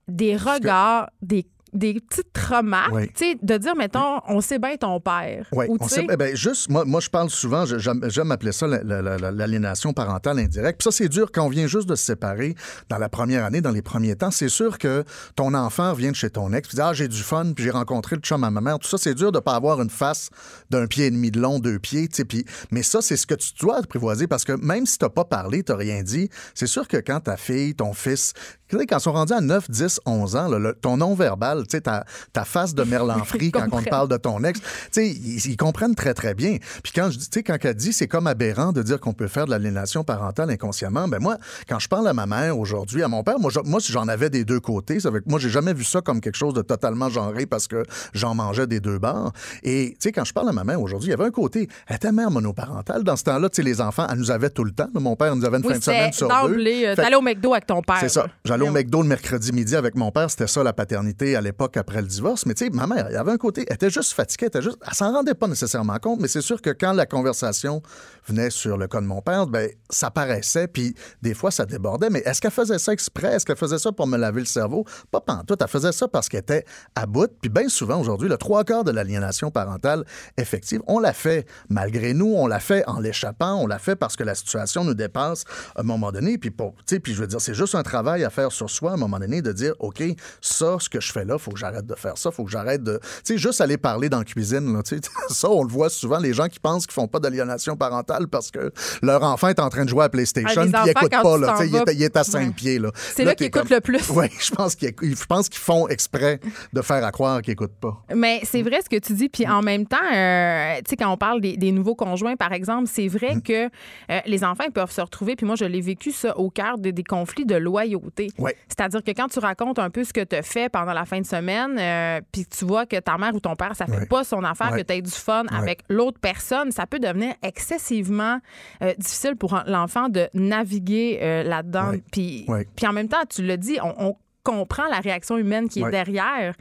des 0.09 0.37
regards, 0.37 1.11
des 1.23 1.47
des 1.75 1.95
petites 2.01 2.37
remarques, 2.39 2.93
Oui. 2.95 3.09
tu 3.15 3.25
sais, 3.33 3.39
de 3.43 3.57
dire, 3.59 3.75
mettons, 3.77 4.21
on 4.29 4.41
sait 4.41 4.59
bien 4.59 4.77
ton 4.77 5.01
père. 5.01 5.47
Oui, 5.53 5.67
Ou, 5.69 5.77
on 5.81 5.89
sait, 5.89 6.07
ben, 6.07 6.35
juste, 6.37 6.71
moi, 6.71 6.85
moi, 6.85 7.01
je 7.01 7.11
parle 7.11 7.31
souvent, 7.31 7.65
j'aime 7.67 8.31
appeler 8.33 8.53
ça 8.53 8.67
la- 8.67 8.83
la- 8.83 9.03
la- 9.03 9.17
la- 9.19 9.31
l'aliénation 9.33 9.93
parentale 9.93 10.39
indirecte. 10.39 10.79
Puis 10.81 10.85
ça, 10.85 10.97
c'est 10.97 11.09
dur 11.09 11.31
quand 11.33 11.45
on 11.45 11.49
vient 11.49 11.67
juste 11.67 11.89
de 11.89 11.95
se 11.95 12.05
séparer 12.05 12.55
dans 12.89 12.99
la 12.99 13.09
première 13.09 13.45
année, 13.45 13.61
dans 13.61 13.71
les 13.73 13.83
premiers 13.83 14.17
temps. 14.17 14.31
C'est 14.31 14.49
sûr 14.49 14.79
que 14.79 15.05
ton 15.37 15.55
enfant 15.55 15.93
vient 15.95 16.11
de 16.11 16.17
chez 16.17 16.31
ton 16.31 16.53
ex, 16.53 16.69
puis 16.69 16.77
dit 16.77 16.83
Ah, 16.83 16.93
j'ai 16.95 17.09
du 17.09 17.23
fun, 17.23 17.53
puis 17.55 17.65
j'ai 17.65 17.71
rencontré 17.71 18.17
le 18.17 18.23
chum 18.23 18.45
à 18.45 18.51
ma 18.51 18.61
mère. 18.61 18.79
Tout 18.79 18.89
ça, 18.89 18.99
c'est 18.99 19.15
dur 19.15 19.33
de 19.33 19.39
pas 19.41 19.55
avoir 19.55 19.81
une 19.83 19.91
face 19.91 20.31
d'un 20.71 20.87
pied 20.87 21.07
et 21.07 21.11
demi 21.11 21.31
de 21.31 21.41
long, 21.41 21.59
deux 21.59 21.79
pieds. 21.79 22.09
tu 22.09 22.17
sais, 22.17 22.25
Puis, 22.25 22.45
mais 22.71 22.83
ça, 22.83 23.03
c'est 23.03 23.17
ce 23.17 23.27
que 23.27 23.35
tu 23.35 23.51
dois 23.61 23.79
apprivoiser 23.79 24.27
parce 24.27 24.45
que 24.45 24.53
même 24.53 24.87
si 24.87 24.99
tu 24.99 25.05
pas 25.09 25.25
parlé, 25.25 25.63
tu 25.63 25.73
rien 25.73 26.03
dit, 26.03 26.31
c'est 26.55 26.67
sûr 26.67 26.89
que 26.89 26.97
quand 26.97 27.21
ta 27.21 27.37
fille, 27.37 27.75
ton 27.75 27.93
fils, 27.93 28.33
tu 28.69 28.79
sais, 28.79 28.87
quand 28.87 28.97
ils 28.99 29.03
sont 29.03 29.13
rendus 29.13 29.33
à 29.35 29.41
9, 29.41 29.71
10, 29.71 30.01
11 30.07 30.35
ans, 30.37 30.49
là, 30.49 30.59
le- 30.59 30.73
ton 30.75 30.97
non-verbal, 30.97 31.64
tu 31.65 31.77
sais, 31.77 31.81
ta, 31.83 32.05
ta 32.33 32.45
face 32.45 32.75
de 32.75 32.85
merlanfrie 32.85 33.47
Ils 33.47 33.53
quand 33.53 33.69
on 33.73 33.83
te 33.83 33.89
parle 33.89 34.09
de 34.09 34.17
ton 34.17 34.43
ex, 34.45 34.61
tu 34.61 34.67
sais, 34.93 35.09
ils, 35.09 35.47
ils 35.47 35.57
comprennent 35.57 35.95
très, 35.95 36.15
très 36.15 36.35
bien. 36.35 36.59
Puis 36.83 36.93
quand 36.95 37.11
je 37.11 37.19
dis, 37.19 37.29
tu 37.29 37.41
sais, 37.41 37.43
quand 37.43 37.57
elle 37.63 37.75
dit 37.75 37.93
c'est 37.93 38.09
comme 38.09 38.27
aberrant 38.27 38.73
de 38.73 38.83
dire 38.83 39.01
qu'on 39.01 39.13
peut 39.13 39.29
faire 39.29 39.47
de 39.47 39.51
l'aliénation 39.51 40.05
parentale 40.05 40.51
inconsciemment, 40.51 41.09
ben 41.09 41.21
moi, 41.21 41.39
quand 41.69 41.79
je 41.79 41.89
parle 41.89 42.09
à 42.09 42.15
ma 42.15 42.27
mère 42.27 42.59
aujourd'hui, 42.59 43.03
à 43.03 43.09
mon 43.09 43.23
père, 43.23 43.39
moi, 43.39 43.51
moi 43.65 43.81
j'en 43.81 44.09
avais 44.09 44.31
des 44.31 44.45
deux 44.45 44.61
côtés. 44.61 45.01
Ça 45.01 45.11
veut 45.11 45.23
moi, 45.27 45.39
j'ai 45.39 45.51
jamais 45.51 45.73
vu 45.75 45.85
ça 45.85 46.01
comme 46.01 46.21
quelque 46.21 46.37
chose 46.37 46.55
de 46.55 46.63
totalement 46.63 47.09
genré 47.09 47.47
parce 47.47 47.67
que 47.67 47.83
j'en 48.13 48.35
mangeais 48.35 48.67
des 48.67 48.81
deux 48.81 48.99
bords. 48.99 49.33
Et, 49.63 49.91
tu 49.93 49.97
sais, 50.01 50.13
quand 50.13 50.25
je 50.25 50.33
parle 50.33 50.49
à 50.49 50.53
ma 50.53 50.65
mère 50.65 50.81
aujourd'hui, 50.81 51.09
il 51.09 51.11
y 51.11 51.15
avait 51.15 51.25
un 51.25 51.31
côté, 51.31 51.69
elle 51.87 51.97
était 51.97 52.13
mère 52.13 52.31
monoparentale. 52.31 53.05
Dans 53.05 53.17
ce 53.17 53.25
temps-là, 53.25 53.49
tu 53.49 53.57
sais, 53.57 53.63
les 53.63 53.81
enfants, 53.81 54.07
elle 54.11 54.19
nous 54.19 54.31
avait 54.31 54.51
tout 54.51 54.65
le 54.65 54.73
temps. 54.73 54.89
Mon 54.95 55.17
père 55.17 55.35
nous 55.35 55.45
avait 55.45 55.59
une 55.59 55.67
oui, 55.67 55.73
fin 55.73 55.79
de 55.79 55.85
semaine 55.85 56.13
sur 56.13 56.29
deux. 56.29 56.59
euh, 56.87 56.95
t'allais 56.95 57.17
au 57.17 57.23
McDo 57.23 57.53
avec 57.53 57.67
ton 57.67 57.83
père. 57.83 57.99
c'est 58.01 58.09
ça. 58.09 58.27
J'allais 58.45 58.69
au. 58.69 58.75
McDo 58.75 59.03
le 59.03 59.09
mercredi 59.09 59.53
midi 59.53 59.77
avec 59.77 59.95
mon 59.95 60.11
père. 60.11 60.31
C'était 60.31 60.49
ça, 60.49 60.63
la 60.65 60.73
paternité 60.73 61.37
à 61.37 61.41
l'époque 61.41 61.54
après 61.77 62.03
le 62.03 62.07
divorce. 62.07 62.47
Mais 62.47 62.55
tu 62.55 62.65
sais, 62.65 62.71
ma 62.71 62.87
mère, 62.87 63.07
il 63.11 63.15
y 63.15 63.17
avait 63.17 63.33
un 63.33 63.37
côté, 63.37 63.65
elle 63.69 63.75
était 63.75 63.91
juste 63.91 64.13
fatiguée. 64.13 64.49
Elle, 64.53 64.63
elle 64.65 64.95
s'en 64.95 65.13
rendait 65.13 65.35
pas 65.35 65.47
nécessairement 65.47 65.99
compte. 65.99 66.21
Mais 66.21 66.29
c'est 66.29 66.41
sûr 66.41 66.61
que 66.61 66.71
quand 66.71 66.93
la 66.93 67.07
conversation 67.07 67.83
venait 68.27 68.51
sur 68.51 68.77
le 68.77 68.87
cas 68.87 69.01
de 69.01 69.07
mon 69.07 69.21
père, 69.21 69.47
ben, 69.47 69.71
ça 69.91 70.11
paraissait. 70.11 70.69
Puis 70.69 70.95
des 71.23 71.35
fois, 71.35 71.51
ça 71.51 71.67
débordait. 71.67 72.11
Mais 72.11 72.21
est-ce 72.21 72.41
qu'elle 72.41 72.51
faisait 72.51 72.79
ça 72.79 72.93
exprès? 72.93 73.35
Est-ce 73.35 73.47
qu'elle 73.47 73.57
faisait 73.57 73.79
ça 73.79 73.93
pour 73.93 74.07
me 74.07 74.17
laver 74.17 74.41
le 74.41 74.47
cerveau? 74.47 74.85
Pas 75.11 75.21
pantoute. 75.21 75.61
Elle 75.61 75.69
faisait 75.69 75.93
ça 75.93 76.09
parce 76.09 76.29
qu'elle 76.29 76.41
était 76.41 76.65
à 76.95 77.07
bout. 77.07 77.31
Puis 77.41 77.51
bien 77.51 77.69
souvent, 77.69 78.01
aujourd'hui, 78.01 78.29
le 78.29 78.37
trois 78.37 78.65
quarts 78.65 78.85
de 78.85 78.91
l'aliénation 78.91 79.51
parentale 79.51 80.05
effective, 80.37 80.81
on 80.87 80.99
l'a 80.99 81.13
fait 81.13 81.47
malgré 81.69 82.15
nous. 82.15 82.35
On 82.35 82.47
l'a 82.47 82.61
fait 82.61 82.85
en 82.87 83.01
l'échappant. 83.01 83.55
On 83.55 83.67
l'a 83.67 83.79
fait 83.79 83.97
parce 83.97 84.17
que 84.17 84.25
la 84.25 84.35
situation 84.35 84.85
nous 84.85 84.95
dépasse 84.95 85.45
à 85.75 85.81
un 85.81 85.85
moment 85.85 86.13
donné. 86.13 86.39
Puis, 86.39 86.51
pour, 86.51 86.75
puis 86.75 87.15
je 87.15 87.21
veux 87.21 87.27
dire, 87.27 87.41
c'est 87.41 87.55
juste 87.55 87.75
un 87.75 87.83
travail 87.83 88.25
à 88.25 88.31
faire 88.31 88.53
sur 88.53 88.71
soi 88.71 88.93
à 88.93 88.95
un 88.95 88.99
moment 88.99 89.19
donné 89.19 89.43
de 89.43 89.53
dire, 89.53 89.75
OK, 89.79 90.03
ça, 90.41 90.77
ce 90.79 90.89
que 90.89 91.01
je 91.01 91.13
fais 91.13 91.25
là, 91.25 91.34
là, 91.35 91.39
faut 91.39 91.51
que 91.53 91.59
j'arrête 91.59 91.87
de 91.87 91.95
faire 91.95 92.17
ça, 92.17 92.31
faut 92.31 92.45
que 92.45 92.51
j'arrête 92.51 92.83
de. 92.83 92.99
Tu 93.25 93.35
sais, 93.35 93.39
juste 93.39 93.61
aller 93.61 93.77
parler 93.77 94.09
dans 94.09 94.19
la 94.19 94.25
cuisine, 94.25 94.73
là, 94.73 94.83
tu 94.83 94.97
sais, 94.97 95.01
ça, 95.29 95.51
on 95.51 95.63
le 95.63 95.69
voit 95.69 95.91
souvent, 95.91 96.19
les 96.19 96.33
gens 96.33 96.49
qui 96.49 96.61
pensent 96.61 96.87
qu'ils 96.87 96.95
font 96.95 97.09
pas 97.09 97.19
d'aliénation 97.21 97.77
parentale 97.77 98.29
parce 98.29 98.51
que 98.51 98.73
leur 99.03 99.23
enfant 99.23 99.49
est 99.49 99.59
en 99.61 99.69
train 99.69 99.85
de 99.85 99.89
jouer 99.91 100.05
à 100.05 100.09
PlayStation, 100.09 100.63
Ah, 100.73 100.83
puis 100.83 100.83
il 100.87 100.91
écoute 100.91 101.11
pas, 101.23 101.39
là, 101.39 101.57
il, 101.65 101.75
est, 101.77 101.95
il 101.95 102.03
est 102.03 102.17
à 102.17 102.25
cinq 102.25 102.47
Ouais. 102.49 102.53
pieds, 102.53 102.79
là. 102.79 102.91
C'est 102.95 103.25
là 103.25 103.31
t'es 103.31 103.37
qu'ils 103.37 103.47
écoutent 103.47 103.63
comme- 103.69 103.77
le 103.77 103.81
plus. 103.81 104.11
Oui, 104.15 104.27
je 104.41 104.51
pense 104.53 104.75
qu'ils 104.75 104.95
qu'ils 104.95 105.17
font 105.17 105.89
exprès 105.89 106.41
de 106.73 106.83
faire 106.83 107.05
à 107.05 107.11
croire 107.11 107.43
qu'ils 107.43 107.53
écoutent 107.55 107.79
pas. 107.81 107.97
Mais 108.15 108.41
c'est 108.45 108.63
vrai 108.63 108.81
ce 108.85 108.89
que 108.89 108.99
tu 108.99 109.13
dis. 109.15 109.29
Puis 109.29 109.47
en 109.49 109.63
même 109.63 109.87
temps, 109.87 109.97
euh, 110.15 110.77
tu 110.79 110.91
sais, 110.91 110.97
quand 110.97 111.11
on 111.11 111.17
parle 111.17 111.41
des, 111.41 111.57
des 111.57 111.73
nouveaux 111.73 111.95
conjoints, 111.95 112.37
par 112.37 112.53
exemple, 112.53 112.89
c'est 112.93 113.09
vrai 113.09 113.37
que 113.45 113.65
euh, 113.67 114.21
les 114.27 114.45
enfants 114.45 114.65
ils 114.67 114.73
peuvent 114.73 114.91
se 114.93 115.01
retrouver. 115.01 115.35
Puis 115.37 115.47
moi, 115.47 115.57
je 115.57 115.65
l'ai 115.65 115.81
vécu 115.81 116.13
ça 116.13 116.37
au 116.39 116.51
cœur 116.51 116.79
de- 116.79 116.91
des 116.91 117.03
conflits 117.05 117.47
de 117.47 117.57
loyauté. 117.57 118.29
Ouais. 118.39 118.57
C'est-à-dire 118.69 119.03
que 119.03 119.11
quand 119.11 119.29
tu 119.29 119.39
racontes 119.39 119.79
un 119.79 119.91
peu 119.91 120.05
ce 120.05 120.13
que 120.13 120.23
tu 120.23 120.37
as 120.37 120.43
fait 120.43 120.69
pendant 120.69 120.93
la 120.93 121.05
fin 121.05 121.21
de 121.21 121.24
semaine, 121.25 121.77
euh, 121.79 122.21
puis 122.33 122.45
que 122.47 122.55
tu 122.57 122.65
vois 122.65 122.87
que 122.87 122.97
ta 123.01 123.17
mère 123.19 123.35
ou 123.35 123.41
ton 123.41 123.57
père, 123.57 123.75
ça 123.77 123.87
fait 123.87 123.99
Ouais. 124.01 124.07
pas 124.07 124.25
son 124.25 124.43
affaire, 124.45 124.73
Ouais. 124.73 124.83
que 124.83 124.87
tu 124.87 124.93
aies 124.95 125.03
du 125.03 125.11
fun 125.11 125.45
Ouais. 125.45 125.57
avec 125.59 125.81
l'autre 125.89 126.19
personne, 126.21 126.71
ça 126.71 126.87
peut 126.87 126.99
devenir 126.99 127.35
excessivement 127.43 128.39
euh, 128.83 128.93
difficile 128.99 129.37
pour 129.37 129.59
l'enfant 129.67 130.09
de 130.09 130.29
naviguer 130.35 131.19
euh, 131.23 131.43
là-dedans. 131.43 131.93
Puis 132.13 132.47
en 132.87 132.93
même 132.93 133.09
temps, 133.09 133.23
tu 133.29 133.43
l'as 133.45 133.57
dit, 133.57 133.79
on, 133.83 133.95
on 133.99 134.17
comprend 134.45 134.87
la 134.91 135.01
réaction 135.01 135.37
humaine 135.39 135.69
qui 135.69 135.81
est 135.81 135.85
Ouais. 135.85 135.91
derrière, 135.91 136.55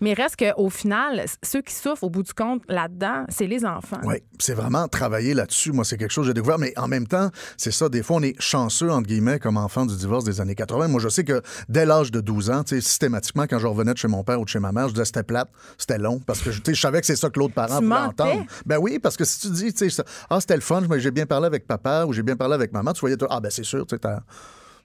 mais 0.00 0.12
reste 0.14 0.36
qu'au 0.36 0.68
final, 0.70 1.24
ceux 1.42 1.62
qui 1.62 1.72
souffrent 1.74 2.02
au 2.04 2.10
bout 2.10 2.22
du 2.22 2.32
compte 2.34 2.62
là-dedans, 2.68 3.24
c'est 3.28 3.46
les 3.46 3.64
enfants. 3.64 4.00
Oui, 4.04 4.16
c'est 4.38 4.54
vraiment 4.54 4.88
travailler 4.88 5.32
là-dessus. 5.34 5.72
Moi, 5.72 5.84
c'est 5.84 5.96
quelque 5.96 6.10
chose 6.10 6.24
que 6.24 6.30
j'ai 6.30 6.34
découvert. 6.34 6.58
Mais 6.58 6.72
en 6.78 6.88
même 6.88 7.06
temps, 7.06 7.30
c'est 7.56 7.70
ça. 7.70 7.88
Des 7.88 8.02
fois, 8.02 8.16
on 8.16 8.22
est 8.22 8.34
chanceux, 8.40 8.90
entre 8.90 9.06
guillemets, 9.06 9.38
comme 9.38 9.56
enfant 9.56 9.86
du 9.86 9.96
divorce 9.96 10.24
des 10.24 10.40
années 10.40 10.54
80. 10.54 10.88
Moi, 10.88 11.00
je 11.00 11.08
sais 11.08 11.24
que 11.24 11.40
dès 11.68 11.86
l'âge 11.86 12.10
de 12.10 12.20
12 12.20 12.50
ans, 12.50 12.62
systématiquement, 12.66 13.44
quand 13.48 13.58
je 13.58 13.66
revenais 13.66 13.92
de 13.92 13.98
chez 13.98 14.08
mon 14.08 14.24
père 14.24 14.40
ou 14.40 14.44
de 14.44 14.48
chez 14.48 14.58
ma 14.58 14.72
mère, 14.72 14.88
je 14.88 14.94
disais 14.94 15.04
c'était 15.04 15.22
plate, 15.22 15.48
c'était 15.78 15.98
long, 15.98 16.18
parce 16.26 16.40
que 16.40 16.50
je 16.50 16.80
savais 16.80 17.00
que 17.00 17.06
c'est 17.06 17.16
ça 17.16 17.30
que 17.30 17.38
l'autre 17.38 17.54
parent 17.54 17.80
voulait 17.80 17.94
entendre. 17.96 18.44
Ben 18.64 18.78
oui, 18.78 18.98
parce 18.98 19.16
que 19.16 19.24
si 19.24 19.40
tu 19.40 19.50
dis, 19.50 19.72
tu 19.72 19.78
sais, 19.78 19.90
ça- 19.90 20.04
ah, 20.30 20.40
c'était 20.40 20.54
le 20.56 20.60
fun, 20.62 20.82
j'ai 20.98 21.10
bien 21.10 21.26
parlé 21.26 21.46
avec 21.46 21.66
papa 21.66 22.04
ou 22.06 22.12
j'ai 22.12 22.22
bien 22.22 22.36
parlé 22.36 22.54
avec 22.54 22.72
maman, 22.72 22.92
tu 22.92 23.00
voyais, 23.00 23.16
ah, 23.28 23.40
ben 23.40 23.50
c'est 23.50 23.64
sûr, 23.64 23.86
tu 23.86 23.96
sais, 23.96 24.08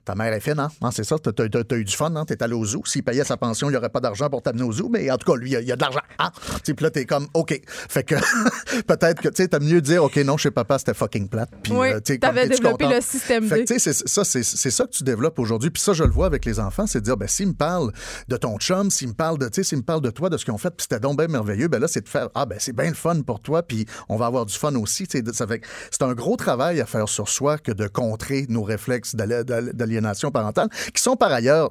Ta 0.04 0.14
mère 0.16 0.32
est 0.32 0.40
fine, 0.40 0.58
hein? 0.58 0.68
Ah, 0.82 0.90
c'est 0.92 1.04
ça, 1.04 1.16
t'as, 1.18 1.30
t'as 1.32 1.76
eu 1.76 1.84
du 1.84 1.94
fun, 1.94 2.14
hein? 2.16 2.24
T'es 2.24 2.42
allé 2.42 2.54
au 2.54 2.64
zoo. 2.64 2.82
S'il 2.86 3.04
payait 3.04 3.22
sa 3.24 3.36
pension, 3.36 3.68
il 3.68 3.72
n'y 3.72 3.76
aurait 3.76 3.88
pas 3.88 4.00
d'argent 4.00 4.28
pour 4.28 4.42
t'amener 4.42 4.64
au 4.64 4.72
zoo, 4.72 4.88
mais 4.88 5.08
en 5.10 5.16
tout 5.16 5.30
cas, 5.32 5.38
lui, 5.38 5.50
il 5.50 5.52
y 5.52 5.56
a, 5.56 5.60
il 5.60 5.66
y 5.68 5.72
a 5.72 5.76
de 5.76 5.80
l'argent. 5.80 6.00
Tu 6.18 6.60
sais, 6.64 6.74
Puis 6.74 6.82
là, 6.84 6.90
t'es 6.90 7.04
comme, 7.06 7.28
OK. 7.34 7.60
Fait 7.66 8.02
que 8.02 8.16
peut-être 8.86 9.20
que, 9.20 9.28
tu 9.28 9.36
sais, 9.36 9.48
t'as 9.48 9.60
mieux 9.60 9.80
dire, 9.80 10.02
OK, 10.04 10.16
non, 10.16 10.36
chez 10.36 10.50
papa, 10.50 10.78
c'était 10.78 10.94
fucking 10.94 11.28
plate. 11.28 11.50
Puis, 11.62 11.72
Oui, 11.72 11.88
euh, 11.92 12.00
t'avais 12.18 12.48
développé 12.48 12.86
le 12.88 13.00
système 13.00 13.46
Fait 13.48 13.60
que, 13.64 13.72
tu 13.72 13.78
sais, 13.78 13.92
c'est 13.92 14.08
ça, 14.08 14.24
c'est, 14.24 14.42
ça 14.42 14.84
que 14.86 14.90
tu 14.90 15.04
développes 15.04 15.38
aujourd'hui. 15.38 15.70
Puis 15.70 15.82
ça, 15.82 15.92
je 15.92 16.02
le 16.04 16.10
vois 16.10 16.26
avec 16.26 16.44
les 16.44 16.58
enfants, 16.58 16.86
c'est 16.86 16.98
de 17.00 17.04
dire, 17.04 17.16
ben, 17.16 17.28
s'ils 17.28 17.48
me 17.48 17.52
parlent 17.54 17.92
de 18.28 18.36
ton 18.36 18.58
chum, 18.58 18.90
s'ils 18.90 19.08
me 19.08 19.14
parlent 19.14 19.38
de, 19.38 19.46
tu 19.46 19.56
sais, 19.62 19.62
s'ils 19.68 19.78
me 19.78 19.82
parlent 19.84 20.00
de 20.02 20.10
toi, 20.10 20.30
de 20.30 20.36
ce 20.36 20.44
qu'ils 20.44 20.54
ont 20.54 20.58
fait, 20.58 20.70
puis 20.70 20.82
c'était 20.88 21.00
donc 21.00 21.16
bien 21.18 21.28
merveilleux, 21.28 21.68
ben 21.68 21.78
là, 21.80 21.86
c'est 21.88 22.00
de 22.02 22.08
faire, 22.08 22.28
ah, 22.34 22.44
ben, 22.46 22.56
c'est 22.58 22.74
bien 22.74 22.88
le 22.88 22.94
fun 22.94 23.20
pour 23.22 23.40
toi, 23.40 23.62
puis 23.62 23.86
on 24.08 24.16
va 24.16 24.26
avoir 24.26 24.46
du 24.46 24.54
fun 24.54 24.74
aussi. 24.74 25.06
Tu 25.06 25.18
sais, 25.18 25.22
de- 25.22 25.32
ça 25.32 25.46
fait 25.46 25.60
que 25.60 25.68
c'est 25.90 26.02
un 26.02 26.14
gros 26.14 26.36
travail 26.36 26.80
à 26.80 26.86
faire 26.86 27.08
sur 27.08 27.28
soi 27.28 27.58
que 27.58 27.70
de 27.72 27.86
contrer 27.86 28.46
nos 28.48 28.62
réflexes 28.64 29.14
d'ali- 29.14 29.44
d'aliénation 29.92 30.30
parentale, 30.30 30.68
qui 30.94 31.02
sont 31.02 31.16
par 31.16 31.32
ailleurs. 31.32 31.70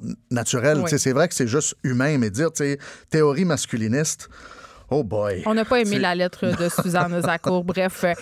Oui. 0.83 0.89
Sais, 0.89 0.97
C'est 0.97 1.13
vrai 1.13 1.27
que 1.27 1.33
c'est 1.35 1.47
juste 1.47 1.75
humain, 1.83 2.17
mais 2.17 2.29
dire, 2.29 2.49
théorie 3.09 3.45
masculiniste, 3.45 4.29
oh 4.91 5.03
boy. 5.03 5.43
On 5.45 5.53
n'a 5.53 5.65
pas 5.65 5.81
aimé 5.81 5.99
la 5.99 6.15
lettre 6.15 6.45
de 6.45 6.69
Suzanne 6.81 7.21
Zacour. 7.21 7.63
Bref, 7.63 8.03
euh, 8.03 8.13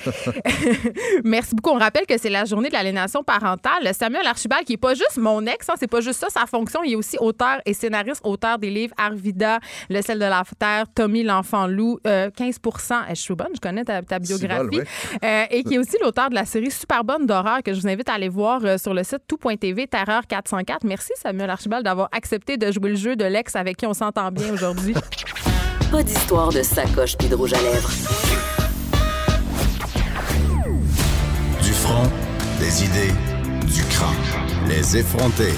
merci 1.23 1.55
beaucoup. 1.55 1.75
On 1.75 1.79
rappelle 1.79 2.05
que 2.05 2.17
c'est 2.17 2.29
la 2.29 2.45
journée 2.45 2.69
de 2.69 2.73
l'aliénation 2.73 3.23
parentale. 3.23 3.93
Samuel 3.93 4.25
Archibald, 4.25 4.65
qui 4.65 4.73
n'est 4.73 4.77
pas 4.77 4.93
juste 4.93 5.17
mon 5.17 5.45
ex, 5.45 5.69
hein, 5.69 5.73
c'est 5.77 5.88
pas 5.88 6.01
juste 6.01 6.19
ça 6.19 6.27
sa 6.29 6.45
fonction, 6.45 6.83
il 6.83 6.93
est 6.93 6.95
aussi 6.95 7.17
auteur 7.19 7.59
et 7.65 7.73
scénariste, 7.73 8.21
auteur 8.23 8.57
des 8.59 8.69
livres 8.69 8.93
Arvida, 8.97 9.59
Le 9.89 10.01
sel 10.01 10.19
de 10.19 10.25
la 10.25 10.43
terre, 10.57 10.85
Tommy 10.93 11.23
l'enfant 11.23 11.67
loup, 11.67 11.99
euh, 12.07 12.29
15 12.35 12.59
Eh, 13.09 13.15
Je 13.15 13.21
suis 13.21 13.35
bonne, 13.35 13.49
je 13.55 13.59
connais 13.59 13.83
ta, 13.83 14.01
biographie. 14.19 14.81
Euh, 15.23 15.45
et 15.49 15.63
qui 15.63 15.75
est 15.75 15.77
aussi 15.77 15.97
l'auteur 16.01 16.29
de 16.29 16.35
la 16.35 16.45
série 16.45 16.71
Super 16.71 17.03
bonne 17.03 17.25
d'horreur 17.25 17.63
que 17.63 17.73
je 17.73 17.81
vous 17.81 17.88
invite 17.88 18.09
à 18.09 18.13
aller 18.13 18.29
voir 18.29 18.63
euh, 18.63 18.77
sur 18.77 18.93
le 18.93 19.03
site 19.03 19.23
tout.tv, 19.27 19.88
Terreur 19.88 20.27
404. 20.27 20.85
Merci 20.85 21.11
Samuel 21.15 21.49
Archibald 21.49 21.83
d'avoir 21.83 22.09
accepté 22.11 22.57
de 22.57 22.71
jouer 22.71 22.91
le 22.91 22.95
jeu 22.95 23.15
de 23.15 23.25
l'ex 23.25 23.55
avec 23.55 23.77
qui 23.77 23.85
on 23.85 23.93
s'entend 23.93 24.31
bien 24.31 24.53
aujourd'hui. 24.53 24.93
Pas 25.91 26.03
d'histoire 26.03 26.51
de 26.53 26.62
sacoche 26.62 27.17
puis 27.17 27.27
de 27.27 27.34
rouge 27.34 27.51
à 27.53 27.62
lèvres. 27.63 27.89
Du 31.63 31.72
front, 31.72 32.03
des 32.60 32.84
idées, 32.84 33.12
du 33.65 33.84
crâne. 33.89 34.67
Les 34.67 34.98
effronter. 34.98 35.51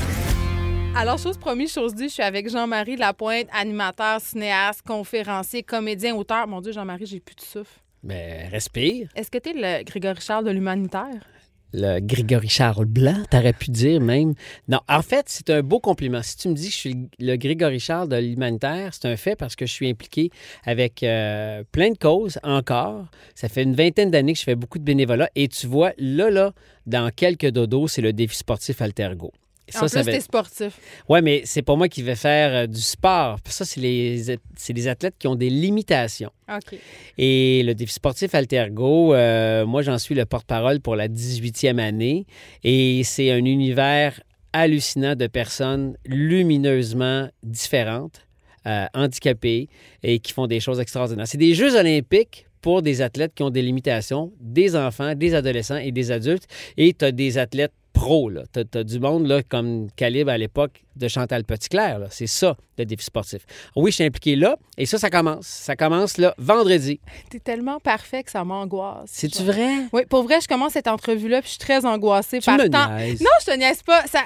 Alors, 0.95 1.17
chose 1.17 1.37
promise, 1.37 1.73
chose 1.73 1.93
due, 1.93 2.05
je 2.05 2.13
suis 2.13 2.23
avec 2.23 2.49
Jean-Marie 2.49 2.95
Lapointe, 2.95 3.47
animateur, 3.51 4.21
cinéaste, 4.21 4.83
conférencier, 4.83 5.63
comédien, 5.63 6.15
auteur. 6.15 6.47
Mon 6.47 6.61
Dieu, 6.61 6.71
Jean-Marie, 6.71 7.07
j'ai 7.07 7.19
plus 7.19 7.35
de 7.35 7.41
souffle. 7.41 7.81
Mais 8.01 8.47
respire. 8.47 9.09
Est-ce 9.15 9.29
que 9.29 9.37
tu 9.37 9.49
es 9.49 9.53
le 9.53 9.83
Grégory 9.83 10.21
Charles 10.21 10.45
de 10.45 10.51
l'humanitaire? 10.51 11.25
Le 11.73 11.99
Grégory 11.99 12.49
Charles 12.49 12.85
Blanc, 12.85 13.23
t'aurais 13.29 13.53
pu 13.53 13.71
dire 13.71 14.01
même. 14.01 14.33
Non, 14.67 14.79
en 14.89 15.01
fait, 15.01 15.25
c'est 15.27 15.49
un 15.49 15.61
beau 15.61 15.79
compliment. 15.79 16.21
Si 16.21 16.37
tu 16.37 16.49
me 16.49 16.53
dis 16.53 16.67
que 16.67 16.73
je 16.73 16.77
suis 16.77 16.97
le 17.19 17.35
Grégory 17.37 17.79
Charles 17.79 18.09
de 18.09 18.17
l'humanitaire, 18.17 18.93
c'est 18.93 19.07
un 19.07 19.15
fait 19.15 19.35
parce 19.35 19.55
que 19.55 19.65
je 19.65 19.71
suis 19.71 19.89
impliqué 19.89 20.31
avec 20.65 21.03
euh, 21.03 21.63
plein 21.71 21.91
de 21.91 21.97
causes 21.97 22.39
encore. 22.43 23.05
Ça 23.35 23.47
fait 23.47 23.63
une 23.63 23.75
vingtaine 23.75 24.11
d'années 24.11 24.33
que 24.33 24.39
je 24.39 24.43
fais 24.43 24.55
beaucoup 24.55 24.79
de 24.79 24.83
bénévolat 24.83 25.29
et 25.35 25.47
tu 25.47 25.67
vois, 25.67 25.93
là, 25.97 26.29
là, 26.29 26.53
dans 26.85 27.09
quelques 27.09 27.49
dodos, 27.49 27.87
c'est 27.87 28.01
le 28.01 28.13
défi 28.13 28.35
sportif 28.35 28.81
Altergo. 28.81 29.31
Et 29.67 29.77
en 29.77 29.79
plus, 29.81 29.93
va 29.93 30.03
t'es 30.03 30.19
sportif. 30.19 30.79
Ouais, 31.07 31.21
mais 31.21 31.41
c'est 31.45 31.61
pas 31.61 31.75
moi 31.75 31.87
qui 31.87 32.01
vais 32.01 32.15
faire 32.15 32.53
euh, 32.53 32.67
du 32.67 32.81
sport. 32.81 33.39
Ça, 33.45 33.63
c'est 33.63 33.79
les, 33.79 34.37
les 34.69 34.87
athlètes 34.87 35.15
qui 35.17 35.27
ont 35.27 35.35
des 35.35 35.49
limitations. 35.49 36.31
OK. 36.49 36.77
Et 37.17 37.63
le 37.63 37.73
défi 37.73 37.93
sportif 37.93 38.35
Altergo, 38.35 39.13
euh, 39.13 39.65
moi, 39.65 39.81
j'en 39.81 39.97
suis 39.97 40.15
le 40.15 40.25
porte-parole 40.25 40.79
pour 40.79 40.95
la 40.95 41.07
18e 41.07 41.79
année. 41.79 42.25
Et 42.63 43.03
c'est 43.03 43.31
un 43.31 43.45
univers 43.45 44.19
hallucinant 44.53 45.15
de 45.15 45.27
personnes 45.27 45.95
lumineusement 46.05 47.29
différentes, 47.43 48.27
euh, 48.67 48.85
handicapées 48.93 49.69
et 50.03 50.19
qui 50.19 50.33
font 50.33 50.47
des 50.47 50.59
choses 50.59 50.79
extraordinaires. 50.79 51.27
C'est 51.27 51.37
des 51.37 51.53
Jeux 51.53 51.75
olympiques 51.75 52.47
pour 52.61 52.81
des 52.81 53.01
athlètes 53.01 53.33
qui 53.33 53.43
ont 53.43 53.49
des 53.49 53.61
limitations, 53.61 54.31
des 54.39 54.75
enfants, 54.75 55.15
des 55.15 55.33
adolescents 55.33 55.77
et 55.77 55.91
des 55.91 56.11
adultes. 56.11 56.47
Et 56.77 56.93
tu 56.93 57.05
as 57.05 57.11
des 57.11 57.37
athlètes 57.37 57.73
pros. 58.01 58.31
Tu 58.51 58.77
as, 58.77 58.83
du 58.83 58.99
monde 58.99 59.27
là, 59.27 59.43
comme 59.43 59.89
calibre 59.95 60.31
à 60.31 60.37
l'époque 60.37 60.83
de 60.95 61.07
Chantal 61.07 61.43
Petitclerc. 61.43 61.99
C'est 62.11 62.27
ça, 62.27 62.55
le 62.77 62.85
défi 62.85 63.03
sportif. 63.05 63.45
Oui, 63.75 63.91
je 63.91 63.95
suis 63.95 64.03
impliqué 64.03 64.35
là. 64.35 64.57
Et 64.77 64.85
ça, 64.85 64.97
ça 64.97 65.09
commence. 65.09 65.45
Ça 65.47 65.75
commence 65.75 66.17
là, 66.17 66.33
vendredi. 66.37 66.99
T'es 67.29 67.39
tellement 67.39 67.79
parfait 67.79 68.23
que 68.23 68.31
ça 68.31 68.43
m'angoisse. 68.43 69.09
C'est-tu 69.11 69.43
vrai? 69.43 69.69
Oui, 69.93 70.03
pour 70.09 70.23
vrai, 70.23 70.39
je 70.41 70.47
commence 70.47 70.73
cette 70.73 70.87
entrevue-là 70.87 71.41
puis 71.41 71.47
je 71.47 71.51
suis 71.53 71.59
très 71.59 71.85
angoissée 71.85 72.39
Tu 72.39 72.45
par 72.45 72.57
me 72.57 72.67
temps. 72.69 72.89
niaises. 72.95 73.21
Non, 73.21 73.29
je 73.41 73.45
te 73.51 73.57
niaise 73.57 73.81
pas. 73.83 74.05
Ça, 74.07 74.19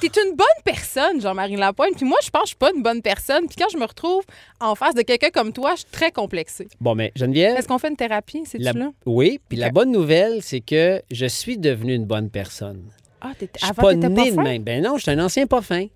t'es 0.00 0.10
une 0.24 0.34
bonne 0.36 0.46
personne, 0.64 1.20
Jean-Marie 1.20 1.56
Lapointe. 1.56 1.94
Puis 1.96 2.06
moi, 2.06 2.18
je 2.24 2.30
pense 2.30 2.42
que 2.42 2.46
je 2.46 2.50
suis 2.50 2.56
pas 2.56 2.70
une 2.74 2.82
bonne 2.82 3.02
personne. 3.02 3.46
Puis 3.46 3.56
quand 3.58 3.68
je 3.72 3.78
me 3.78 3.84
retrouve 3.84 4.22
en 4.60 4.74
face 4.74 4.94
de 4.94 5.02
quelqu'un 5.02 5.30
comme 5.30 5.52
toi, 5.52 5.72
je 5.74 5.80
suis 5.80 5.90
très 5.90 6.10
complexée. 6.12 6.68
Bon, 6.80 6.94
mais 6.94 7.12
Geneviève, 7.16 7.56
Est-ce 7.56 7.68
qu'on 7.68 7.78
fait 7.78 7.88
une 7.88 7.96
thérapie, 7.96 8.42
c'est-tu 8.46 8.64
la- 8.64 8.72
là? 8.72 8.90
oui, 9.06 9.40
puis 9.48 9.58
la 9.58 9.70
bonne 9.70 9.90
nouvelle, 9.92 10.42
c'est 10.42 10.60
que 10.60 11.02
je 11.10 11.26
suis 11.26 11.58
devenu 11.58 11.94
une 11.94 12.04
bonne 12.06 12.30
personne. 12.30 12.82
Ah, 13.24 13.32
t'étais 13.38 13.58
Je 13.60 13.64
suis 13.66 13.74
pas 13.74 13.94
t'étais 13.94 14.08
né 14.08 14.30
de 14.30 14.34
fin? 14.34 14.42
même. 14.42 14.62
Ben 14.62 14.82
non, 14.82 14.96
je 14.96 15.02
suis 15.02 15.10
un 15.12 15.24
ancien 15.24 15.46
pas 15.46 15.62
fin. 15.62 15.86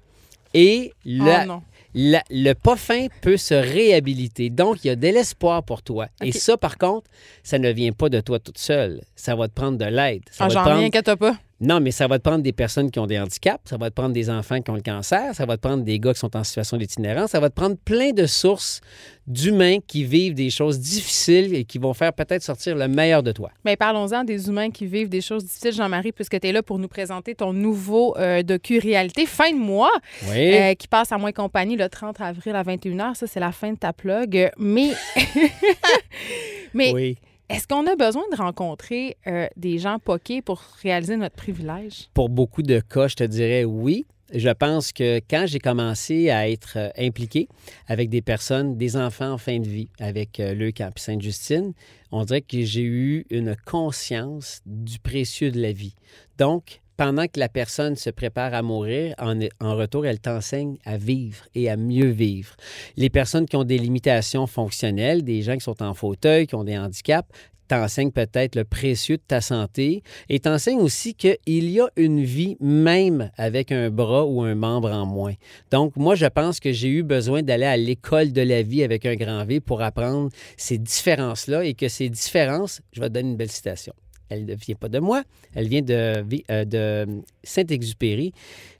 Et 0.54 0.92
non. 1.04 1.62
la- 1.94 2.22
le 2.30 2.52
pas 2.54 2.76
fin 2.76 3.06
peut 3.20 3.36
se 3.36 3.54
réhabiliter. 3.54 4.48
Donc, 4.50 4.84
il 4.84 4.88
y 4.88 4.90
a 4.90 4.96
de 4.96 5.08
l'espoir 5.08 5.62
pour 5.62 5.82
toi. 5.82 6.06
Et 6.22 6.28
Ok. 6.28 6.34
ça, 6.34 6.56
par 6.56 6.78
contre, 6.78 7.10
ça 7.42 7.58
ne 7.58 7.70
vient 7.70 7.92
pas 7.92 8.08
de 8.08 8.20
toi 8.20 8.38
toute 8.38 8.58
seule. 8.58 9.02
Ça 9.16 9.34
va 9.34 9.48
te 9.48 9.54
prendre 9.54 9.76
de 9.78 9.84
l'aide. 9.84 10.22
Ça 10.30 10.44
Ah, 10.44 10.48
va 10.48 10.48
te 10.48 10.54
j'en 10.54 10.62
prendre- 10.62 10.80
ai, 10.82 10.86
inquiète 10.86 11.14
pas. 11.16 11.36
Non, 11.58 11.80
mais 11.80 11.90
ça 11.90 12.06
va 12.06 12.18
te 12.18 12.22
prendre 12.22 12.42
des 12.42 12.52
personnes 12.52 12.90
qui 12.90 12.98
ont 12.98 13.06
des 13.06 13.18
handicaps, 13.18 13.62
ça 13.70 13.78
va 13.78 13.88
te 13.88 13.94
prendre 13.94 14.12
des 14.12 14.28
enfants 14.28 14.60
qui 14.60 14.70
ont 14.70 14.74
le 14.74 14.82
cancer, 14.82 15.34
ça 15.34 15.46
va 15.46 15.56
te 15.56 15.62
prendre 15.62 15.84
des 15.84 15.98
gars 15.98 16.12
qui 16.12 16.20
sont 16.20 16.36
en 16.36 16.44
situation 16.44 16.76
d'itinérance, 16.76 17.30
ça 17.30 17.40
va 17.40 17.48
te 17.48 17.54
prendre 17.54 17.76
plein 17.82 18.10
de 18.12 18.26
sources 18.26 18.82
d'humains 19.26 19.78
qui 19.86 20.04
vivent 20.04 20.34
des 20.34 20.50
choses 20.50 20.78
difficiles 20.78 21.54
et 21.54 21.64
qui 21.64 21.78
vont 21.78 21.94
faire 21.94 22.12
peut-être 22.12 22.42
sortir 22.42 22.76
le 22.76 22.88
meilleur 22.88 23.22
de 23.22 23.32
toi. 23.32 23.50
Mais 23.64 23.74
parlons-en 23.76 24.22
des 24.22 24.48
humains 24.48 24.70
qui 24.70 24.84
vivent 24.84 25.08
des 25.08 25.22
choses 25.22 25.44
difficiles, 25.44 25.72
Jean-Marie, 25.72 26.12
puisque 26.12 26.38
tu 26.38 26.46
es 26.46 26.52
là 26.52 26.62
pour 26.62 26.78
nous 26.78 26.88
présenter 26.88 27.34
ton 27.34 27.54
nouveau 27.54 28.14
euh, 28.18 28.42
docu-réalité 28.42 29.24
fin 29.24 29.50
de 29.50 29.56
mois 29.58 29.90
Oui. 30.28 30.52
euh, 30.54 30.74
qui 30.74 30.88
passe 30.88 31.10
à 31.10 31.16
Moins 31.16 31.32
Compagnie 31.32 31.76
le 31.76 31.88
30 31.88 32.20
avril 32.20 32.54
à 32.54 32.62
21h. 32.64 33.14
Ça, 33.14 33.26
c'est 33.26 33.40
la 33.40 33.52
fin 33.52 33.72
de 33.72 33.78
ta 33.78 33.94
plug. 33.94 34.50
Mais, 34.58 34.90
mais 36.74 36.92
oui. 36.92 37.16
Est-ce 37.48 37.68
qu'on 37.68 37.86
a 37.86 37.94
besoin 37.94 38.24
de 38.32 38.36
rencontrer 38.36 39.16
euh, 39.26 39.46
des 39.56 39.78
gens 39.78 39.98
poqués 39.98 40.42
pour 40.42 40.60
réaliser 40.82 41.16
notre 41.16 41.36
privilège? 41.36 42.08
Pour 42.12 42.28
beaucoup 42.28 42.62
de 42.62 42.80
cas, 42.80 43.08
je 43.08 43.16
te 43.16 43.24
dirais 43.24 43.64
oui. 43.64 44.06
Je 44.32 44.48
pense 44.50 44.90
que 44.90 45.20
quand 45.30 45.44
j'ai 45.46 45.60
commencé 45.60 46.30
à 46.30 46.50
être 46.50 46.74
euh, 46.76 46.88
impliqué 46.98 47.48
avec 47.86 48.10
des 48.10 48.22
personnes, 48.22 48.76
des 48.76 48.96
enfants 48.96 49.30
en 49.30 49.38
fin 49.38 49.60
de 49.60 49.68
vie, 49.68 49.88
avec 50.00 50.40
euh, 50.40 50.52
le 50.52 50.72
camp 50.72 50.90
Sainte-Justine, 50.96 51.72
on 52.10 52.24
dirait 52.24 52.40
que 52.40 52.62
j'ai 52.62 52.82
eu 52.82 53.24
une 53.30 53.54
conscience 53.64 54.62
du 54.66 54.98
précieux 54.98 55.52
de 55.52 55.60
la 55.60 55.70
vie. 55.70 55.94
Donc, 56.38 56.80
pendant 56.96 57.26
que 57.26 57.38
la 57.38 57.48
personne 57.48 57.96
se 57.96 58.10
prépare 58.10 58.54
à 58.54 58.62
mourir, 58.62 59.14
en, 59.18 59.76
retour, 59.76 60.06
elle 60.06 60.20
t'enseigne 60.20 60.76
à 60.84 60.96
vivre 60.96 61.44
et 61.54 61.68
à 61.68 61.76
mieux 61.76 62.08
vivre. 62.08 62.56
Les 62.96 63.10
personnes 63.10 63.46
qui 63.46 63.56
ont 63.56 63.64
des 63.64 63.78
limitations 63.78 64.46
fonctionnelles, 64.46 65.22
des 65.22 65.42
gens 65.42 65.54
qui 65.54 65.60
sont 65.60 65.82
en 65.82 65.94
fauteuil, 65.94 66.46
qui 66.46 66.54
ont 66.54 66.64
des 66.64 66.78
handicaps, 66.78 67.28
t'enseigne 67.68 68.12
peut-être 68.12 68.54
le 68.54 68.64
précieux 68.64 69.16
de 69.16 69.22
ta 69.26 69.40
santé 69.40 70.02
et 70.28 70.40
t'enseigne 70.40 70.78
aussi 70.78 71.14
qu'il 71.14 71.36
y 71.46 71.80
a 71.80 71.88
une 71.96 72.22
vie 72.22 72.56
même 72.60 73.30
avec 73.36 73.72
un 73.72 73.90
bras 73.90 74.24
ou 74.24 74.42
un 74.42 74.54
membre 74.54 74.92
en 74.92 75.04
moins. 75.04 75.34
Donc, 75.70 75.96
moi, 75.96 76.14
je 76.14 76.26
pense 76.26 76.60
que 76.60 76.72
j'ai 76.72 76.88
eu 76.88 77.02
besoin 77.02 77.42
d'aller 77.42 77.66
à 77.66 77.76
l'école 77.76 78.32
de 78.32 78.42
la 78.42 78.62
vie 78.62 78.82
avec 78.82 79.04
un 79.04 79.16
grand 79.16 79.44
V 79.44 79.60
pour 79.60 79.82
apprendre 79.82 80.30
ces 80.56 80.78
différences-là 80.78 81.64
et 81.64 81.74
que 81.74 81.88
ces 81.88 82.08
différences, 82.08 82.80
je 82.92 83.00
vais 83.00 83.08
te 83.08 83.14
donner 83.14 83.30
une 83.30 83.36
belle 83.36 83.50
citation. 83.50 83.92
Elle 84.28 84.44
ne 84.46 84.54
vient 84.54 84.74
pas 84.74 84.88
de 84.88 84.98
moi, 84.98 85.22
elle 85.54 85.68
vient 85.68 85.82
de, 85.82 86.24
euh, 86.50 86.64
de 86.64 87.06
Saint-Exupéry. 87.44 88.32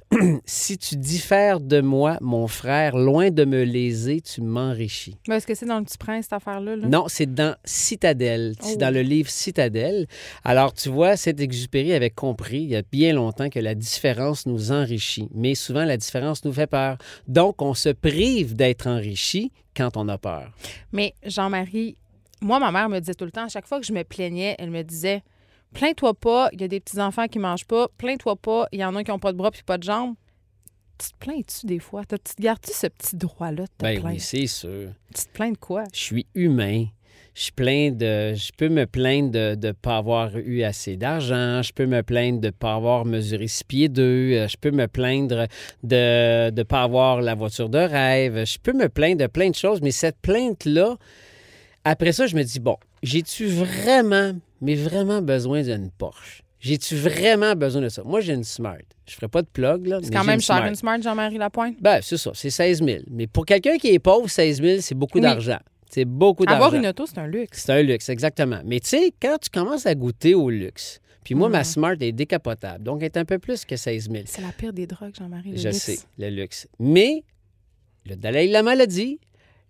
si 0.45 0.79
tu 0.79 0.95
diffères 0.97 1.59
de 1.59 1.81
moi, 1.81 2.17
mon 2.21 2.47
frère, 2.47 2.97
loin 2.97 3.31
de 3.31 3.45
me 3.45 3.65
léser, 3.65 4.21
tu 4.21 4.41
m'enrichis. 4.41 5.17
Mais 5.27 5.35
Est-ce 5.37 5.49
que 5.49 5.55
c'est 5.57 5.67
dans 5.67 5.81
le 5.81 5.85
petit 5.85 5.99
prince, 5.99 6.27
cette 6.27 6.35
affaire-là? 6.35 6.77
là? 6.77 6.87
Non, 6.87 7.07
c'est 7.09 7.27
dans 7.35 7.57
Citadelle. 7.65 8.55
C'est 8.61 8.75
Oh. 8.75 8.79
dans 8.79 8.95
le 8.95 9.03
livre 9.03 9.29
Citadelle. 9.31 10.07
Alors, 10.45 10.73
tu 10.75 10.91
vois, 10.91 11.17
cet 11.17 11.41
exupéry 11.41 11.93
avait 11.93 12.11
compris 12.11 12.59
il 12.63 12.69
y 12.69 12.77
a 12.77 12.83
bien 12.83 13.15
longtemps 13.15 13.49
que 13.51 13.59
la 13.59 13.75
différence 13.75 14.47
nous 14.47 14.71
enrichit. 14.71 15.29
Mais 15.35 15.57
souvent, 15.57 15.85
la 15.85 15.97
différence 15.97 16.45
nous 16.45 16.53
fait 16.53 16.69
peur. 16.69 16.99
Donc, 17.27 17.61
on 17.61 17.75
se 17.75 17.89
prive 17.89 18.55
d'être 18.55 18.87
enrichi 18.87 19.51
quand 19.77 19.97
on 19.97 20.07
a 20.09 20.19
peur. 20.19 20.53
Mais 20.93 21.15
Jean-Marie, 21.25 21.97
moi, 22.41 22.61
ma 22.61 22.71
mère 22.71 22.89
me 22.89 23.01
disait 23.01 23.15
tout 23.15 23.25
le 23.25 23.33
temps, 23.33 23.47
à 23.47 23.49
chaque 23.49 23.67
fois 23.67 23.81
que 23.81 23.87
je 23.87 23.93
me 23.93 24.05
plaignais, 24.05 24.55
elle 24.61 24.71
me 24.71 24.83
disait 24.83 25.23
Plains-toi 25.75 26.15
pas, 26.15 26.49
il 26.53 26.61
y 26.61 26.65
a 26.65 26.69
des 26.69 26.81
petits-enfants 26.81 27.27
qui 27.27 27.39
mangent 27.39 27.67
pas. 27.67 27.89
Plains-toi 27.99 28.37
pas, 28.37 28.67
il 28.73 28.81
y 28.81 28.85
en 28.85 28.95
a 28.97 29.05
qui 29.05 29.11
n'ont 29.11 29.19
pas 29.19 29.33
de 29.33 29.37
bras 29.37 29.51
puis 29.51 29.63
pas 29.63 29.79
de 29.79 29.83
jambes. 29.83 30.15
Tu 30.99 31.09
te 31.11 31.15
plains-tu 31.19 31.67
des 31.67 31.79
fois? 31.79 32.03
Tu 32.07 32.17
te 32.19 32.41
gardes-tu 32.43 32.73
ce 32.73 32.87
petit 32.87 33.17
droit-là 33.17 33.63
de 33.65 33.67
te 33.67 33.83
Ben 33.85 34.01
plaindre? 34.01 34.15
oui, 34.15 34.21
c'est 34.21 34.47
sûr. 34.47 34.89
Tu 35.15 35.25
te 35.25 35.29
plains 35.33 35.51
de 35.53 35.59
quoi? 35.59 35.85
Je 35.93 35.99
suis 36.01 36.27
humain. 36.35 36.87
Je 37.35 37.51
plein 37.51 37.91
de. 37.91 38.33
Je 38.35 38.51
peux 38.57 38.71
me 38.71 38.87
plaindre 38.87 39.31
de 39.31 39.67
ne 39.67 39.73
pas 39.73 39.99
avoir 39.99 40.35
eu 40.39 40.63
assez 40.63 40.97
d'argent. 40.97 41.61
Je 41.61 41.71
peux 41.75 41.85
me 41.85 42.03
plaindre 42.03 42.41
de 42.41 42.47
ne 42.47 42.51
pas 42.51 42.73
avoir 42.77 43.05
mesuré 43.05 43.47
six 43.47 43.63
pieds 43.63 43.91
deux. 43.91 44.33
euh, 44.33 44.49
Je 44.49 44.57
peux 44.59 44.71
me 44.71 44.89
plaindre 44.89 45.47
de 45.83 46.51
ne 46.51 46.63
pas 46.63 46.83
avoir 46.83 47.21
la 47.21 47.35
voiture 47.35 47.69
de 47.69 47.77
rêve. 47.77 48.47
Je 48.47 48.57
peux 48.59 48.73
me 48.73 48.89
plaindre 48.89 49.19
de 49.21 49.27
plein 49.27 49.51
de 49.51 49.55
choses, 49.55 49.83
mais 49.83 49.91
cette 49.91 50.17
plainte-là, 50.23 50.97
après 51.85 52.13
ça, 52.13 52.27
je 52.27 52.37
me 52.37 52.43
dis, 52.43 52.59
bon, 52.59 52.79
j'ai-tu 53.03 53.49
vraiment, 53.49 54.33
mais 54.61 54.75
vraiment 54.75 55.23
besoin 55.23 55.63
d'une 55.63 55.91
Porsche? 55.91 56.43
J'ai-tu 56.59 56.97
vraiment 56.97 57.55
besoin 57.55 57.83
de 57.83 57.89
ça? 57.89 58.03
Moi, 58.05 58.21
j'ai 58.21 58.33
une 58.33 58.43
Smart. 58.45 58.79
Je 59.07 59.15
ferai 59.15 59.29
pas 59.29 59.43
de 59.43 59.47
plug, 59.47 59.87
là. 59.87 60.01
C'est 60.03 60.13
quand 60.13 60.25
même 60.25 60.41
cher, 60.41 60.65
une 60.67 60.75
smart, 60.75 61.01
Jean-Marie 61.01 61.39
Lapointe? 61.39 61.77
Ben, 61.81 62.01
c'est 62.03 62.17
ça, 62.17 62.33
c'est 62.35 62.51
16 62.51 62.83
000. 62.83 62.99
Mais 63.11 63.27
pour 63.27 63.45
quelqu'un 63.45 63.77
qui 63.79 63.89
est 63.89 63.99
pauvre, 63.99 64.29
16 64.29 64.63
000, 64.63 64.81
c'est 64.81 64.95
beaucoup 64.97 65.19
Oui. 65.19 65.23
d'argent. 65.23 65.59
C'est 65.91 66.05
beaucoup 66.05 66.45
d'argent. 66.45 66.65
Avoir 66.65 66.75
une 66.81 66.87
auto, 66.89 67.07
c'est 67.07 67.19
un 67.19 67.27
luxe. 67.29 67.63
C'est 67.65 67.73
un 67.73 67.83
luxe, 67.83 68.09
exactement. 68.09 68.61
Mais 68.65 68.81
tu 68.81 68.89
sais, 68.89 69.13
quand 69.23 69.37
tu 69.41 69.51
commences 69.51 69.87
à 69.87 69.95
goûter 69.95 70.35
au 70.35 70.51
luxe, 70.51 70.99
puis 71.23 71.35
moi, 71.37 71.49
ma 71.49 71.59
Mhm. 71.59 71.65
Smart 71.65 71.97
est 72.01 72.13
décapotable, 72.13 72.83
donc 72.83 72.99
elle 73.01 73.07
est 73.07 73.17
un 73.19 73.25
peu 73.25 73.39
plus 73.39 73.65
que 73.65 73.77
16 73.77 74.11
000. 74.11 74.25
C'est 74.27 74.43
la 74.43 74.51
pire 74.53 74.73
des 74.73 74.87
drogues, 74.89 75.15
Jean-Marie. 75.17 75.57
Je 75.57 75.69
luxe. 75.69 75.79
sais, 75.79 75.99
le 76.19 76.31
luxe. 76.31 76.67
Mais 76.81 77.23
le 78.07 78.17
Dalai 78.17 78.49
Lama 78.49 78.75
l'a 78.75 78.87
dit, 78.87 79.21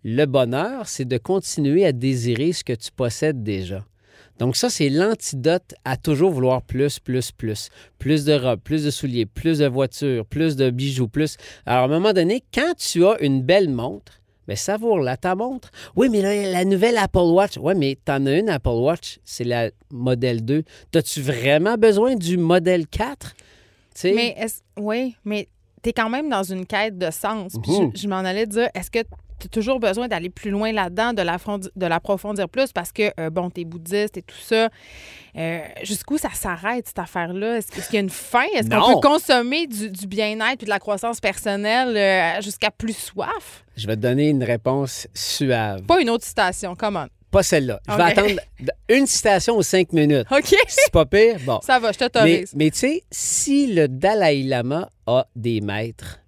le 0.05 0.25
bonheur, 0.25 0.89
c'est 0.89 1.05
de 1.05 1.19
continuer 1.19 1.85
à 1.85 1.93
désirer 1.93 2.53
ce 2.53 2.63
que 2.65 2.73
tu 2.73 2.91
possèdes 2.93 3.43
déjà. 3.43 3.85
Donc 4.39 4.57
ça, 4.57 4.69
c'est 4.69 4.91
l'antidote 4.91 5.75
à 5.85 5.97
toujours 5.97 6.31
vouloir 6.31 6.63
plus, 6.63 6.99
plus, 6.99 7.33
plus. 7.33 7.71
Plus 7.99 8.25
de 8.25 8.35
robes, 8.35 8.61
plus 8.61 8.85
de 8.85 8.91
souliers, 8.91 9.27
plus 9.27 9.59
de 9.59 9.67
voitures, 9.67 10.27
plus 10.27 10.57
de 10.57 10.71
bijoux, 10.71 11.09
plus... 11.09 11.37
Alors, 11.65 11.83
à 11.83 11.85
un 11.87 11.89
moment 11.89 12.13
donné, 12.13 12.45
quand 12.53 12.75
tu 12.77 13.07
as 13.07 13.21
une 13.21 13.43
belle 13.43 13.71
montre, 13.71 14.21
mais 14.49 14.57
savoure-la, 14.57 15.17
ta 15.17 15.35
montre. 15.35 15.71
Oui, 15.97 16.09
mais 16.09 16.23
là, 16.23 16.51
la 16.53 16.65
nouvelle 16.65 16.99
Apple 16.99 17.19
Watch. 17.19 17.59
Oui, 17.61 17.75
mais 17.77 17.99
t'en 18.05 18.27
as 18.27 18.39
une 18.39 18.49
Apple 18.49 18.69
Watch, 18.69 19.19
c'est 19.25 19.45
la 19.45 19.71
modèle 19.91 20.45
2. 20.45 20.63
T'as-tu 20.91 21.21
vraiment 21.21 21.77
besoin 21.77 22.15
du 22.15 22.37
modèle 22.37 22.87
4? 22.87 23.35
Tu 23.37 23.45
sais? 23.95 24.13
Mais 24.13 24.37
oui, 24.79 25.17
mais 25.25 25.49
tu 25.87 25.91
es 25.91 25.93
quand 25.93 26.11
même 26.11 26.29
dans 26.29 26.43
une 26.43 26.67
quête 26.67 26.99
de 26.99 27.11
sens. 27.11 27.53
Puis 27.63 27.73
Mhm. 27.81 27.93
je, 27.95 28.01
je 28.03 28.09
m'en 28.09 28.17
allais 28.19 28.47
dire, 28.47 28.69
est-ce 28.75 28.91
que 28.91 28.99
tu 29.39 29.47
as 29.47 29.49
toujours 29.49 29.79
besoin 29.81 30.09
d'aller 30.09 30.31
plus 30.31 30.51
loin 30.51 30.73
là-dedans, 30.73 31.13
de 31.13 31.87
l'approfondir 31.87 32.49
plus? 32.49 32.73
Parce 32.73 32.91
que, 32.93 33.13
euh, 33.21 33.29
bon, 33.31 33.51
tu 33.51 33.61
es 33.61 33.65
bouddhiste 33.65 34.17
et 34.17 34.23
tout 34.23 34.37
ça. 34.41 34.69
Euh, 35.37 35.61
Jusqu'où 35.83 36.17
ça 36.17 36.31
s'arrête, 36.33 36.87
cette 36.87 36.99
affaire-là? 36.99 37.59
Est-ce 37.59 37.71
qu'il 37.71 37.95
y 37.95 37.97
a 37.99 38.01
une 38.01 38.09
fin? 38.11 38.45
Est-ce 38.55 38.71
qu'on 38.71 38.95
peut 39.01 39.07
consommer 39.09 39.67
du, 39.67 39.91
du 39.91 40.07
bien-être 40.07 40.63
et 40.63 40.65
de 40.65 40.71
la 40.71 40.79
croissance 40.79 41.21
personnelle 41.21 41.95
euh, 41.97 42.41
jusqu'à 42.41 42.71
plus 42.71 42.97
soif? 42.97 43.65
Je 43.77 43.87
vais 43.87 43.97
te 43.97 44.01
donner 44.01 44.31
une 44.31 44.43
réponse 44.43 45.07
suave. 45.13 45.83
Pas 45.83 46.01
une 46.01 46.09
autre 46.09 46.25
citation, 46.25 46.75
comment? 46.75 47.07
Pas 47.37 47.43
celle-là. 47.43 47.81
Je 47.87 47.95
vais 47.95 48.03
attendre 48.03 48.41
une 48.89 49.07
citation 49.07 49.57
aux 49.59 49.63
cinq 49.63 49.93
minutes. 49.93 50.27
OK, 50.31 50.55
C'est 50.69 50.91
pas 50.91 51.05
pire? 51.05 51.37
Bon. 51.45 51.61
ça 51.63 51.79
va, 51.79 51.93
je 51.93 51.99
Mais, 52.01 52.09
t'autorise. 52.09 52.53
mais 52.57 52.71
tu 52.71 52.79
sais, 52.79 53.03
si 53.11 53.75
le 53.75 53.89
Dalai 53.89 54.43
Lama 54.43 54.89
a 55.07 55.27
des 55.37 55.61
maîtres, 55.61 56.19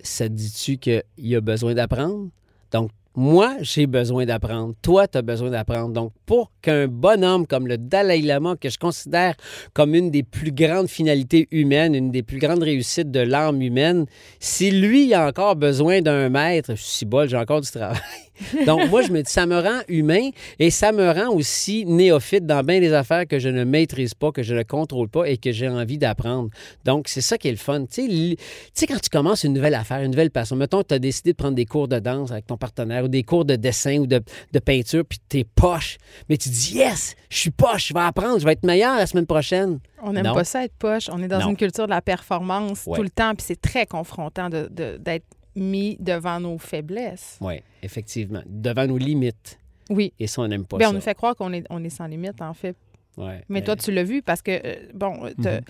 ça 0.00 0.28
dit-tu 0.28 0.76
qu'il 0.76 1.34
a 1.34 1.40
besoin 1.40 1.74
d'apprendre? 1.74 2.28
Donc, 2.70 2.90
moi, 3.16 3.56
j'ai 3.62 3.86
besoin 3.88 4.26
d'apprendre. 4.26 4.74
Toi, 4.82 5.08
tu 5.08 5.18
as 5.18 5.22
besoin 5.22 5.50
d'apprendre. 5.50 5.92
Donc, 5.92 6.12
pour 6.24 6.52
qu'un 6.62 6.86
bonhomme 6.86 7.46
comme 7.48 7.66
le 7.66 7.76
Dalai 7.76 8.22
Lama, 8.22 8.54
que 8.60 8.68
je 8.68 8.78
considère 8.78 9.34
comme 9.72 9.94
une 9.96 10.12
des 10.12 10.22
plus 10.22 10.52
grandes 10.52 10.88
finalités 10.88 11.48
humaines, 11.50 11.96
une 11.96 12.12
des 12.12 12.22
plus 12.22 12.38
grandes 12.38 12.62
réussites 12.62 13.10
de 13.10 13.20
l'âme 13.20 13.60
humaine, 13.60 14.06
si 14.38 14.70
lui 14.70 15.14
a 15.14 15.26
encore 15.26 15.56
besoin 15.56 16.00
d'un 16.00 16.28
maître, 16.28 16.76
je 16.76 16.82
suis 16.82 17.06
bol, 17.06 17.28
j'ai 17.28 17.36
encore 17.36 17.60
du 17.60 17.70
travail. 17.70 17.98
Donc, 18.66 18.88
moi, 18.90 19.02
je 19.02 19.12
me 19.12 19.22
dis, 19.22 19.30
ça 19.30 19.46
me 19.46 19.58
rend 19.58 19.80
humain 19.88 20.30
et 20.58 20.70
ça 20.70 20.92
me 20.92 21.10
rend 21.10 21.32
aussi 21.34 21.84
néophyte 21.86 22.46
dans 22.46 22.62
bien 22.62 22.80
des 22.80 22.92
affaires 22.92 23.26
que 23.26 23.38
je 23.38 23.48
ne 23.48 23.64
maîtrise 23.64 24.14
pas, 24.14 24.32
que 24.32 24.42
je 24.42 24.54
ne 24.54 24.62
contrôle 24.62 25.08
pas 25.08 25.28
et 25.28 25.36
que 25.36 25.52
j'ai 25.52 25.68
envie 25.68 25.98
d'apprendre. 25.98 26.50
Donc, 26.84 27.08
c'est 27.08 27.20
ça 27.20 27.38
qui 27.38 27.48
est 27.48 27.52
le 27.52 27.56
fun. 27.56 27.84
Tu 27.86 28.36
sais, 28.74 28.86
quand 28.86 29.00
tu 29.00 29.08
commences 29.10 29.44
une 29.44 29.52
nouvelle 29.52 29.74
affaire, 29.74 30.00
une 30.02 30.10
nouvelle 30.10 30.30
passion, 30.30 30.56
mettons, 30.56 30.82
tu 30.82 30.94
as 30.94 30.98
décidé 30.98 31.32
de 31.32 31.36
prendre 31.36 31.54
des 31.54 31.66
cours 31.66 31.88
de 31.88 31.98
danse 31.98 32.30
avec 32.32 32.46
ton 32.46 32.56
partenaire 32.56 33.04
ou 33.04 33.08
des 33.08 33.22
cours 33.22 33.44
de 33.44 33.56
dessin 33.56 33.98
ou 33.98 34.06
de, 34.06 34.20
de 34.52 34.58
peinture, 34.58 35.04
puis 35.08 35.18
t'es 35.28 35.44
poche. 35.44 35.98
Mais 36.28 36.36
tu 36.36 36.48
dis, 36.48 36.74
yes, 36.76 37.14
je 37.30 37.36
suis 37.38 37.50
poche, 37.50 37.88
je 37.88 37.94
vais 37.94 38.00
apprendre, 38.00 38.38
je 38.40 38.44
vais 38.44 38.52
être 38.52 38.64
meilleur 38.64 38.96
la 38.96 39.06
semaine 39.06 39.26
prochaine. 39.26 39.78
On 40.02 40.12
n'aime 40.12 40.24
pas 40.34 40.44
ça 40.44 40.64
être 40.64 40.74
poche. 40.78 41.08
On 41.10 41.22
est 41.22 41.28
dans 41.28 41.38
Non. 41.38 41.50
une 41.50 41.56
culture 41.56 41.84
de 41.86 41.90
la 41.90 42.02
performance 42.02 42.82
Ouais. 42.86 42.96
tout 42.96 43.02
le 43.02 43.10
temps, 43.10 43.34
puis 43.34 43.44
c'est 43.46 43.60
très 43.60 43.86
confrontant 43.86 44.48
de- 44.50 44.68
de- 44.70 44.96
d'être 44.98 45.24
mis 45.56 45.96
devant 46.00 46.40
nos 46.40 46.58
faiblesses. 46.58 47.38
Oui, 47.40 47.62
effectivement. 47.82 48.42
Devant 48.46 48.86
nos 48.86 48.98
limites. 48.98 49.58
Oui. 49.90 50.12
Et 50.18 50.26
ça, 50.26 50.42
on 50.42 50.48
n'aime 50.48 50.64
pas 50.66 50.78
ça. 50.80 50.88
on 50.90 50.92
nous 50.94 51.00
fait 51.00 51.14
croire 51.14 51.36
qu'on 51.36 51.52
est, 51.52 51.64
on 51.70 51.82
est 51.84 51.90
sans 51.90 52.06
limite, 52.06 52.40
en 52.40 52.54
fait. 52.54 52.74
Ouais, 53.16 53.42
Mais 53.48 53.62
toi, 53.62 53.76
tu 53.76 53.92
l'as 53.92 54.02
vu 54.02 54.22
parce 54.22 54.42
que, 54.42 54.50
euh, 54.64 54.74
bon, 54.92 55.28
tu 55.40 55.42
Mhm. 55.48 55.60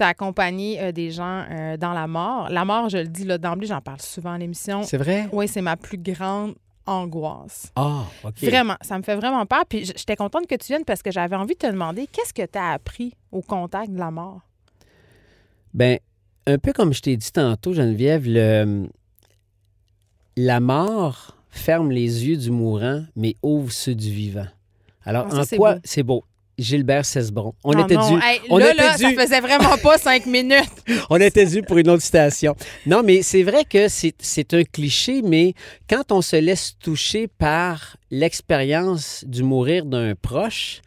as 0.00 0.06
accompagné 0.08 0.78
euh, 0.80 0.92
des 0.92 1.10
gens 1.10 1.44
euh, 1.50 1.76
dans 1.78 1.92
la 1.94 2.06
mort. 2.06 2.48
La 2.50 2.64
mort, 2.66 2.88
je 2.90 2.98
le 2.98 3.08
dis 3.08 3.24
là, 3.24 3.38
d'emblée, 3.38 3.66
j'en 3.66 3.80
parle 3.80 4.00
souvent 4.02 4.32
à 4.32 4.38
l'émission. 4.38 4.82
C'est 4.82 4.98
vrai? 4.98 5.26
Oui, 5.32 5.48
c'est 5.48 5.62
ma 5.62 5.76
plus 5.76 5.96
grande 5.96 6.54
angoisse. 6.84 7.72
Ah, 7.76 8.04
OK. 8.24 8.42
Vraiment, 8.42 8.76
ça 8.82 8.98
me 8.98 9.02
fait 9.02 9.14
vraiment 9.16 9.46
peur. 9.46 9.64
Puis 9.68 9.86
j'étais 9.86 10.16
contente 10.16 10.46
que 10.46 10.54
tu 10.54 10.66
viennes 10.68 10.84
parce 10.84 11.02
que 11.02 11.10
j'avais 11.10 11.34
envie 11.36 11.54
de 11.54 11.58
te 11.60 11.66
demander 11.66 12.06
qu'est-ce 12.08 12.34
que 12.34 12.44
tu 12.46 12.58
as 12.58 12.72
appris 12.72 13.14
au 13.32 13.40
contact 13.42 13.90
de 13.90 13.98
la 13.98 14.10
mort? 14.10 14.40
Ben, 15.74 15.98
un 16.46 16.58
peu 16.58 16.72
comme 16.72 16.92
je 16.92 17.00
t'ai 17.02 17.16
dit 17.16 17.32
tantôt, 17.32 17.72
Geneviève, 17.72 18.24
le, 18.26 18.88
la 20.36 20.60
mort 20.60 21.36
ferme 21.50 21.90
les 21.90 22.26
yeux 22.26 22.36
du 22.36 22.50
mourant, 22.50 23.04
mais 23.16 23.34
ouvre 23.42 23.72
ceux 23.72 23.94
du 23.94 24.10
vivant. 24.10 24.46
Alors, 25.04 25.26
Ah, 25.32 25.40
en 25.42 25.56
quoi 25.56 25.76
c'est 25.84 26.02
beau? 26.02 26.24
Gilbert 26.58 27.04
Cesbron. 27.04 27.52
On 27.64 27.72
était 27.84 27.94
non, 27.96 28.16
dû. 28.16 28.22
hey, 28.22 28.40
on 28.48 28.56
là, 28.56 28.72
était 28.72 28.82
là, 28.82 28.96
dû. 28.96 29.02
ça 29.02 29.10
faisait 29.22 29.40
vraiment 29.40 29.76
pas 29.76 29.98
cinq 29.98 30.24
minutes. 30.38 30.70
On 31.10 31.16
était 31.20 31.44
dû 31.44 31.60
pour 31.62 31.76
une 31.76 31.90
autre 31.90 32.02
citation. 32.02 32.56
Non, 32.86 33.02
mais 33.04 33.20
c'est 33.22 33.42
vrai 33.42 33.64
que 33.64 33.88
c'est 33.88 34.14
c'est 34.18 34.54
un 34.54 34.64
cliché, 34.64 35.20
mais 35.22 35.52
quand 35.88 36.12
on 36.12 36.22
se 36.22 36.36
laisse 36.36 36.76
toucher 36.78 37.28
par 37.28 37.98
l'expérience 38.10 39.22
du 39.26 39.42
mourir 39.42 39.84
d'un 39.84 40.14
proche, 40.14 40.80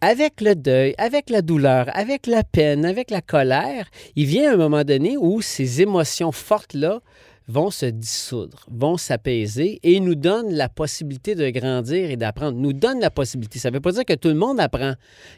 avec 0.00 0.40
le 0.40 0.54
deuil, 0.54 0.94
avec 0.98 1.30
la 1.30 1.42
douleur, 1.42 1.86
avec 1.94 2.28
la 2.28 2.44
peine, 2.44 2.84
avec 2.84 3.10
la 3.10 3.20
colère, 3.20 3.88
il 4.14 4.26
vient 4.26 4.52
un 4.52 4.56
moment 4.56 4.84
donné 4.84 5.16
où 5.16 5.40
ces 5.42 5.82
émotions 5.82 6.30
fortes-là 6.30 7.00
vont 7.48 7.70
se 7.70 7.86
dissoudre, 7.86 8.64
vont 8.70 8.98
s'apaiser 8.98 9.80
et 9.82 10.00
nous 10.00 10.14
donnent 10.14 10.52
la 10.52 10.68
possibilité 10.68 11.34
de 11.34 11.48
grandir 11.48 12.10
et 12.10 12.16
d'apprendre. 12.16 12.58
Nous 12.58 12.74
donnent 12.74 13.00
la 13.00 13.10
possibilité. 13.10 13.58
Ça 13.58 13.70
ne 13.70 13.74
veut 13.74 13.80
pas 13.80 13.92
dire 13.92 14.04
que 14.04 14.14
tout 14.14 14.28
le 14.28 14.34
monde 14.34 14.60
apprend. 14.60 14.94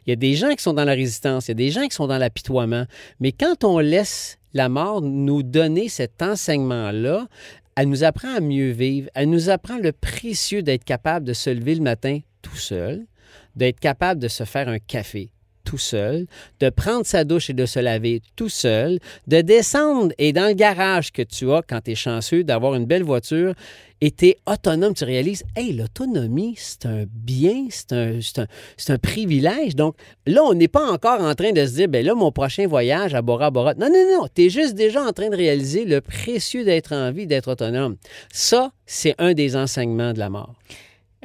Il 0.06 0.10
y 0.10 0.12
a 0.12 0.16
des 0.16 0.34
gens 0.34 0.50
qui 0.50 0.62
sont 0.62 0.74
dans 0.74 0.84
la 0.84 0.92
résistance, 0.92 1.46
il 1.46 1.50
y 1.50 1.52
a 1.52 1.54
des 1.54 1.70
gens 1.70 1.86
qui 1.86 1.94
sont 1.94 2.08
dans 2.08 2.18
l'apitoiement. 2.18 2.84
Mais 3.20 3.32
quand 3.32 3.64
on 3.64 3.78
laisse 3.78 4.38
la 4.52 4.68
mort 4.68 5.00
nous 5.00 5.44
donner 5.44 5.88
cet 5.88 6.20
enseignement-là, 6.20 7.28
elle 7.76 7.88
nous 7.88 8.02
apprend 8.02 8.34
à 8.34 8.40
mieux 8.40 8.70
vivre. 8.70 9.08
Elle 9.14 9.30
nous 9.30 9.48
apprend 9.48 9.78
le 9.78 9.92
précieux 9.92 10.62
d'être 10.62 10.84
capable 10.84 11.24
de 11.24 11.32
se 11.32 11.50
lever 11.50 11.76
le 11.76 11.82
matin 11.82 12.18
tout 12.42 12.56
seul, 12.56 13.06
d'être 13.54 13.78
capable 13.78 14.20
de 14.20 14.28
se 14.28 14.44
faire 14.44 14.68
un 14.68 14.80
café 14.80 15.30
tout 15.70 15.78
seul, 15.78 16.26
de 16.58 16.68
prendre 16.68 17.06
sa 17.06 17.22
douche 17.22 17.48
et 17.50 17.52
de 17.52 17.64
se 17.64 17.78
laver 17.78 18.22
tout 18.34 18.48
seul, 18.48 18.98
de 19.28 19.40
descendre 19.40 20.12
et 20.18 20.32
dans 20.32 20.48
le 20.48 20.54
garage 20.54 21.12
que 21.12 21.22
tu 21.22 21.52
as 21.52 21.62
quand 21.62 21.80
tu 21.82 21.92
es 21.92 21.94
chanceux 21.94 22.42
d'avoir 22.42 22.74
une 22.74 22.86
belle 22.86 23.04
voiture 23.04 23.54
et 24.00 24.10
tu 24.10 24.26
es 24.28 24.36
autonome, 24.46 24.94
tu 24.94 25.04
réalises, 25.04 25.44
hey, 25.54 25.72
l'autonomie, 25.74 26.54
c'est 26.56 26.86
un 26.86 27.04
bien, 27.06 27.66
c'est 27.70 27.92
un, 27.92 28.18
un- 28.18 28.92
un 28.94 28.98
privilège. 28.98 29.76
Donc 29.76 29.94
là, 30.26 30.42
on 30.42 30.54
n'est 30.54 30.68
pas 30.68 30.90
encore 30.90 31.20
en 31.20 31.34
train 31.36 31.52
de 31.52 31.64
se 31.66 31.74
dire, 31.74 31.88
ben 31.88 32.04
là, 32.04 32.14
mon 32.14 32.32
prochain 32.32 32.66
voyage 32.66 33.14
à 33.14 33.22
Bora 33.22 33.50
Bora. 33.52 33.74
Non, 33.74 33.88
non, 33.88 34.22
non, 34.22 34.26
tu 34.34 34.46
es 34.46 34.48
juste 34.50 34.74
déjà 34.74 35.04
en 35.04 35.12
train 35.12 35.28
de 35.28 35.36
réaliser 35.36 35.84
le 35.84 36.00
précieux 36.00 36.64
d'être 36.64 36.92
en 36.94 37.12
vie, 37.12 37.26
d'être 37.28 37.48
autonome. 37.52 37.96
Ça, 38.32 38.72
c'est 38.86 39.14
un 39.18 39.34
des 39.34 39.54
enseignements 39.54 40.12
de 40.14 40.18
la 40.18 40.30
mort. 40.30 40.54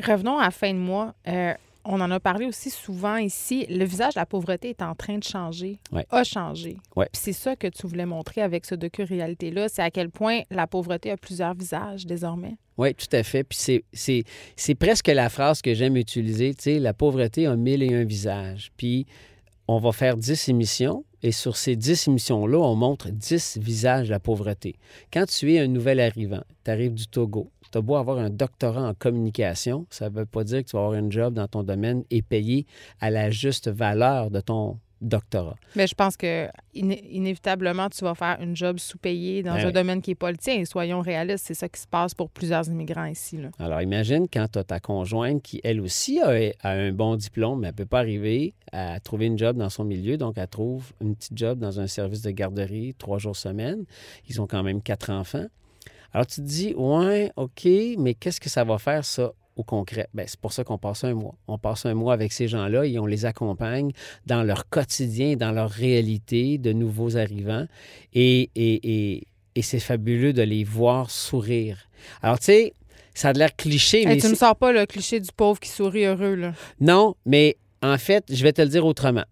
Revenons 0.05 0.37
à 0.37 0.43
la 0.45 0.51
fin 0.51 0.71
de 0.73 0.77
mois. 0.77 1.15
Euh, 1.27 1.53
on 1.85 2.01
en 2.01 2.09
a 2.11 2.19
parlé 2.19 2.45
aussi 2.45 2.69
souvent 2.69 3.17
ici. 3.17 3.65
Le 3.69 3.85
visage 3.85 4.15
de 4.15 4.19
la 4.19 4.25
pauvreté 4.25 4.69
est 4.69 4.81
en 4.81 4.95
train 4.95 5.17
de 5.17 5.23
changer, 5.23 5.79
Ouais. 5.91 6.05
a 6.09 6.23
changé. 6.23 6.77
Ouais. 6.95 7.07
Puis 7.11 7.21
c'est 7.23 7.33
ça 7.33 7.55
que 7.55 7.67
tu 7.67 7.87
voulais 7.87 8.05
montrer 8.05 8.41
avec 8.41 8.65
ce 8.65 8.75
docu-réalité-là, 8.75 9.69
c'est 9.69 9.81
à 9.81 9.91
quel 9.91 10.09
point 10.09 10.41
la 10.49 10.67
pauvreté 10.67 11.11
a 11.11 11.17
plusieurs 11.17 11.53
visages 11.53 12.05
désormais. 12.05 12.57
Oui, 12.77 12.93
tout 12.93 13.07
à 13.13 13.23
fait. 13.23 13.43
Puis 13.43 13.57
c'est- 13.57 13.83
c'est 13.93 14.23
c'est 14.55 14.75
presque 14.75 15.07
la 15.07 15.29
phrase 15.29 15.61
que 15.61 15.73
j'aime 15.73 15.95
utiliser. 15.95 16.53
Tu 16.53 16.63
sais, 16.63 16.79
la 16.79 16.93
pauvreté 16.93 17.45
a 17.47 17.55
mille 17.55 17.83
et 17.83 17.93
un 17.93 18.03
visages. 18.03 18.71
Puis 18.77 19.05
on 19.67 19.77
va 19.79 19.91
faire 19.91 20.17
10 20.17 20.49
émissions 20.49 21.05
et 21.23 21.31
sur 21.31 21.55
ces 21.57 21.75
10 21.75 22.07
émissions-là, 22.07 22.57
on 22.59 22.75
montre 22.75 23.09
10 23.09 23.57
visages 23.59 24.07
de 24.07 24.11
la 24.11 24.19
pauvreté. 24.19 24.75
Quand 25.11 25.25
tu 25.25 25.53
es 25.53 25.59
un 25.59 25.67
nouvel 25.67 25.99
arrivant, 25.99 26.43
tu 26.63 26.69
arrives 26.71 26.93
du 26.93 27.07
Togo, 27.07 27.49
tu 27.71 27.77
as 27.77 27.81
beau 27.81 27.95
avoir 27.95 28.17
un 28.17 28.29
doctorat 28.29 28.87
en 28.89 28.93
communication, 28.93 29.85
ça 29.89 30.09
ne 30.09 30.15
veut 30.15 30.25
pas 30.25 30.43
dire 30.43 30.63
que 30.63 30.69
tu 30.69 30.75
vas 30.75 30.83
avoir 30.85 30.97
un 31.01 31.09
job 31.09 31.33
dans 31.33 31.47
ton 31.47 31.63
domaine 31.63 32.03
et 32.11 32.21
payer 32.21 32.65
à 32.99 33.09
la 33.09 33.29
juste 33.29 33.69
valeur 33.69 34.29
de 34.31 34.41
ton 34.41 34.79
doctorat. 35.01 35.55
Mais 35.75 35.87
je 35.87 35.93
pense 35.93 36.15
que 36.15 36.47
iné- 36.73 37.03
inévitablement, 37.11 37.89
tu 37.89 38.03
vas 38.05 38.15
faire 38.15 38.37
une 38.41 38.55
job 38.55 38.79
sous-payée 38.79 39.43
dans 39.43 39.53
Ben 39.55 39.63
un 39.63 39.67
oui. 39.67 39.73
domaine 39.73 40.01
qui 40.01 40.11
n'est 40.11 40.15
pas 40.15 40.31
le 40.31 40.37
tien. 40.37 40.55
Et 40.55 40.65
soyons 40.65 41.01
réalistes, 41.01 41.45
c'est 41.47 41.53
ça 41.53 41.67
qui 41.67 41.81
se 41.81 41.85
passe 41.87 42.13
pour 42.15 42.29
plusieurs 42.29 42.67
immigrants 42.69 43.05
ici. 43.05 43.37
Là. 43.37 43.49
Alors, 43.59 43.81
imagine 43.81 44.25
quand 44.31 44.47
tu 44.53 44.57
as 44.57 44.63
ta 44.63 44.79
conjointe 44.79 45.43
qui, 45.43 45.59
elle 45.63 45.81
aussi, 45.81 46.21
a, 46.21 46.29
a 46.61 46.71
un 46.71 46.91
bon 46.93 47.17
diplôme, 47.17 47.59
mais 47.59 47.67
elle 47.67 47.73
ne 47.73 47.77
peut 47.77 47.85
pas 47.85 47.99
arriver 47.99 48.53
à 48.71 48.99
trouver 49.01 49.25
une 49.25 49.37
job 49.37 49.57
dans 49.57 49.69
son 49.69 49.83
milieu. 49.83 50.17
Donc, 50.17 50.35
elle 50.37 50.47
trouve 50.47 50.91
une 51.01 51.15
petite 51.15 51.37
job 51.37 51.59
dans 51.59 51.79
un 51.79 51.87
service 51.87 52.21
de 52.21 52.31
garderie 52.31 52.95
trois 52.97 53.17
jours 53.19 53.35
semaine. 53.35 53.83
Ils 54.29 54.41
ont 54.41 54.47
quand 54.47 54.63
même 54.63 54.81
quatre 54.81 55.11
enfants. 55.11 55.45
Alors, 56.15 56.27
tu 56.27 56.35
te 56.35 56.45
dis, 56.47 56.73
ouais, 56.77 57.29
OK, 57.35 57.67
mais 57.97 58.13
qu'est-ce 58.13 58.39
que 58.39 58.47
ça 58.47 58.63
va 58.63 58.77
faire, 58.77 59.03
ça, 59.03 59.33
au 59.57 59.63
concret? 59.63 60.07
Bien, 60.13 60.23
c'est 60.25 60.39
pour 60.39 60.53
ça 60.53 60.63
qu'on 60.63 60.77
passe 60.77 61.03
un 61.03 61.13
mois. 61.13 61.35
On 61.49 61.57
passe 61.57 61.85
un 61.85 61.93
mois 61.93 62.13
avec 62.13 62.31
ces 62.31 62.47
gens-là 62.47 62.85
et 62.85 62.97
on 62.99 63.05
les 63.05 63.25
accompagne 63.25 63.91
dans 64.25 64.41
leur 64.41 64.69
quotidien, 64.69 65.35
dans 65.35 65.51
leur 65.51 65.69
réalité 65.69 66.57
de 66.57 66.71
nouveaux 66.71 67.17
arrivants. 67.17 67.67
Et, 68.13 68.49
et, 68.55 68.79
et, 69.15 69.27
et 69.55 69.61
c'est 69.61 69.81
fabuleux 69.81 70.31
de 70.31 70.41
les 70.41 70.63
voir 70.63 71.11
sourire. 71.11 71.89
Alors, 72.21 72.39
tu 72.39 72.45
sais, 72.45 72.73
ça 73.13 73.27
a 73.27 73.33
l'air 73.33 73.53
cliché, 73.53 74.03
Hey, 74.03 74.07
mais 74.07 74.15
tu 74.15 74.29
ne 74.29 74.35
sors 74.35 74.55
pas 74.55 74.71
le 74.71 74.85
cliché 74.85 75.19
du 75.19 75.33
pauvre 75.35 75.59
qui 75.59 75.67
sourit 75.67 76.05
heureux. 76.05 76.35
Là. 76.35 76.53
non, 76.79 77.17
mais 77.25 77.57
en 77.83 77.97
fait, 77.97 78.23
je 78.33 78.41
vais 78.41 78.53
te 78.53 78.61
le 78.61 78.69
dire 78.69 78.85
autrement. 78.85 79.25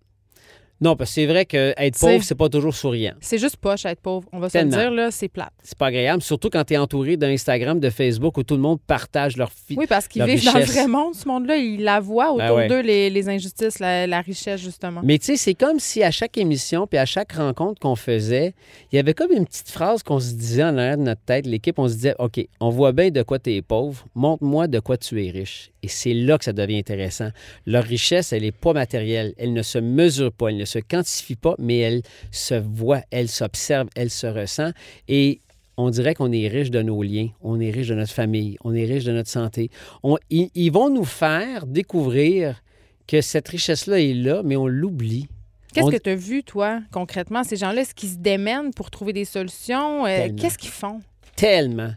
Non, 0.83 0.97
parce 0.97 1.11
que 1.11 1.13
c'est 1.15 1.25
vrai 1.25 1.45
que 1.45 1.73
être 1.77 1.95
C'est- 1.95 2.05
pauvre, 2.05 2.23
c'est 2.23 2.35
pas 2.35 2.49
toujours 2.49 2.75
souriant. 2.75 3.13
C'est 3.21 3.37
juste 3.37 3.55
poche 3.55 3.85
être 3.85 4.01
pauvre. 4.01 4.27
On 4.33 4.39
va 4.39 4.49
se 4.49 4.57
le 4.57 4.65
dire, 4.65 4.91
là, 4.91 5.11
c'est 5.11 5.29
plate. 5.29 5.53
C'est 5.63 5.77
pas 5.77 5.85
agréable, 5.87 6.21
surtout 6.21 6.49
quand 6.49 6.63
tu 6.65 6.73
es 6.73 6.77
entouré 6.77 7.15
d'Instagram, 7.15 7.79
de 7.79 7.89
Facebook 7.89 8.37
où 8.37 8.43
tout 8.43 8.55
le 8.55 8.61
monde 8.61 8.79
partage 8.85 9.37
leur 9.37 9.49
vie. 9.69 9.75
Oui, 9.77 9.85
parce 9.87 10.09
qu'ils 10.09 10.23
vivent 10.25 10.43
dans 10.43 10.59
le 10.59 10.65
vrai 10.65 10.87
monde, 10.87 11.15
ce 11.15 11.25
monde-là. 11.27 11.55
Ils 11.55 11.81
la 11.81 12.01
voient 12.01 12.35
Ben 12.35 12.45
autour 12.47 12.57
ouais. 12.57 12.67
d'eux, 12.67 12.81
les, 12.81 13.09
les 13.09 13.29
injustices, 13.29 13.79
la, 13.79 14.05
la 14.07 14.19
richesse, 14.19 14.61
justement. 14.61 14.99
Mais 15.03 15.17
tu 15.19 15.27
sais, 15.27 15.37
c'est 15.37 15.53
comme 15.53 15.79
si 15.79 16.03
à 16.03 16.11
chaque 16.11 16.37
émission 16.37 16.85
puis 16.85 16.97
à 16.97 17.05
chaque 17.05 17.31
rencontre 17.31 17.79
qu'on 17.79 17.95
faisait, 17.95 18.53
il 18.91 18.97
y 18.97 18.99
avait 18.99 19.13
comme 19.13 19.31
une 19.31 19.45
petite 19.45 19.69
phrase 19.69 20.03
qu'on 20.03 20.19
se 20.19 20.33
disait 20.33 20.63
en 20.65 20.77
arrière 20.77 20.97
de 20.97 21.03
notre 21.03 21.21
tête. 21.21 21.45
L'équipe, 21.47 21.79
on 21.79 21.87
se 21.87 21.93
disait 21.93 22.15
OK, 22.19 22.45
on 22.59 22.69
voit 22.69 22.91
bien 22.91 23.09
de 23.09 23.23
quoi 23.23 23.39
tu 23.39 23.53
es 23.55 23.61
pauvre, 23.61 24.05
montre-moi 24.15 24.67
de 24.67 24.79
quoi 24.81 24.97
tu 24.97 25.25
es 25.25 25.31
riche. 25.31 25.71
Et 25.81 25.87
c'est 25.87 26.13
là 26.13 26.37
que 26.37 26.45
ça 26.45 26.53
devient 26.53 26.77
intéressant. 26.77 27.29
Leur 27.65 27.83
richesse, 27.83 28.33
elle 28.33 28.43
n'est 28.43 28.51
pas 28.51 28.73
matérielle. 28.73 29.33
Elle 29.37 29.53
ne 29.53 29.61
se 29.61 29.77
mesure 29.77 30.31
pas, 30.31 30.47
elle 30.49 30.57
ne 30.57 30.65
se 30.65 30.72
quantifie 30.79 31.36
pas, 31.36 31.55
mais 31.59 31.77
elle 31.79 32.01
se 32.31 32.55
voit, 32.55 33.01
elle 33.12 33.29
s'observe, 33.29 33.88
elle 33.95 34.09
se 34.09 34.27
ressent. 34.27 34.71
Et 35.07 35.41
on 35.77 35.89
dirait 35.89 36.13
qu'on 36.13 36.31
est 36.31 36.47
riche 36.47 36.69
de 36.71 36.81
nos 36.81 37.01
liens, 37.01 37.29
on 37.41 37.59
est 37.59 37.71
riche 37.71 37.88
de 37.88 37.95
notre 37.95 38.12
famille, 38.13 38.57
on 38.63 38.73
est 38.75 38.86
riche 38.86 39.05
de 39.05 39.12
notre 39.12 39.29
santé. 39.29 39.69
On- 40.03 40.17
ils, 40.29 40.49
ils 40.55 40.71
vont 40.71 40.89
nous 40.89 41.05
faire 41.05 41.65
découvrir 41.65 42.62
que 43.07 43.21
cette 43.21 43.47
richesse-là 43.47 43.99
est 43.99 44.13
là, 44.13 44.41
mais 44.45 44.55
on 44.55 44.67
l'oublie. 44.67 45.27
Qu'est-ce 45.73 45.88
On- 45.88 45.89
que 45.91 45.97
tu 45.97 46.09
as 46.12 46.15
vu, 46.15 46.43
toi, 46.43 46.81
concrètement? 46.91 47.43
Ces 47.43 47.55
gens-là, 47.55 47.81
est-ce 47.81 47.95
qu'ils 47.95 48.09
se 48.09 48.17
démènent 48.17 48.71
pour 48.73 48.91
trouver 48.91 49.12
des 49.13 49.25
solutions? 49.25 50.05
Euh. 50.05 50.29
Qu'est-ce 50.38 50.57
qu'ils 50.59 50.69
font? 50.69 51.01
Tellement. 51.36 51.91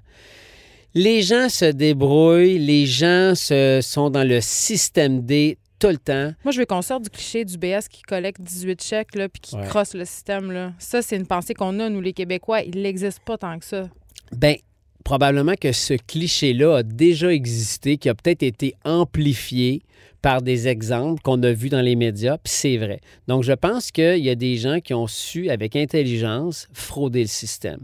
Les 0.95 1.21
gens 1.21 1.51
se 1.51 1.67
débrouillent, 1.67 2.59
les 2.59 2.87
gens 2.87 3.35
se, 3.35 3.81
sont 3.83 4.09
dans 4.09 4.27
le 4.27 4.41
système 4.41 5.21
D 5.21 5.59
tout 5.79 5.89
le 5.89 5.99
temps. 5.99 6.33
Moi, 6.45 6.53
je 6.53 6.59
veux 6.61 6.67
qu'on 6.67 6.83
sorte 6.83 7.05
du 7.05 7.11
cliché 7.11 7.45
du 7.45 7.59
BS 7.59 7.89
qui 7.91 8.03
collecte 8.03 8.41
18 8.41 8.83
chèques 8.83 9.15
là, 9.15 9.29
puis 9.29 9.41
qui 9.41 9.57
Ouais. 9.57 9.67
crosse 9.67 9.95
le 9.95 10.05
système. 10.05 10.51
Là. 10.53 10.73
Ça, 10.79 11.03
c'est 11.03 11.17
une 11.17 11.27
pensée 11.27 11.55
qu'on 11.55 11.79
a, 11.81 11.89
nous, 11.89 12.01
les 12.01 12.12
Québécois. 12.12 12.62
Il 12.62 12.83
n'existe 12.83 13.21
pas 13.21 13.37
tant 13.39 13.59
que 13.59 13.65
ça. 13.65 13.89
Ben, 14.33 14.57
probablement 15.05 15.55
que 15.61 15.73
ce 15.73 15.95
cliché-là 15.95 16.77
a 16.79 16.83
déjà 16.83 17.33
existé, 17.33 17.97
qui 17.97 18.09
a 18.09 18.15
peut-être 18.15 18.43
été 18.43 18.75
amplifié 18.85 19.83
par 20.23 20.43
des 20.43 20.67
exemples 20.67 21.23
qu'on 21.23 21.41
a 21.45 21.53
vus 21.53 21.69
dans 21.69 21.81
les 21.83 21.95
médias, 21.95 22.37
puis 22.39 22.53
c'est 22.53 22.77
vrai. 22.79 23.01
Donc, 23.29 23.45
je 23.45 23.53
pense 23.53 23.93
qu'il 23.93 24.19
y 24.25 24.31
a 24.31 24.35
des 24.35 24.57
gens 24.57 24.81
qui 24.81 24.93
ont 24.95 25.07
su, 25.07 25.49
avec 25.51 25.77
intelligence, 25.77 26.67
frauder 26.73 27.21
le 27.23 27.29
système. 27.29 27.81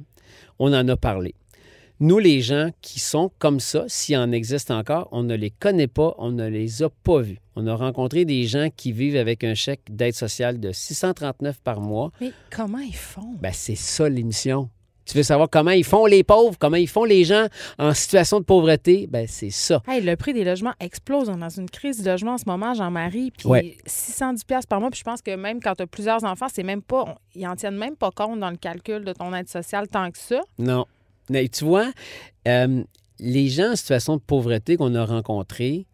On 0.58 0.72
en 0.72 0.88
a 0.88 0.96
parlé. 0.96 1.34
Nous, 2.04 2.18
les 2.18 2.40
gens 2.40 2.70
qui 2.80 2.98
sont 2.98 3.30
comme 3.38 3.60
ça, 3.60 3.84
s'il 3.86 4.16
en 4.16 4.32
existe 4.32 4.72
encore, 4.72 5.06
on 5.12 5.22
ne 5.22 5.36
les 5.36 5.50
connaît 5.50 5.86
pas, 5.86 6.16
on 6.18 6.32
ne 6.32 6.48
les 6.48 6.82
a 6.82 6.88
pas 6.90 7.20
vus. 7.20 7.38
On 7.54 7.64
a 7.68 7.76
rencontré 7.76 8.24
des 8.24 8.42
gens 8.42 8.70
qui 8.76 8.90
vivent 8.90 9.14
avec 9.14 9.44
un 9.44 9.54
chèque 9.54 9.82
d'aide 9.88 10.14
sociale 10.16 10.58
de 10.58 10.72
639 10.72 11.60
par 11.60 11.80
mois. 11.80 12.10
Mais 12.20 12.32
comment 12.50 12.78
ils 12.80 12.92
font? 12.96 13.36
Ben, 13.40 13.52
c'est 13.54 13.76
ça 13.76 14.08
l'émission. 14.08 14.68
Tu 15.06 15.16
veux 15.16 15.22
savoir 15.22 15.48
comment 15.48 15.70
ils 15.70 15.84
font 15.84 16.04
les 16.06 16.24
pauvres, 16.24 16.56
comment 16.58 16.76
ils 16.76 16.88
font 16.88 17.04
les 17.04 17.22
gens 17.22 17.46
en 17.78 17.94
situation 17.94 18.40
de 18.40 18.44
pauvreté? 18.44 19.06
Ben, 19.08 19.28
c'est 19.28 19.50
ça. 19.50 19.80
Hey, 19.86 20.02
le 20.02 20.16
prix 20.16 20.32
des 20.32 20.42
logements 20.42 20.74
explose. 20.80 21.28
On 21.28 21.36
est 21.36 21.40
dans 21.40 21.48
une 21.50 21.70
crise 21.70 22.02
du 22.02 22.08
logement 22.08 22.32
en 22.32 22.38
ce 22.38 22.46
moment, 22.48 22.74
Jean-Marie. 22.74 23.30
Puis 23.30 23.46
Ouais. 23.48 23.76
610 23.86 24.42
pièces 24.42 24.66
par 24.66 24.80
mois. 24.80 24.90
Puis 24.90 24.98
je 24.98 25.04
pense 25.04 25.22
que 25.22 25.36
même 25.36 25.60
quand 25.60 25.76
tu 25.76 25.84
as 25.84 25.86
plusieurs 25.86 26.24
enfants, 26.24 26.48
c'est 26.52 26.64
même 26.64 26.82
pas. 26.82 27.16
Ils 27.36 27.46
en 27.46 27.54
tiennent 27.54 27.78
même 27.78 27.94
pas 27.94 28.10
compte 28.10 28.40
dans 28.40 28.50
le 28.50 28.56
calcul 28.56 29.04
de 29.04 29.12
ton 29.12 29.32
aide 29.34 29.48
sociale 29.48 29.86
tant 29.86 30.10
que 30.10 30.18
ça. 30.18 30.40
Non. 30.58 30.84
Mais 31.30 31.48
tu 31.48 31.64
vois, 31.64 31.92
euh, 32.48 32.82
les 33.18 33.48
gens 33.48 33.72
en 33.72 33.76
situation 33.76 34.16
de 34.16 34.22
pauvreté 34.22 34.76
qu'on 34.76 34.94
a 34.94 35.04
rencontrés, 35.04 35.86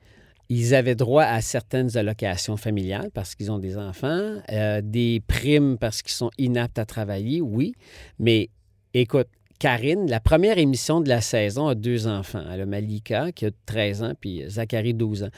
ils 0.48 0.74
avaient 0.74 0.94
droit 0.94 1.24
à 1.24 1.40
certaines 1.42 1.96
allocations 1.96 2.56
familiales 2.56 3.10
parce 3.12 3.34
qu'ils 3.34 3.50
ont 3.52 3.58
des 3.58 3.76
enfants, 3.76 4.36
euh, 4.50 4.80
des 4.82 5.22
primes 5.26 5.76
parce 5.78 6.00
qu'ils 6.00 6.12
sont 6.12 6.30
inaptes 6.38 6.78
à 6.78 6.86
travailler, 6.86 7.42
oui. 7.42 7.74
Mais 8.18 8.48
écoute, 8.94 9.28
Karine, 9.58 10.08
la 10.08 10.20
première 10.20 10.56
émission 10.56 11.00
de 11.00 11.08
la 11.08 11.20
saison 11.20 11.66
a 11.66 11.74
deux 11.74 12.06
enfants. 12.06 12.44
Elle 12.50 12.60
a 12.60 12.66
Malika, 12.66 13.32
qui 13.32 13.46
a 13.46 13.50
13 13.66 14.02
ans, 14.04 14.12
puis 14.18 14.44
Zachary, 14.48 14.94
12 14.94 15.24
ans. 15.24 15.30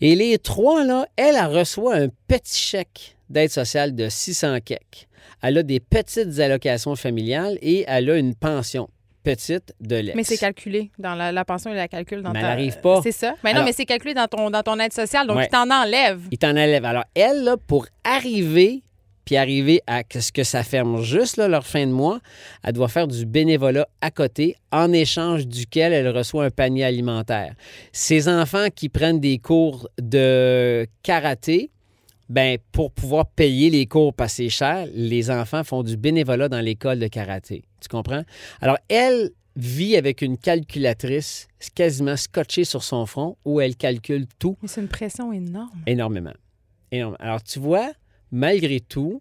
Et 0.00 0.16
les 0.16 0.38
trois, 0.38 0.84
là, 0.84 1.06
elle, 1.16 1.36
elle 1.36 1.56
reçoit 1.56 1.94
un 1.94 2.08
petit 2.26 2.58
chèque 2.58 3.16
d'aide 3.30 3.50
sociale 3.50 3.94
de 3.94 4.08
600 4.08 4.58
kek. 4.64 5.08
Elle 5.40 5.58
a 5.58 5.62
des 5.62 5.78
petites 5.78 6.40
allocations 6.40 6.96
familiales 6.96 7.58
et 7.62 7.84
elle 7.86 8.10
a 8.10 8.18
une 8.18 8.34
pension 8.34 8.90
petite 9.22 9.72
de 9.80 9.96
l'ex. 9.96 10.16
Mais 10.16 10.24
c'est 10.24 10.36
calculé. 10.38 10.90
Dans 10.98 11.14
la, 11.14 11.32
la 11.32 11.44
pension, 11.44 11.70
il 11.70 11.76
la 11.76 11.88
calcule 11.88 12.22
dans 12.22 12.32
Mais 12.32 12.40
ta... 12.40 12.46
elle 12.46 12.52
arrive 12.52 12.80
pas. 12.80 13.00
C'est 13.02 13.12
ça. 13.12 13.34
Mais 13.44 13.50
non, 13.50 13.56
Alors- 13.56 13.66
mais 13.66 13.72
c'est 13.72 13.84
calculé 13.86 14.14
dans 14.14 14.26
ton, 14.28 14.50
dans 14.50 14.62
ton 14.62 14.78
aide 14.78 14.92
sociale. 14.92 15.26
Donc, 15.26 15.36
Ouais. 15.36 15.46
il 15.46 15.48
t'en 15.50 15.70
enlève. 15.70 16.20
Il 16.30 16.38
t'en 16.38 16.50
enlève. 16.50 16.84
Alors, 16.84 17.04
elle, 17.14 17.44
là, 17.44 17.56
pour 17.56 17.86
arriver, 18.04 18.82
puis 19.24 19.36
arriver 19.36 19.80
à 19.86 20.02
ce 20.18 20.32
que 20.32 20.42
ça 20.42 20.62
ferme 20.64 21.02
juste 21.02 21.36
là, 21.36 21.46
leur 21.46 21.64
fin 21.66 21.86
de 21.86 21.92
mois, 21.92 22.18
elle 22.64 22.72
doit 22.72 22.88
faire 22.88 23.06
du 23.06 23.26
bénévolat 23.26 23.86
à 24.00 24.10
côté, 24.10 24.56
en 24.72 24.92
échange 24.92 25.46
duquel 25.46 25.92
elle 25.92 26.08
reçoit 26.08 26.44
un 26.46 26.50
panier 26.50 26.84
alimentaire. 26.84 27.54
Ces 27.92 28.28
enfants 28.28 28.66
qui 28.74 28.88
prennent 28.88 29.20
des 29.20 29.38
cours 29.38 29.88
de 30.00 30.86
karaté, 31.02 31.70
ben, 32.30 32.58
pour 32.70 32.92
pouvoir 32.92 33.26
payer 33.26 33.70
les 33.70 33.86
cours 33.86 34.14
parce 34.14 34.36
que 34.36 34.48
cher, 34.48 34.86
les 34.94 35.30
enfants 35.32 35.64
font 35.64 35.82
du 35.82 35.96
bénévolat 35.96 36.48
dans 36.48 36.60
l'école 36.60 37.00
de 37.00 37.08
karaté. 37.08 37.64
Tu 37.80 37.88
comprends? 37.88 38.22
Alors, 38.60 38.78
elle 38.88 39.32
vit 39.56 39.96
avec 39.96 40.22
une 40.22 40.38
calculatrice 40.38 41.48
quasiment 41.74 42.16
scotchée 42.16 42.64
sur 42.64 42.84
son 42.84 43.04
front 43.04 43.36
où 43.44 43.60
elle 43.60 43.74
calcule 43.74 44.28
tout 44.38 44.56
Mais 44.62 44.68
c'est 44.68 44.80
une 44.80 44.88
pression 44.88 45.32
énorme. 45.32 45.82
Énormément. 45.86 46.32
Énorme. 46.92 47.16
Alors, 47.18 47.42
tu 47.42 47.58
vois, 47.58 47.90
malgré 48.30 48.78
tout, 48.78 49.20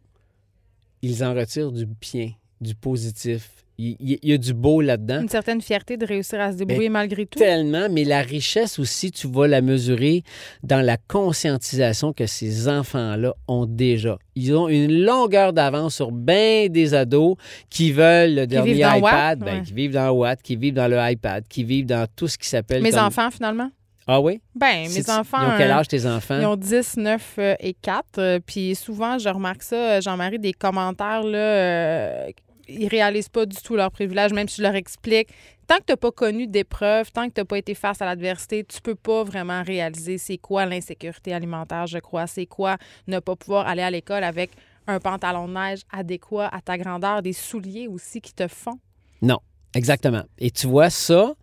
ils 1.02 1.24
en 1.24 1.34
retirent 1.34 1.72
du 1.72 1.88
bien, 1.88 2.32
du 2.62 2.76
positif. 2.76 3.65
Il, 3.82 4.20
y 4.22 4.34
a 4.34 4.38
du 4.38 4.54
beau 4.54 4.82
là-dedans. 4.82 5.22
Une 5.22 5.30
certaine 5.30 5.62
fierté 5.62 5.96
de 5.96 6.06
réussir 6.06 6.42
à 6.42 6.52
se 6.52 6.58
débrouiller 6.58 6.89
malgré 6.89 7.26
tout. 7.26 7.39
Tellement, 7.39 7.88
mais 7.89 8.04
la 8.04 8.22
richesse 8.22 8.78
aussi, 8.78 9.10
tu 9.10 9.26
vas 9.30 9.48
la 9.48 9.62
mesurer 9.62 10.24
dans 10.63 10.82
la 10.86 10.98
conscientisation 10.98 12.12
que 12.12 12.26
ces 12.26 12.68
enfants-là 12.68 13.34
ont 13.48 13.65
déjà. 13.65 14.18
Ils 14.36 14.54
ont 14.54 14.68
une 14.68 15.04
longueur 15.04 15.54
d'avance 15.54 15.96
sur 15.96 16.12
bien 16.12 16.68
des 16.70 16.94
ados 16.94 17.38
qui 17.70 17.94
veulent 17.94 18.36
le 18.36 18.48
dernier 18.48 18.74
vivent 18.74 18.82
dans 18.86 18.96
iPad, 18.98 19.04
Watt, 19.04 19.39
ben, 19.39 19.60
ouais. 19.60 19.63
qui 19.65 19.74
vivent 19.74 19.94
dans 19.94 20.10
Watt, 20.12 20.42
qui 20.42 20.56
vivent 20.58 20.74
dans 20.74 20.88
le 20.89 20.98
iPad, 21.00 21.48
qui 21.48 21.63
vivent 21.63 21.86
dans 21.86 22.06
tout 22.13 22.28
ce 22.28 22.38
qui 22.38 22.50
s'appelle. 22.50 22.82
Mes 22.84 22.92
comme- 22.92 23.06
enfants, 23.06 23.32
finalement? 23.32 23.72
Ah 24.12 24.20
oui? 24.20 24.42
Ben, 24.56 24.89
mes 24.89 25.10
enfants. 25.10 25.38
Ils 25.42 25.54
ont 25.54 25.58
quel 25.58 25.70
euh, 25.72 25.76
âge 25.76 25.88
tes 25.88 26.06
enfants? 26.06 26.39
Ils 26.42 26.46
ont 26.46 26.56
10, 26.56 26.98
9 26.98 27.36
euh, 27.38 27.56
et 27.60 27.74
4. 27.76 28.04
euh, 28.18 28.39
Puis 28.46 28.76
souvent, 28.76 29.20
je 29.20 29.30
remarque 29.30 29.62
ça, 29.62 30.02
Jean-Marie, 30.02 30.39
des 30.39 30.52
commentaires, 30.52 31.24
là, 31.24 31.38
euh, 31.38 32.28
ils 32.69 32.88
réalisent 32.88 33.29
pas 33.29 33.45
du 33.45 33.58
tout 33.58 33.75
leurs 33.75 33.91
privilèges, 33.91 34.32
même 34.34 34.47
si 34.47 34.58
je 34.58 34.63
leur 34.63 34.75
explique. 34.75 35.29
Tant 35.67 35.77
que 35.77 35.84
tu 35.86 35.91
n'as 35.93 35.97
pas 35.97 36.12
connu 36.12 36.47
d'épreuves, 36.47 37.12
tant 37.12 37.27
que 37.27 37.34
tu 37.34 37.41
n'as 37.41 37.45
pas 37.45 37.58
été 37.58 37.73
face 37.75 38.01
à 38.01 38.05
l'adversité, 38.05 38.63
tu 38.63 38.82
peux 38.82 38.95
pas 38.95 39.23
vraiment 39.23 39.63
réaliser 39.63 40.17
c'est 40.17 40.38
quoi 40.38 40.65
l'insécurité 40.65 41.34
alimentaire, 41.34 41.88
je 41.88 41.99
crois. 41.99 42.27
C'est 42.27 42.45
quoi 42.45 42.77
ne 43.08 43.19
pas 43.19 43.36
pouvoir 43.36 43.67
aller 43.67 43.82
à 43.82 43.91
l'école 43.91 44.23
avec 44.23 44.51
un 44.88 44.99
pantalon 44.99 45.47
de 45.47 45.53
neige 45.53 45.82
adéquat 45.91 46.47
à 46.47 46.62
ta 46.62 46.77
grandeur, 46.77 47.21
des 47.21 47.34
souliers 47.34 47.88
aussi 47.88 48.21
qui 48.21 48.34
te 48.34 48.47
font? 48.47 48.79
Non, 49.21 49.39
exactement. 49.75 50.23
Et 50.38 50.51
tu 50.51 50.67
vois 50.67 50.89
ça, 50.89 51.34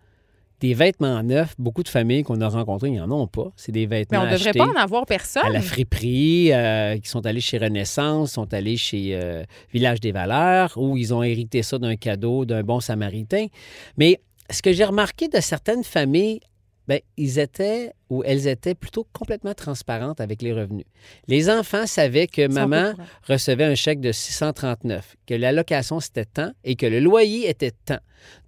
des 0.61 0.75
vêtements 0.75 1.23
neufs, 1.23 1.55
beaucoup 1.59 1.83
de 1.83 1.89
familles 1.89 2.23
qu'on 2.23 2.41
a 2.41 2.49
rencontrées, 2.49 2.89
ils 2.89 2.97
n'en 2.97 3.11
ont 3.11 3.27
pas. 3.27 3.53
C'est 3.57 3.73
des 3.73 3.87
Mais 3.87 3.99
vêtements 3.99 4.21
on 4.21 4.25
devrait 4.25 4.35
achetés 4.49 4.59
pas 4.59 4.67
en 4.67 4.77
avoir 4.77 5.05
personne. 5.07 5.45
à 5.45 5.51
la 5.51 5.61
friperie, 5.61 6.53
euh, 6.53 6.97
qui 6.99 7.09
sont 7.09 7.27
allés 7.27 7.41
chez 7.41 7.59
Renaissance, 7.59 8.33
sont 8.33 8.53
allés 8.55 8.77
chez 8.77 9.11
euh, 9.13 9.45
Village 9.73 10.01
des 10.01 10.13
Valeurs, 10.13 10.73
où 10.77 10.97
ils 10.97 11.13
ont 11.13 11.23
hérité 11.23 11.63
ça 11.63 11.79
d'un 11.79 11.97
cadeau 11.97 12.45
d'un 12.45 12.63
bon 12.63 12.81
samaritain. 12.81 13.47
Mais 13.99 14.21
ce 14.51 14.63
que 14.63 14.73
j'ai 14.73 14.85
remarqué 14.85 15.29
de 15.29 15.41
certaines 15.41 15.85
familles, 15.85 16.41
ben, 16.89 17.01
ils 17.17 17.39
étaient 17.39 17.93
ou 18.09 18.23
elles 18.25 18.47
étaient 18.47 18.75
plutôt 18.75 19.07
complètement 19.13 19.55
transparentes 19.55 20.21
avec 20.21 20.41
les 20.41 20.53
revenus. 20.53 20.87
Les 21.27 21.51
enfants 21.51 21.87
savaient 21.87 22.29
que 22.29 22.47
maman 22.47 22.93
recevait 23.27 23.65
un 23.65 23.75
chèque 23.75 24.01
de 24.01 24.13
639, 24.13 25.17
que 25.27 25.35
l'allocation 25.35 25.99
c'était 25.99 26.25
tant 26.25 26.53
et 26.63 26.77
que 26.77 26.87
le 26.87 27.01
loyer 27.01 27.49
était 27.49 27.73
tant. 27.85 27.99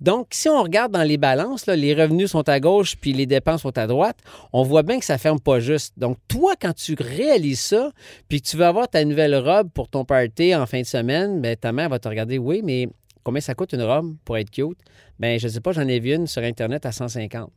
Donc, 0.00 0.28
si 0.30 0.48
on 0.48 0.62
regarde 0.62 0.92
dans 0.92 1.02
les 1.02 1.18
balances, 1.18 1.66
là, 1.66 1.76
les 1.76 1.94
revenus 1.94 2.30
sont 2.30 2.48
à 2.48 2.60
gauche 2.60 2.96
puis 2.96 3.12
les 3.12 3.26
dépenses 3.26 3.62
sont 3.62 3.76
à 3.76 3.86
droite, 3.86 4.18
on 4.52 4.62
voit 4.62 4.82
bien 4.82 4.98
que 4.98 5.04
ça 5.04 5.18
ferme 5.18 5.40
pas 5.40 5.60
juste. 5.60 5.94
Donc, 5.98 6.18
toi, 6.28 6.54
quand 6.60 6.74
tu 6.74 6.94
réalises 6.98 7.60
ça, 7.60 7.90
puis 8.28 8.40
que 8.40 8.48
tu 8.48 8.56
veux 8.56 8.64
avoir 8.64 8.88
ta 8.88 9.04
nouvelle 9.04 9.36
robe 9.36 9.70
pour 9.70 9.88
ton 9.88 10.04
party 10.04 10.54
en 10.54 10.66
fin 10.66 10.80
de 10.80 10.86
semaine, 10.86 11.40
ben, 11.40 11.56
ta 11.56 11.72
mère 11.72 11.88
va 11.88 11.98
te 11.98 12.08
regarder, 12.08 12.38
oui, 12.38 12.62
mais 12.62 12.88
combien 13.24 13.40
ça 13.40 13.54
coûte 13.54 13.72
une 13.72 13.82
robe 13.82 14.16
pour 14.24 14.38
être 14.38 14.50
cute? 14.50 14.78
Ben, 15.18 15.38
je 15.38 15.48
sais 15.48 15.60
pas, 15.60 15.72
j'en 15.72 15.86
ai 15.86 16.00
vu 16.00 16.14
une 16.14 16.26
sur 16.26 16.42
Internet 16.42 16.86
à 16.86 16.92
150. 16.92 17.50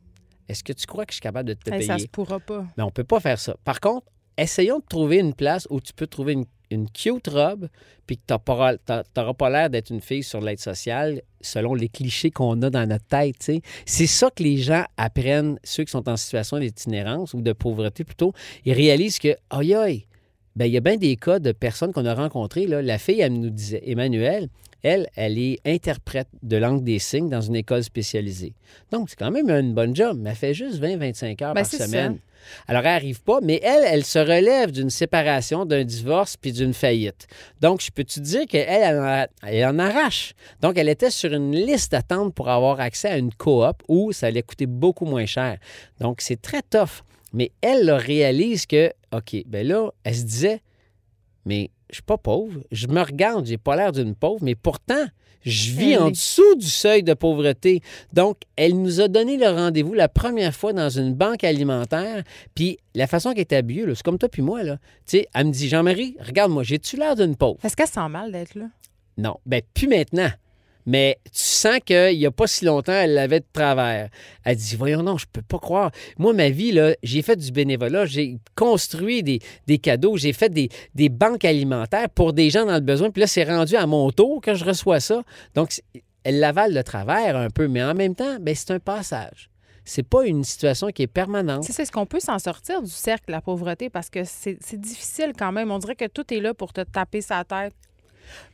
Est-ce 0.48 0.64
que 0.64 0.72
tu 0.72 0.86
crois 0.86 1.04
que 1.06 1.12
je 1.12 1.16
suis 1.16 1.22
capable 1.22 1.48
de 1.48 1.54
te 1.54 1.70
Hey, 1.70 1.78
payer? 1.78 1.86
ça 1.86 1.98
se 1.98 2.06
pourra 2.06 2.40
pas. 2.40 2.64
Mais 2.76 2.82
on 2.82 2.86
ne 2.86 2.92
peut 2.92 3.04
pas 3.04 3.20
faire 3.20 3.38
ça. 3.38 3.56
Par 3.64 3.80
contre, 3.80 4.06
essayons 4.36 4.78
de 4.78 4.84
trouver 4.88 5.18
une 5.18 5.34
place 5.34 5.66
où 5.70 5.80
tu 5.80 5.92
peux 5.92 6.06
trouver 6.06 6.32
une, 6.34 6.44
une 6.70 6.88
cute 6.90 7.28
robe 7.28 7.68
puis 8.06 8.16
que 8.16 8.22
tu 8.26 8.34
n'auras 8.34 9.34
pas 9.34 9.50
l'air 9.50 9.70
d'être 9.70 9.90
une 9.90 10.00
fille 10.00 10.22
sur 10.22 10.40
l'aide 10.40 10.58
sociale 10.58 11.22
selon 11.40 11.74
les 11.74 11.88
clichés 11.88 12.30
qu'on 12.30 12.60
a 12.62 12.70
dans 12.70 12.88
notre 12.88 13.04
tête. 13.06 13.50
C'est 13.86 14.06
ça 14.06 14.30
que 14.30 14.42
les 14.42 14.56
gens 14.58 14.84
apprennent, 14.96 15.58
ceux 15.64 15.84
qui 15.84 15.90
sont 15.92 16.08
en 16.08 16.16
situation 16.16 16.58
d'itinérance 16.58 17.34
ou 17.34 17.42
de 17.42 17.52
pauvreté 17.52 18.04
plutôt. 18.04 18.32
Ils 18.64 18.72
réalisent 18.72 19.18
que, 19.18 19.36
aïe 19.50 19.74
aïe, 19.74 20.06
ben, 20.56 20.66
il 20.66 20.72
y 20.72 20.76
a 20.76 20.80
bien 20.80 20.96
des 20.96 21.16
cas 21.16 21.38
de 21.38 21.52
personnes 21.52 21.92
qu'on 21.92 22.04
a 22.04 22.14
rencontrées. 22.14 22.66
Là. 22.66 22.82
La 22.82 22.98
fille, 22.98 23.20
elle 23.20 23.38
nous 23.40 23.50
disait, 23.50 23.82
Emmanuel, 23.90 24.48
elle, 24.82 25.08
elle 25.16 25.38
est 25.38 25.58
interprète 25.66 26.28
de 26.42 26.56
langue 26.56 26.82
des 26.84 26.98
signes 26.98 27.28
dans 27.28 27.40
une 27.40 27.56
école 27.56 27.84
spécialisée. 27.84 28.54
Donc, 28.90 29.10
c'est 29.10 29.18
quand 29.18 29.30
même 29.30 29.48
une 29.50 29.74
bonne 29.74 29.94
job, 29.94 30.18
mais 30.20 30.30
elle 30.30 30.36
fait 30.36 30.54
juste 30.54 30.78
20-25 30.80 31.42
heures 31.42 31.54
Ben, 31.54 31.62
par 31.62 31.66
ça. 31.66 31.86
semaine. 31.86 32.18
Alors, 32.66 32.82
elle 32.84 32.88
n'arrive 32.94 33.22
pas, 33.22 33.38
mais 33.40 33.60
elle, 33.62 33.84
elle 33.86 34.04
se 34.04 34.18
relève 34.18 34.72
d'une 34.72 34.90
séparation, 34.90 35.64
d'un 35.64 35.84
divorce 35.84 36.36
puis 36.36 36.50
d'une 36.52 36.74
faillite. 36.74 37.28
Donc, 37.60 37.80
je 37.80 37.90
peux 37.92 38.02
te 38.02 38.18
dire 38.18 38.46
qu'elle, 38.46 38.66
elle, 38.68 38.98
en- 38.98 39.26
elle 39.46 39.64
en 39.66 39.78
arrache? 39.78 40.32
Donc, 40.60 40.76
elle 40.76 40.88
était 40.88 41.10
sur 41.10 41.32
une 41.32 41.52
liste 41.54 41.92
d'attente 41.92 42.34
pour 42.34 42.48
avoir 42.48 42.80
accès 42.80 43.08
à 43.08 43.16
une 43.18 43.32
coop 43.32 43.80
où 43.86 44.10
ça 44.12 44.26
allait 44.26 44.42
coûter 44.42 44.66
beaucoup 44.66 45.04
moins 45.04 45.26
cher. 45.26 45.58
Donc, 46.00 46.20
c'est 46.20 46.42
très 46.42 46.62
tough. 46.62 47.02
Mais 47.32 47.52
elle 47.60 47.84
là, 47.84 47.96
réalise 47.96 48.66
que, 48.66 48.90
OK, 49.14 49.36
ben 49.46 49.64
là, 49.66 49.90
elle 50.02 50.16
se 50.16 50.24
disait, 50.24 50.60
mais 51.44 51.70
je 51.92 51.96
suis 51.96 52.02
pas 52.02 52.18
pauvre. 52.18 52.60
Je 52.72 52.86
me 52.88 53.00
regarde, 53.00 53.46
j'ai 53.46 53.58
pas 53.58 53.76
l'air 53.76 53.92
d'une 53.92 54.14
pauvre, 54.14 54.42
mais 54.42 54.54
pourtant, 54.54 55.04
je 55.44 55.72
vis 55.72 55.92
Elle 55.92 55.98
en 55.98 56.10
dessous 56.10 56.54
du 56.56 56.66
seuil 56.66 57.02
de 57.02 57.14
pauvreté. 57.14 57.82
Donc, 58.12 58.38
elle 58.56 58.80
nous 58.80 59.00
a 59.00 59.08
donné 59.08 59.36
le 59.36 59.48
rendez-vous 59.48 59.92
la 59.92 60.08
première 60.08 60.54
fois 60.54 60.72
dans 60.72 60.88
une 60.88 61.14
banque 61.14 61.44
alimentaire. 61.44 62.22
Puis, 62.54 62.78
la 62.94 63.06
façon 63.06 63.32
qu'elle 63.32 63.42
est 63.42 63.52
habillée, 63.52 63.84
c'est 63.94 64.02
comme 64.02 64.18
toi 64.18 64.28
puis 64.28 64.42
moi, 64.42 64.62
là. 64.62 64.78
Tu 65.04 65.18
sais, 65.18 65.28
elle 65.34 65.48
me 65.48 65.52
dit, 65.52 65.68
Jean-Marie, 65.68 66.16
regarde-moi, 66.20 66.62
j'ai-tu 66.62 66.96
l'air 66.96 67.14
d'une 67.14 67.36
pauvre? 67.36 67.58
Est-ce 67.62 67.76
qu'elle 67.76 67.88
sent 67.88 68.08
mal 68.08 68.32
d'être 68.32 68.54
là? 68.54 68.66
Non. 69.18 69.36
Ben, 69.44 69.60
plus 69.74 69.88
maintenant. 69.88 70.30
Mais 70.86 71.18
tu 71.24 71.42
sens 71.42 71.78
qu'il 71.84 72.18
n'y 72.18 72.26
a 72.26 72.30
pas 72.30 72.46
si 72.46 72.64
longtemps, 72.64 72.92
elle 72.92 73.14
l'avait 73.14 73.40
de 73.40 73.46
travers. 73.52 74.08
Elle 74.44 74.56
dit 74.56 74.76
Voyons, 74.76 75.02
non, 75.02 75.16
je 75.16 75.26
peux 75.32 75.42
pas 75.42 75.58
croire. 75.58 75.90
Moi, 76.18 76.32
ma 76.32 76.50
vie, 76.50 76.78
j'ai 77.02 77.22
fait 77.22 77.36
du 77.36 77.52
bénévolat, 77.52 78.06
j'ai 78.06 78.38
construit 78.56 79.22
des, 79.22 79.78
cadeaux, 79.78 80.16
j'ai 80.16 80.32
fait 80.32 80.48
des, 80.48 81.08
banques 81.08 81.44
alimentaires 81.44 82.10
pour 82.10 82.32
des 82.32 82.50
gens 82.50 82.66
dans 82.66 82.74
le 82.74 82.80
besoin. 82.80 83.10
Puis 83.10 83.20
là, 83.20 83.26
c'est 83.26 83.44
rendu 83.44 83.76
à 83.76 83.86
mon 83.86 84.10
tour 84.10 84.40
que 84.40 84.54
je 84.54 84.64
reçois 84.64 85.00
ça. 85.00 85.22
Donc, 85.54 85.70
elle 86.24 86.38
l'avale 86.38 86.74
de 86.74 86.82
travers 86.82 87.36
un 87.36 87.50
peu, 87.50 87.68
mais 87.68 87.82
en 87.82 87.94
même 87.94 88.14
temps, 88.14 88.38
ben, 88.40 88.54
c'est 88.54 88.70
un 88.70 88.78
passage. 88.78 89.50
C'est 89.84 90.04
pas 90.04 90.24
une 90.24 90.44
situation 90.44 90.88
qui 90.88 91.02
est 91.02 91.08
permanente. 91.08 91.64
C'est 91.64 91.82
est-ce 91.82 91.90
qu'on 91.90 92.06
peut 92.06 92.20
s'en 92.20 92.38
sortir 92.38 92.82
du 92.82 92.90
cercle 92.90 93.32
la 93.32 93.40
pauvreté? 93.40 93.90
Parce 93.90 94.10
que 94.10 94.20
c'est 94.24 94.80
difficile 94.80 95.32
quand 95.36 95.50
même. 95.50 95.72
On 95.72 95.78
dirait 95.78 95.96
que 95.96 96.06
tout 96.06 96.32
est 96.32 96.40
là 96.40 96.54
pour 96.54 96.72
te 96.72 96.82
taper 96.82 97.20
sa 97.20 97.42
tête. 97.42 97.74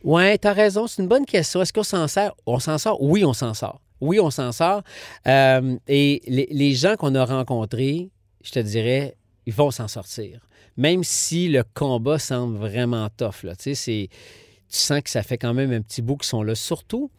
Oui, 0.05 0.39
tu 0.39 0.49
as 0.49 0.53
raison. 0.53 0.87
C'est 0.87 1.03
une 1.03 1.09
bonne 1.09 1.27
question. 1.27 1.63
Est-ce 1.63 1.73
qu'on 1.73 1.83
s'en 1.83 2.09
sort? 2.09 2.37
On 2.47 2.59
s'en 2.59 2.79
sort? 2.79 3.03
Oui, 3.03 3.25
on 3.25 3.33
s'en 3.33 3.55
sort. 3.55 3.81
Oui, 4.01 4.21
on 4.21 4.31
s'en 4.31 4.53
sort. 4.53 4.83
Euh, 5.27 5.77
et 5.89 6.23
les, 6.27 6.49
les 6.51 6.75
gens 6.75 6.97
qu'on 6.97 7.15
a 7.15 7.25
rencontrés, 7.25 8.11
je 8.45 8.53
te 8.53 8.59
dirais, 8.61 9.17
ils 9.47 9.55
vont 9.55 9.71
s'en 9.71 9.89
sortir. 9.89 10.41
Même 10.77 11.03
si 11.03 11.49
le 11.49 11.65
combat 11.75 12.19
semble 12.19 12.57
vraiment 12.57 13.09
tough. 13.17 13.43
Là. 13.43 13.57
Tu, 13.57 13.75
sais, 13.75 14.09
tu 14.11 14.77
sens 14.77 15.01
que 15.03 15.11
ça 15.11 15.23
fait 15.23 15.39
quand 15.39 15.55
même 15.55 15.73
un 15.73 15.83
petit 15.83 16.03
bout 16.03 16.17
qu'ils 16.17 16.29
sont 16.29 16.43
là. 16.43 16.55
Surtout, 16.55 17.11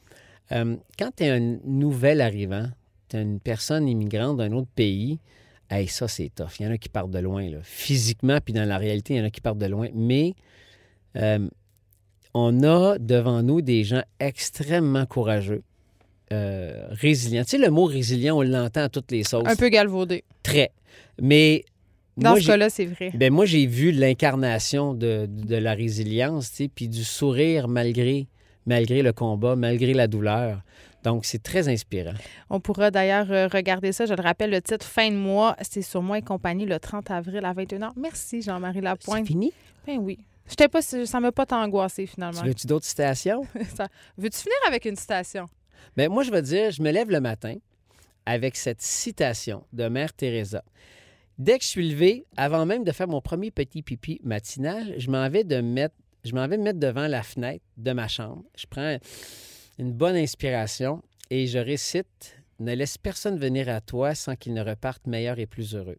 euh, 0.51 0.77
quand 0.97 1.11
tu 1.15 1.23
es 1.23 1.29
un 1.29 1.57
nouvel 1.65 2.21
arrivant, 2.21 2.67
tu 3.09 3.17
es 3.17 3.21
une 3.21 3.39
personne 3.39 3.87
immigrante 3.87 4.37
d'un 4.37 4.53
autre 4.53 4.69
pays, 4.73 5.19
hey, 5.69 5.87
ça, 5.87 6.07
c'est 6.07 6.29
tough. 6.33 6.59
Il 6.59 6.65
y 6.65 6.69
en 6.69 6.71
a 6.71 6.77
qui 6.77 6.89
partent 6.89 7.11
de 7.11 7.19
loin. 7.19 7.49
Là. 7.49 7.57
Physiquement, 7.63 8.39
puis 8.39 8.53
dans 8.53 8.67
la 8.67 8.77
réalité, 8.77 9.15
il 9.15 9.17
y 9.17 9.21
en 9.21 9.25
a 9.25 9.29
qui 9.29 9.41
partent 9.41 9.57
de 9.57 9.65
loin. 9.65 9.89
Mais 9.93 10.35
euh, 11.17 11.49
on 12.33 12.63
a 12.63 12.97
devant 12.99 13.41
nous 13.43 13.61
des 13.61 13.83
gens 13.83 14.03
extrêmement 14.19 15.05
courageux, 15.05 15.63
euh, 16.31 16.85
résilients. 16.91 17.43
Tu 17.43 17.51
sais, 17.51 17.57
le 17.57 17.69
mot 17.69 17.85
résilient, 17.85 18.37
on 18.37 18.41
l'entend 18.43 18.81
à 18.83 18.89
toutes 18.89 19.11
les 19.11 19.23
sauces. 19.23 19.47
Un 19.47 19.55
peu 19.55 19.69
galvaudé. 19.69 20.23
Très. 20.43 20.71
Mais 21.21 21.65
Dans 22.17 22.31
moi, 22.31 22.39
ce 22.41 22.47
cas-là, 22.47 22.69
c'est 22.69 22.85
vrai. 22.85 23.11
ben, 23.15 23.33
moi, 23.33 23.45
j'ai 23.45 23.65
vu 23.65 23.91
l'incarnation 23.91 24.93
de, 24.93 25.27
de 25.27 25.55
la 25.55 25.73
résilience, 25.73 26.49
tu 26.51 26.55
sais, 26.65 26.69
puis 26.73 26.87
du 26.87 27.03
sourire 27.03 27.67
malgré, 27.67 28.27
malgré 28.65 29.01
le 29.01 29.11
combat, 29.11 29.55
malgré 29.55 29.93
la 29.93 30.07
douleur. 30.07 30.61
Donc, 31.03 31.23
c'est 31.25 31.41
très 31.41 31.69
inspirant. 31.69 32.11
On 32.49 32.59
pourra 32.59 32.91
d'ailleurs 32.91 33.31
euh, 33.31 33.47
regarder 33.47 33.93
ça. 33.93 34.05
Je 34.05 34.13
le 34.13 34.21
rappelle, 34.21 34.49
le 34.51 34.61
titre 34.61 34.85
Fin 34.85 35.09
de 35.09 35.15
mois, 35.15 35.55
c'est 35.61 35.81
sur 35.81 36.01
moi 36.01 36.17
et 36.17 36.21
compagnie 36.21 36.65
le 36.65 36.77
30 36.77 37.09
avril 37.09 37.43
à 37.45 37.53
21h. 37.53 37.91
Merci, 37.95 38.41
Jean-Marie 38.41 38.79
C'est 38.79 38.83
Lapointe. 38.83 39.25
fini? 39.25 39.53
Ben 39.87 39.97
oui. 39.97 40.19
J'étais 40.49 40.67
pas, 40.67 40.81
ça 40.81 41.19
m'a 41.19 41.31
pas 41.31 41.45
tant 41.45 41.61
angoissé 41.63 42.05
finalement. 42.05 42.41
Tu 42.41 42.47
veux-tu 42.47 42.67
d'autres 42.67 42.85
citations? 42.85 43.41
Ça- 43.75 43.87
Veux-tu 44.17 44.37
finir 44.39 44.55
avec 44.67 44.85
une 44.85 44.95
citation? 44.95 45.45
Ben, 45.95 46.09
moi, 46.11 46.23
je 46.23 46.31
veux 46.31 46.41
dire, 46.41 46.71
je 46.71 46.81
me 46.81 46.91
lève 46.91 47.09
le 47.09 47.19
matin 47.21 47.55
avec 48.25 48.55
cette 48.55 48.81
citation 48.81 49.63
de 49.73 49.87
Mère 49.87 50.13
Teresa. 50.13 50.63
Dès 51.37 51.57
que 51.57 51.63
je 51.63 51.69
suis 51.69 51.89
levé, 51.89 52.25
avant 52.35 52.65
même 52.65 52.83
de 52.83 52.91
faire 52.91 53.07
mon 53.07 53.21
premier 53.21 53.49
petit 53.51 53.81
pipi 53.81 54.19
matinal, 54.23 54.93
je 54.97 55.09
m'en 55.09 55.29
vais 55.29 55.43
de 55.43 55.61
mettre, 55.61 55.95
je 56.25 56.33
m'en 56.35 56.47
vais 56.47 56.57
me 56.57 56.63
mettre 56.63 56.79
devant 56.79 57.07
la 57.07 57.23
fenêtre 57.23 57.63
de 57.77 57.91
ma 57.93 58.07
chambre. 58.07 58.43
Je 58.57 58.65
prends 58.69 58.97
une 59.77 59.93
bonne 59.93 60.15
inspiration 60.17 61.01
et 61.29 61.47
je 61.47 61.59
récite 61.59 62.35
Ne 62.59 62.73
laisse 62.75 62.97
personne 62.97 63.37
venir 63.39 63.69
à 63.69 63.79
toi 63.79 64.15
sans 64.15 64.35
qu'il 64.35 64.53
ne 64.53 64.61
reparte 64.63 65.07
meilleur 65.07 65.39
et 65.39 65.45
plus 65.45 65.75
heureux. 65.75 65.97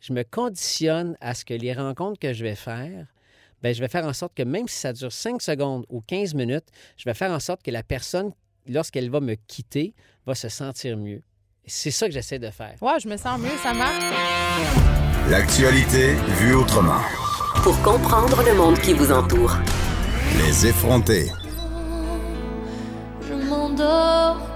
Je 0.00 0.12
me 0.12 0.22
conditionne 0.22 1.16
à 1.20 1.34
ce 1.34 1.44
que 1.44 1.54
les 1.54 1.72
rencontres 1.72 2.20
que 2.20 2.32
je 2.32 2.44
vais 2.44 2.54
faire, 2.54 3.06
ben, 3.66 3.74
je 3.74 3.80
vais 3.80 3.88
faire 3.88 4.06
en 4.06 4.12
sorte 4.12 4.32
que 4.32 4.44
même 4.44 4.68
si 4.68 4.78
ça 4.78 4.92
dure 4.92 5.10
5 5.10 5.42
secondes 5.42 5.84
ou 5.88 6.00
15 6.00 6.34
minutes, 6.34 6.66
je 6.96 7.02
vais 7.04 7.14
faire 7.14 7.32
en 7.32 7.40
sorte 7.40 7.64
que 7.64 7.72
la 7.72 7.82
personne 7.82 8.30
lorsqu'elle 8.68 9.10
va 9.10 9.18
me 9.18 9.34
quitter, 9.34 9.92
va 10.24 10.36
se 10.36 10.48
sentir 10.48 10.96
mieux. 10.96 11.20
C'est 11.66 11.90
ça 11.90 12.06
que 12.06 12.12
j'essaie 12.12 12.38
de 12.38 12.50
faire. 12.50 12.76
Ouais, 12.80 13.00
je 13.02 13.08
me 13.08 13.16
sens 13.16 13.40
mieux, 13.40 13.56
ça 13.60 13.74
marche. 13.74 14.04
L'actualité 15.28 16.14
vue 16.38 16.54
autrement. 16.54 17.00
Pour 17.64 17.82
comprendre 17.82 18.40
le 18.44 18.54
monde 18.54 18.78
qui 18.78 18.92
vous 18.92 19.10
entoure. 19.10 19.56
Les 20.38 20.68
effrontés. 20.68 21.32
Je 23.28 23.34
m'en 23.34 23.68
m'endors 23.68 24.55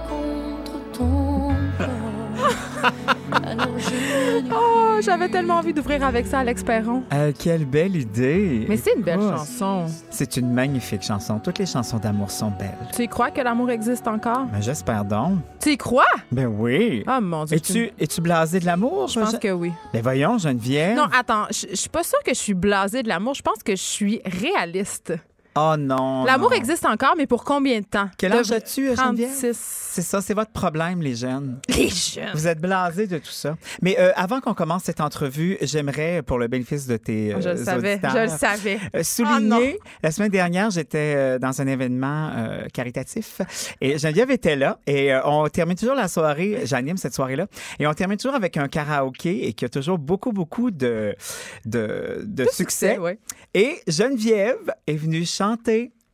Oh, 4.52 4.98
j'avais 5.02 5.28
tellement 5.28 5.54
envie 5.54 5.72
d'ouvrir 5.72 6.04
avec 6.04 6.26
ça, 6.26 6.40
Alex 6.40 6.62
Perron. 6.62 7.02
Euh, 7.12 7.32
quelle 7.38 7.64
belle 7.64 7.96
idée. 7.96 8.66
Mais 8.68 8.76
c'est 8.76 8.94
une 8.96 9.02
belle 9.02 9.18
Oh, 9.22 9.30
chanson. 9.36 9.86
C'est 10.10 10.36
une 10.36 10.52
magnifique 10.52 11.02
chanson. 11.02 11.38
Toutes 11.38 11.58
les 11.58 11.66
chansons 11.66 11.98
d'amour 11.98 12.30
sont 12.30 12.50
belles. 12.50 12.76
Tu 12.94 13.02
y 13.02 13.08
crois 13.08 13.30
que 13.30 13.40
l'amour 13.40 13.70
existe 13.70 14.06
encore? 14.08 14.46
Mais 14.52 14.62
j'espère 14.62 15.04
donc. 15.04 15.38
Tu 15.60 15.70
y 15.72 15.76
crois? 15.76 16.04
Ben 16.32 16.46
oui. 16.46 17.04
Oh 17.08 17.20
mon 17.20 17.44
Dieu. 17.44 17.56
Es-tu 17.56 17.90
es-tu 17.98 18.20
blasé 18.20 18.60
de 18.60 18.66
l'amour? 18.66 19.08
Je 19.08 19.20
pense 19.20 19.38
que 19.38 19.52
oui. 19.52 19.72
Ben 19.92 20.02
voyons, 20.02 20.38
Geneviève. 20.38 20.96
Non, 20.96 21.06
attends, 21.16 21.46
je 21.50 21.66
je 21.70 21.76
suis 21.76 21.88
pas 21.90 22.02
sûre 22.02 22.18
que 22.24 22.32
je 22.34 22.38
suis 22.38 22.54
blasée 22.54 23.02
de 23.02 23.08
l'amour. 23.08 23.34
Je 23.34 23.42
pense 23.42 23.62
que 23.62 23.72
je 23.76 23.82
suis 23.82 24.20
réaliste. 24.24 25.14
Oh 25.56 25.74
non. 25.76 26.24
L'amour 26.24 26.50
non. 26.50 26.56
existe 26.56 26.86
encore, 26.86 27.14
mais 27.16 27.26
pour 27.26 27.42
combien 27.44 27.80
de 27.80 27.84
temps? 27.84 28.08
Quel 28.16 28.32
âge 28.32 28.52
as-tu, 28.52 28.88
euh, 28.90 28.94
Geneviève? 28.96 29.30
36. 29.30 29.58
C'est 29.90 30.02
ça, 30.02 30.20
c'est 30.20 30.34
votre 30.34 30.52
problème, 30.52 31.02
les 31.02 31.16
jeunes. 31.16 31.58
Les 31.68 31.88
jeunes. 31.88 32.30
Vous 32.34 32.46
êtes 32.46 32.60
blasés 32.60 33.08
de 33.08 33.18
tout 33.18 33.32
ça. 33.32 33.56
Mais 33.82 33.98
euh, 33.98 34.12
avant 34.14 34.40
qu'on 34.40 34.54
commence 34.54 34.84
cette 34.84 35.00
entrevue, 35.00 35.58
j'aimerais, 35.60 36.22
pour 36.22 36.38
le 36.38 36.46
bénéfice 36.46 36.86
de 36.86 36.96
tes 36.96 37.30
Je 37.32 37.48
le 37.48 37.54
euh, 37.60 37.64
savais, 37.64 38.00
je 38.02 38.18
le 38.18 38.28
savais. 38.28 38.76
euh, 38.94 39.00
Ah, 39.00 39.02
souligner, 39.02 39.78
la 40.04 40.12
semaine 40.12 40.30
dernière, 40.30 40.70
j'étais 40.70 41.14
euh, 41.16 41.38
dans 41.40 41.60
un 41.60 41.66
événement 41.66 42.30
euh, 42.36 42.66
caritatif 42.72 43.40
et 43.80 43.98
Geneviève 43.98 44.30
était 44.30 44.54
là 44.54 44.78
et 44.86 45.12
euh, 45.12 45.20
on 45.24 45.48
termine 45.48 45.76
toujours 45.76 45.96
la 45.96 46.06
soirée, 46.06 46.60
j'anime 46.64 46.96
cette 46.96 47.14
soirée-là, 47.14 47.48
et 47.80 47.86
on 47.88 47.92
termine 47.94 48.16
toujours 48.18 48.36
avec 48.36 48.56
un 48.56 48.68
karaoké 48.68 49.48
et 49.48 49.52
qui 49.52 49.64
a 49.64 49.68
toujours 49.68 49.98
beaucoup, 49.98 50.30
beaucoup 50.30 50.70
de, 50.70 51.16
de, 51.64 52.22
de 52.24 52.44
succès. 52.52 52.98
ouais. 52.98 53.18
Et 53.54 53.80
Geneviève 53.88 54.72
est 54.86 54.94
venue 54.94 55.26
chanter 55.26 55.49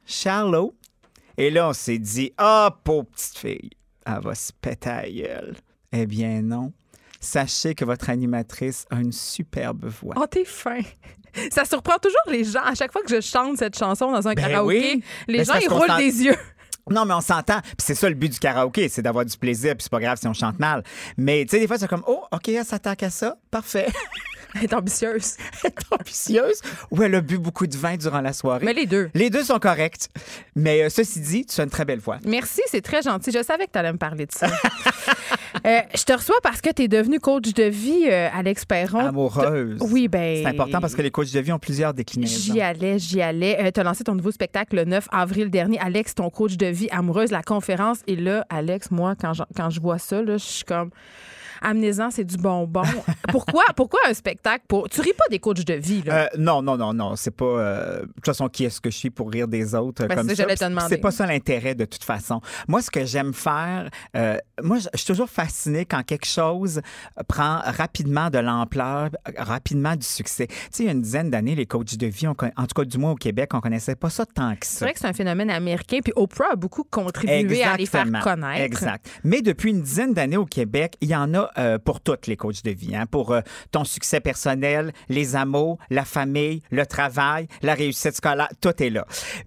Shallow. 0.05 0.75
Et 1.37 1.51
là, 1.51 1.69
on 1.69 1.73
s'est 1.73 1.99
dit, 1.99 2.33
ah, 2.39 2.77
pauvre 2.85 3.07
petite 3.07 3.37
fille, 3.39 3.71
elle 4.07 4.21
va 4.23 4.35
se 4.35 4.53
péter 4.53 4.89
à 4.91 5.03
la 5.03 5.11
gueule. 5.11 5.57
Eh 5.93 6.07
bien, 6.07 6.43
non. 6.43 6.73
Sachez 7.21 7.75
que 7.75 7.85
votre 7.85 8.09
animatrice 8.11 8.87
a 8.91 8.97
une 9.01 9.13
superbe 9.13 9.87
voix. 9.87 10.15
Oh, 10.17 10.27
t'es 10.27 10.45
fin. 10.45 10.81
Ça 11.51 11.65
surprend 11.65 11.99
toujours 11.99 12.17
les 12.29 12.45
gens. 12.45 12.63
À 12.63 12.75
chaque 12.75 12.93
fois 12.93 13.03
que 13.03 13.15
je 13.15 13.21
chante 13.21 13.59
cette 13.59 13.77
chanson 13.77 14.11
dans 14.11 14.27
un 14.27 14.33
Ben 14.33 14.47
karaoké, 14.49 14.95
oui. 14.95 15.05
les 15.29 15.39
Ben, 15.39 15.45
gens, 15.45 15.55
ils 15.61 15.69
roulent 15.69 15.97
des 15.99 16.23
yeux. 16.23 16.37
Non, 16.91 17.05
mais 17.05 17.15
on 17.15 17.21
s'entend. 17.21 17.61
Puis 17.63 17.75
c'est 17.79 17.95
ça 17.97 18.09
le 18.09 18.15
but 18.15 18.33
du 18.33 18.39
karaoké, 18.39 18.89
c'est 18.89 19.03
d'avoir 19.03 19.25
du 19.25 19.37
plaisir. 19.37 19.73
Puis 19.75 19.83
c'est 19.83 19.91
pas 19.91 20.01
grave 20.01 20.19
si 20.19 20.29
on 20.29 20.33
chante 20.33 20.59
mal. 20.59 20.83
Mais 21.17 21.45
tu 21.45 21.51
sais, 21.51 21.59
des 21.61 21.67
fois, 21.67 21.79
c'est 21.79 21.89
comme, 21.89 22.05
oh, 22.07 22.23
OK, 22.31 22.49
elle 22.49 22.65
s'attaque 22.65 23.03
à 23.03 23.11
ça. 23.11 23.37
Parfait. 23.51 23.89
Elle 24.57 24.65
est 24.65 24.75
ambitieuse. 24.75 25.37
Elle 25.65 25.71
est 25.71 25.93
ambitieuse? 25.93 26.61
Ou 26.91 27.03
elle 27.03 27.15
a 27.15 27.21
bu 27.21 27.39
beaucoup 27.39 27.67
de 27.67 27.77
vin 27.77 27.97
durant 27.97 28.21
la 28.21 28.33
soirée. 28.33 28.65
Mais 28.65 28.73
les 28.73 28.87
deux. 28.87 29.11
Les 29.15 29.31
deux 29.31 29.45
sont 29.45 29.59
corrects. 29.59 30.09
Mais 30.55 30.83
euh, 30.83 30.89
ceci 30.89 31.21
dit, 31.21 31.47
tu 31.47 31.61
as 31.61 31.65
une 31.65 31.71
très 31.71 31.85
belle 31.85 31.99
voix. 31.99 32.19
Merci, 32.25 32.63
c'est 32.69 32.81
très 32.81 33.03
gentil. 33.03 33.31
Je 33.33 33.43
savais 33.43 33.67
que 33.67 33.73
tu 33.73 33.79
allais 33.79 33.93
me 33.93 33.99
parler 33.99 34.27
de 34.27 34.33
ça. 34.33 34.49
Euh, 35.65 35.81
je 35.95 36.05
te 36.05 36.13
reçois 36.13 36.37
parce 36.43 36.61
que 36.61 36.71
tu 36.71 36.83
es 36.83 36.89
devenu 36.89 37.19
coach 37.19 37.55
de 37.55 37.65
vie, 37.65 38.07
euh, 38.09 38.29
Alex 38.33 38.65
Perron. 38.67 39.01
Amoureuse. 39.01 39.79
Oui, 39.81 40.07
ben. 40.07 40.43
C'est 40.43 40.47
important 40.47 40.81
parce 40.81 40.95
que 40.95 41.03
les 41.03 41.11
coachs 41.11 41.33
de 41.33 41.41
vie 41.41 41.51
ont 41.51 41.59
plusieurs 41.59 41.95
déclinaisons. 41.95 42.53
J'y 42.53 42.61
allais, 42.61 42.99
j'y 42.99 43.23
allais. 43.23 43.73
tu 43.73 43.81
as 43.81 43.83
lancé 43.83 44.05
ton 44.05 44.15
nouveau 44.15 44.31
spectacle 44.31 44.77
le 44.77 44.85
9 44.85 45.09
avril 45.11 45.51
dernier. 45.51 45.79
Alex, 45.81 46.15
ton 46.15 46.31
coach 46.31 46.57
de 46.57 46.67
vie 46.67 46.89
amoureuse, 46.91 47.31
la 47.31 47.43
conférence. 47.43 47.99
Et 48.07 48.17
là, 48.17 48.45
Alex, 48.51 48.91
moi, 48.91 49.15
quand 49.19 49.33
je, 49.33 49.43
quand 49.57 49.71
je 49.71 49.81
vois 49.81 49.99
ça, 49.99 50.23
là, 50.23 50.37
je 50.37 50.45
suis 50.45 50.65
comme. 50.65 50.91
Amenez-en, 51.69 52.13
c'est 52.13 52.25
du 52.25 52.37
bonbon. 52.37 52.83
pourquoi, 53.33 53.65
pourquoi 53.75 53.99
un 54.09 54.15
spectacle 54.15 54.65
pour. 54.69 54.89
Tu 54.89 55.01
ris 55.01 55.15
pas 55.15 55.25
des 55.31 55.41
coachs 55.41 55.65
de 55.65 55.75
vie, 55.75 56.03
là? 56.03 56.15
Euh, 56.15 56.27
non, 56.39 56.63
non, 56.63 56.77
non, 56.77 56.95
non. 56.95 57.17
C'est 57.17 57.33
pas. 57.33 57.45
euh, 57.45 58.01
de 58.03 58.07
toute 58.07 58.27
façon, 58.27 58.49
qui 58.49 58.65
est-ce 58.65 58.81
que 58.81 58.89
je 58.89 58.97
suis 58.97 59.11
pour 59.11 59.33
rire 59.33 59.49
des 59.49 59.75
autres 59.75 60.07
Ben, 60.07 60.15
comme 60.15 60.29
c'est 60.29 60.37
ça? 60.37 60.89
C'est 60.89 60.99
pas 60.99 61.11
ça 61.11 61.27
l'intérêt 61.27 61.75
de 61.75 61.85
toute 61.85 62.05
façon. 62.05 62.41
Moi, 62.69 62.83
ce 62.83 62.91
que 62.91 63.05
j'aime 63.05 63.35
faire, 63.35 63.91
euh, 64.17 64.39
moi, 64.63 64.79
je 64.79 64.87
suis 64.95 65.07
toujours 65.07 65.29
fasciné 65.29 65.85
quand 65.85 66.05
quelque 66.05 66.27
chose 66.27 66.81
prend 67.27 67.59
rapidement 67.65 68.31
de 68.31 68.39
l'ampleur, 68.39 69.11
rapidement 69.37 69.97
du 69.97 70.07
succès. 70.07 70.47
Tu 70.47 70.55
sais, 70.71 70.83
il 70.85 70.87
y 70.87 70.89
a 70.89 70.93
une 70.93 71.03
dizaine 71.03 71.31
d'années, 71.31 71.57
les 71.57 71.67
coachs 71.67 71.97
de 71.97 72.07
vie, 72.07 72.29
on 72.29 72.37
en 72.57 72.67
tout 72.67 72.75
cas 72.77 72.85
du 72.85 72.99
moins 72.99 73.11
au 73.11 73.17
Québec, 73.17 73.51
on 73.55 73.61
connaissait 73.61 73.97
pas 73.97 74.11
ça 74.11 74.25
tant 74.25 74.55
que 74.55 74.67
c'est 74.67 74.79
ça. 74.79 74.85
vrai 74.85 74.95
que 74.95 75.01
c'est 75.01 75.09
un 75.09 75.13
phénomène 75.13 75.51
américain. 75.51 75.99
Puis 76.03 76.13
Oprah 76.15 76.53
a 76.53 76.57
beaucoup 76.57 76.85
contribué 76.85 77.65
à 77.65 77.77
les 77.77 77.87
faire 77.87 78.07
connaître. 78.23 78.63
Exact. 78.63 79.07
Mais 79.25 79.43
depuis 79.43 79.71
une 79.71 79.83
dizaine 79.83 80.15
d'années 80.15 80.37
au 80.37 80.47
Québec, 80.47 80.97
il 81.01 81.09
y 81.09 81.17
en 81.17 81.35
a 81.35 81.51
euh, 81.59 81.79
pour 81.79 82.01
toutes 82.01 82.27
les 82.27 82.37
coachs 82.37 82.63
de 82.65 82.71
vie. 82.71 82.95
hein, 82.97 83.07
pour 83.07 83.33
euh, 83.33 83.41
ton 83.71 83.85
succès 83.85 84.21
personnel, 84.21 84.93
les 85.09 85.37
amours, 85.37 85.79
la 85.91 86.05
famille, 86.05 86.63
le 86.71 86.87
travail, 86.87 87.49
la 87.63 87.75
réussite 87.75 88.15
scolaire, 88.15 88.49
tout 88.61 88.83
est 88.83 88.91
là. 88.91 89.07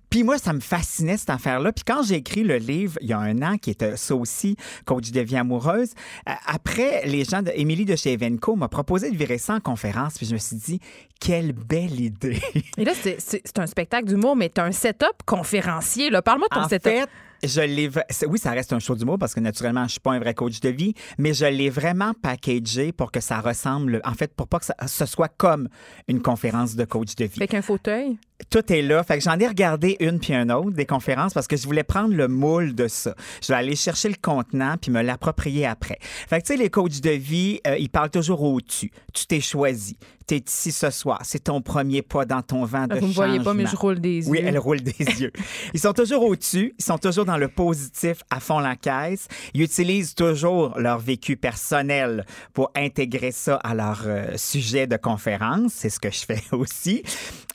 Puis 0.10 0.24
moi, 0.24 0.38
ça 0.38 0.54
me 0.54 0.60
fascinait 0.60 1.18
cette 1.18 1.30
affaire-là. 1.30 1.72
Puis 1.72 1.84
quand 1.86 2.02
j'ai 2.04 2.16
écrit 2.16 2.44
le 2.44 2.58
livre 2.58 2.98
il 3.02 3.08
y 3.10 3.14
a 3.14 3.20
un 3.20 3.42
an, 3.42 3.58
qui 3.58 3.70
était 3.72 3.96
ça 3.98 4.16
aussi, 4.16 4.56
coach 4.86 5.12
de 5.12 5.22
vie 5.22 5.38
amoureuse, 5.38 5.92
euh, 6.28 6.32
après, 6.48 7.06
les 7.06 7.24
gens 7.26 7.42
de 7.42 7.52
Émilie 7.54 7.86
de 7.86 7.96
chez 7.96 8.14
Evenco 8.14 8.56
m'a 8.56 8.68
proposé 8.68 9.12
de 9.12 9.16
virer 9.16 9.38
ça 9.38 9.54
en 9.56 9.60
conférence. 9.60 10.18
Puis 10.18 10.26
je 10.26 10.34
me 10.34 10.40
suis 10.40 10.56
dit, 10.56 10.80
quelle 11.20 11.52
belle 11.54 12.00
idée. 12.00 12.42
Et 12.78 12.86
là, 12.86 12.94
c'est- 12.96 13.58
un 13.60 13.68
spectacle 13.68 14.06
d'humour, 14.08 14.36
mais 14.36 14.50
tu 14.50 14.62
un 14.62 14.72
setup 14.72 15.24
conférencier. 15.26 16.10
Parle-moi 16.24 16.48
de 16.50 16.56
ton 16.56 16.62
En 16.64 16.70
setup. 16.70 16.84
fait, 16.90 17.10
je 17.44 17.62
l'ai. 17.62 17.90
Oui, 18.28 18.40
ça 18.40 18.52
reste 18.52 18.74
un 18.74 18.80
show 18.80 18.96
d'humour 18.96 19.18
parce 19.20 19.34
que 19.34 19.40
naturellement, 19.40 19.86
je 19.86 19.92
suis 19.92 20.00
pas 20.00 20.12
un 20.12 20.20
vrai 20.20 20.34
coach 20.34 20.60
de 20.60 20.70
vie, 20.70 20.94
mais 21.18 21.34
je 21.34 21.46
l'ai 21.46 21.70
vraiment 21.70 22.14
packagé 22.14 22.92
pour 22.92 23.12
que 23.12 23.20
ça 23.20 23.40
ressemble. 23.42 24.02
En 24.04 24.14
fait, 24.14 24.34
pour 24.34 24.48
pas 24.48 24.60
que 24.60 24.66
ce 24.88 25.06
soit 25.06 25.30
comme 25.30 25.70
une 26.08 26.22
conférence 26.22 26.76
de 26.76 26.86
coach 26.86 27.16
de 27.16 27.26
vie. 27.26 27.38
Avec 27.38 27.54
un 27.54 27.62
fauteuil? 27.62 28.18
Tout 28.50 28.72
est 28.72 28.82
là. 28.82 29.04
Fait 29.04 29.18
que 29.18 29.24
j'en 29.24 29.38
ai 29.38 29.48
regardé 29.48 29.98
une 30.00 30.20
puis 30.20 30.34
un 30.34 30.50
autre 30.50 30.72
des 30.72 30.86
conférences 30.86 31.34
parce 31.34 31.48
que 31.48 31.58
je 31.58 31.66
voulais 31.66 31.84
prendre 31.84 32.14
le 32.14 32.28
moule 32.28 32.74
de 32.74 32.88
ça. 32.88 33.14
Je 33.42 33.48
vais 33.48 33.56
aller 33.56 33.76
chercher 33.76 34.10
le 34.10 34.16
contenant 34.22 34.76
puis 34.82 34.92
me 34.92 35.02
l'approprier 35.02 35.66
après. 35.66 36.00
Fait 36.02 36.42
que 36.42 36.48
tu 36.48 36.54
sais, 36.54 36.60
les 36.60 36.70
coachs 36.70 37.02
de 37.02 37.12
vie, 37.12 37.60
euh, 37.68 37.78
ils 37.78 37.90
parlent 37.90 38.10
toujours 38.10 38.42
au-dessus. 38.42 38.92
Tu 39.14 39.26
t'es 39.26 39.42
choisi. 39.42 39.98
Tu 40.28 40.36
es 40.36 40.44
ici 40.48 40.72
ce 40.72 40.90
soir. 40.92 41.20
C'est 41.24 41.46
ton 41.46 41.62
premier 41.62 42.02
pas 42.02 42.24
dans 42.24 42.42
ton 42.42 42.64
vent 42.64 42.86
de 42.86 42.96
Vous 42.96 43.08
me 43.08 43.14
voyez 43.14 43.40
pas, 43.40 43.54
mais 43.54 43.66
je 43.66 43.76
roule 43.76 44.00
des 44.00 44.20
yeux. 44.20 44.30
Oui, 44.30 44.40
elle 44.44 44.60
roule 44.60 44.82
des 44.82 45.04
yeux. 45.20 45.32
Ils 45.74 45.80
sont 45.80 45.94
toujours 45.94 46.24
au-dessus, 46.24 46.76
ils 46.78 46.86
sont 46.86 47.00
toujours 47.00 47.26
dans 47.26 47.38
le 47.38 47.48
positif 47.48 48.22
à 48.30 48.40
fond 48.40 48.60
la 48.60 48.76
caisse. 48.76 49.28
Ils 49.54 49.64
utilisent 49.64 50.14
toujours 50.14 50.78
leur 50.78 51.00
vécu 51.00 51.36
personnel 51.36 52.26
pour 52.54 52.72
intégrer 52.76 53.32
ça 53.32 53.56
à 53.56 53.74
leur 53.74 54.04
euh, 54.06 54.38
sujet 54.38 54.86
de 54.86 54.98
conférence. 54.98 55.74
C'est 55.74 55.90
ce 55.90 56.00
que 56.00 56.12
je 56.12 56.20
fais 56.26 56.44
aussi. 56.52 57.04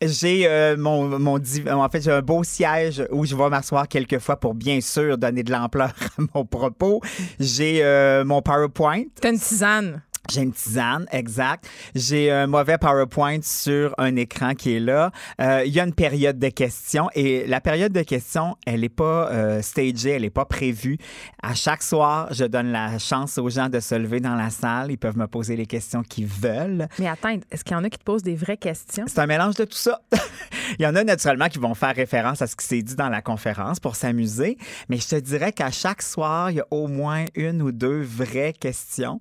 J'ai 0.03 0.47
euh, 0.49 0.74
mon, 0.77 1.19
mon 1.19 1.39
div- 1.39 1.71
en 1.73 1.89
fait 1.89 2.03
j'ai 2.03 2.11
un 2.13 2.23
beau 2.23 2.43
siège 2.45 3.05
où 3.11 3.25
je 3.27 3.35
vais 3.37 3.49
m'asseoir 3.49 3.89
quelques 3.89 4.19
fois 4.19 4.37
pour 4.37 4.55
bien 4.55 4.81
sûr 4.81 5.17
donner 5.19 5.43
de 5.43 5.51
l'ampleur 5.53 5.89
à 6.19 6.23
mon 6.35 6.45
propos. 6.45 7.01
J'ai 7.41 7.81
euh, 7.83 8.25
mon 8.25 8.43
PowerPoint. 8.43 9.03
T'as 9.21 9.31
une 9.31 9.39
tisane. 9.39 10.03
J'ai 10.31 10.43
une 10.43 10.53
tisane, 10.53 11.07
exact. 11.13 11.69
J'ai 11.95 12.31
un 12.31 12.47
mauvais 12.47 12.79
PowerPoint 12.79 13.41
sur 13.43 13.95
un 13.99 14.17
écran 14.17 14.55
qui 14.55 14.77
est 14.77 14.81
là. 14.81 15.11
Euh, 15.41 15.63
Il 15.67 15.73
y 15.73 15.81
a 15.81 15.85
une 15.85 15.95
période 15.95 16.39
de 16.39 16.49
questions 16.49 17.11
et 17.15 17.47
la 17.47 17.61
période 17.61 17.93
de 17.93 18.03
questions, 18.03 18.57
elle 18.67 18.81
n'est 18.81 18.89
pas 18.89 19.31
euh, 19.31 19.63
stagée, 19.63 20.11
elle 20.11 20.23
n'est 20.23 20.31
pas 20.31 20.45
prévue. 20.47 20.99
À 21.43 21.55
chaque 21.55 21.83
soir, 21.83 22.29
je 22.33 22.45
donne 22.45 22.73
la 22.73 22.99
chance 22.99 23.39
aux 23.39 23.51
gens 23.51 23.69
de 23.69 23.81
se 23.81 23.95
lever 23.95 24.21
dans 24.21 24.35
la 24.35 24.51
salle. 24.51 24.91
Ils 24.91 24.99
peuvent 24.99 25.19
me 25.19 25.27
poser 25.27 25.57
les 25.57 25.67
questions 25.67 26.03
qu'ils 26.03 26.27
veulent. 26.27 26.89
Mais 26.99 27.09
attends, 27.09 27.39
est-ce 27.51 27.63
qu'il 27.65 27.77
y 27.77 27.79
en 27.79 27.85
a 27.85 27.91
qui 27.91 27.99
te 27.99 28.05
posent 28.05 28.23
des 28.23 28.35
vraies 28.37 28.57
questions? 28.57 29.05
C'est 29.07 29.19
un 29.19 29.27
mélange 29.27 29.57
de 29.57 29.65
tout 29.65 29.77
ça. 29.77 30.01
Il 30.79 30.83
y 30.83 30.87
en 30.87 30.97
a 30.97 31.05
naturellement 31.05 31.49
qui 31.49 31.59
vont 31.59 31.75
faire 31.75 31.95
référence 31.95 32.41
à 32.41 32.47
ce 32.47 32.57
qui 32.57 32.65
s'est 32.65 32.83
dit 32.83 32.97
dans 32.97 33.11
la 33.11 33.21
conférence 33.21 33.79
pour 33.79 33.97
s'amuser, 33.97 34.57
mais 34.89 34.97
je 34.97 35.09
te 35.09 35.17
dirais 35.17 35.53
qu'à 35.53 35.71
chaque 35.71 36.03
soir, 36.03 36.51
il 36.51 36.57
y 36.57 36.61
a 36.61 36.67
au 36.71 36.89
moins 36.89 37.25
une 37.35 37.61
ou 37.63 37.71
deux 37.73 38.01
vraies 38.03 38.53
questions. 38.53 39.21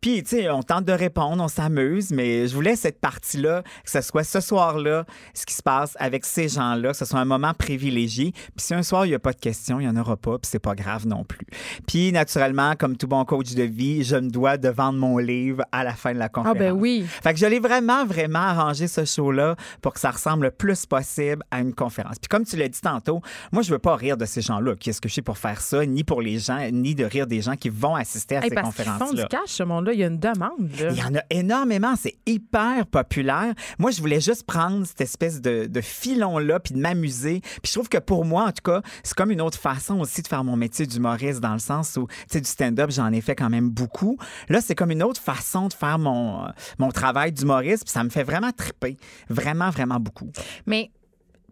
Puis, 0.00 0.22
tu 0.22 0.36
sais, 0.36 0.37
on 0.50 0.62
tente 0.62 0.84
de 0.84 0.92
répondre, 0.92 1.42
on 1.42 1.48
s'amuse, 1.48 2.10
mais 2.10 2.46
je 2.46 2.54
voulais 2.54 2.76
cette 2.76 3.00
partie-là, 3.00 3.62
que 3.84 3.90
ce 3.90 4.00
soit 4.00 4.24
ce 4.24 4.40
soir-là, 4.40 5.04
ce 5.34 5.44
qui 5.46 5.54
se 5.54 5.62
passe 5.62 5.96
avec 5.98 6.24
ces 6.24 6.48
gens-là, 6.48 6.90
que 6.92 6.96
ce 6.96 7.04
soit 7.04 7.20
un 7.20 7.24
moment 7.24 7.52
privilégié. 7.54 8.32
Puis 8.32 8.50
si 8.66 8.74
un 8.74 8.82
soir, 8.82 9.06
il 9.06 9.10
n'y 9.10 9.14
a 9.14 9.18
pas 9.18 9.32
de 9.32 9.38
questions, 9.40 9.80
il 9.80 9.88
n'y 9.88 9.88
en 9.88 10.00
aura 10.00 10.16
pas, 10.16 10.38
puis 10.38 10.48
c'est 10.50 10.58
pas 10.58 10.74
grave 10.74 11.06
non 11.06 11.24
plus. 11.24 11.46
Puis, 11.86 12.12
naturellement, 12.12 12.74
comme 12.78 12.96
tout 12.96 13.08
bon 13.08 13.24
coach 13.24 13.54
de 13.54 13.62
vie, 13.62 14.04
je 14.04 14.16
me 14.16 14.30
dois 14.30 14.56
de 14.56 14.68
vendre 14.68 14.98
mon 14.98 15.18
livre 15.18 15.64
à 15.72 15.84
la 15.84 15.94
fin 15.94 16.12
de 16.12 16.18
la 16.18 16.26
Ah, 16.26 16.28
conférence. 16.28 16.58
ben 16.58 16.72
oui. 16.72 17.06
Fait 17.22 17.32
que 17.32 17.38
je 17.38 17.46
l'ai 17.46 17.58
vraiment, 17.60 18.04
vraiment 18.04 18.38
arrangé 18.40 18.86
ce 18.88 19.04
show-là 19.04 19.56
pour 19.82 19.94
que 19.94 20.00
ça 20.00 20.10
ressemble 20.10 20.44
le 20.46 20.50
plus 20.50 20.86
possible 20.86 21.42
à 21.50 21.60
une 21.60 21.74
conférence. 21.74 22.16
Puis 22.18 22.28
comme 22.28 22.44
tu 22.44 22.56
l'as 22.56 22.68
dit 22.68 22.80
tantôt, 22.80 23.20
moi, 23.52 23.62
je 23.62 23.70
veux 23.70 23.78
pas 23.78 23.96
rire 23.96 24.16
de 24.16 24.24
ces 24.24 24.42
gens-là. 24.42 24.74
Qu'est-ce 24.78 25.00
que 25.00 25.08
je 25.08 25.14
suis 25.14 25.22
pour 25.22 25.38
faire 25.38 25.60
ça? 25.60 25.84
Ni 25.86 26.04
pour 26.04 26.20
les 26.22 26.38
gens, 26.38 26.58
ni 26.70 26.94
de 26.94 27.04
rire 27.04 27.26
des 27.26 27.40
gens 27.40 27.56
qui 27.56 27.68
vont 27.70 27.94
assister 27.94 28.36
à 28.36 28.42
Hey, 28.42 28.48
ces 28.50 28.54
parce 28.54 28.74
qu'ils 28.74 28.84
font 28.84 28.92
du 28.92 28.98
conférences-là. 28.98 29.26
cash, 29.28 29.50
ce 29.50 29.62
monde-là. 29.62 29.92
Il 29.92 30.00
y 30.00 30.04
a 30.04 30.06
une 30.08 30.18
là. 30.34 30.50
Il 30.90 30.96
y 30.96 31.02
en 31.02 31.14
a 31.14 31.22
énormément, 31.30 31.94
c'est 31.96 32.16
hyper 32.26 32.86
populaire. 32.86 33.54
Moi, 33.78 33.90
je 33.90 34.00
voulais 34.00 34.20
juste 34.20 34.44
prendre 34.44 34.86
cette 34.86 35.00
espèce 35.00 35.40
de, 35.40 35.66
de 35.66 35.80
filon-là 35.80 36.60
puis 36.60 36.74
de 36.74 36.80
m'amuser. 36.80 37.40
Puis 37.40 37.66
je 37.66 37.72
trouve 37.72 37.88
que 37.88 37.98
pour 37.98 38.24
moi, 38.24 38.44
en 38.44 38.52
tout 38.52 38.62
cas, 38.64 38.82
c'est 39.02 39.14
comme 39.14 39.30
une 39.30 39.40
autre 39.40 39.58
façon 39.58 40.00
aussi 40.00 40.22
de 40.22 40.28
faire 40.28 40.44
mon 40.44 40.56
métier 40.56 40.86
d'humoriste 40.86 41.40
dans 41.40 41.52
le 41.52 41.58
sens 41.58 41.96
où, 41.96 42.06
tu 42.06 42.14
sais, 42.28 42.40
du 42.40 42.48
stand-up, 42.48 42.90
j'en 42.90 43.12
ai 43.12 43.20
fait 43.20 43.34
quand 43.34 43.50
même 43.50 43.70
beaucoup. 43.70 44.18
Là, 44.48 44.60
c'est 44.60 44.74
comme 44.74 44.90
une 44.90 45.02
autre 45.02 45.20
façon 45.20 45.68
de 45.68 45.72
faire 45.72 45.98
mon, 45.98 46.46
mon 46.78 46.90
travail 46.90 47.32
d'humoriste 47.32 47.84
puis 47.84 47.92
ça 47.92 48.04
me 48.04 48.10
fait 48.10 48.24
vraiment 48.24 48.52
triper. 48.52 48.96
Vraiment, 49.28 49.70
vraiment 49.70 50.00
beaucoup. 50.00 50.30
Mais 50.66 50.90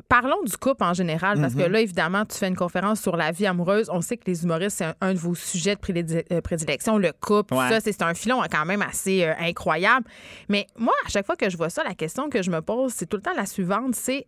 parlons 0.08 0.42
du 0.44 0.56
couple 0.56 0.84
en 0.84 0.94
général, 0.94 1.40
parce 1.40 1.54
que 1.54 1.62
Mhm. 1.62 1.72
là, 1.72 1.80
évidemment, 1.80 2.24
tu 2.24 2.36
fais 2.36 2.48
une 2.48 2.56
conférence 2.56 3.00
sur 3.00 3.16
la 3.16 3.32
vie 3.32 3.46
amoureuse. 3.46 3.88
On 3.92 4.00
sait 4.00 4.16
que 4.16 4.24
les 4.26 4.44
humoristes, 4.44 4.78
c'est 4.78 4.84
un, 4.84 4.94
un 5.00 5.14
de 5.14 5.18
vos 5.18 5.34
sujets 5.34 5.74
de 5.76 6.24
euh, 6.32 6.40
prédilection, 6.40 6.98
le 6.98 7.12
couple. 7.12 7.54
Ouais. 7.54 7.68
Ça, 7.68 7.80
c'est 7.80 8.02
un 8.02 8.14
filon 8.14 8.40
quand 8.50 8.64
même 8.64 8.82
assez 8.82 9.24
euh, 9.24 9.32
incroyable. 9.40 10.06
Mais 10.48 10.66
moi, 10.78 10.94
à 11.04 11.08
chaque 11.08 11.26
fois 11.26 11.36
que 11.36 11.50
je 11.50 11.56
vois 11.56 11.70
ça, 11.70 11.82
la 11.84 11.94
question 11.94 12.28
que 12.28 12.42
je 12.42 12.50
me 12.50 12.60
pose, 12.62 12.92
c'est 12.92 13.06
tout 13.06 13.16
le 13.16 13.22
temps 13.22 13.34
la 13.36 13.46
suivante, 13.46 13.94
c'est 13.94 14.26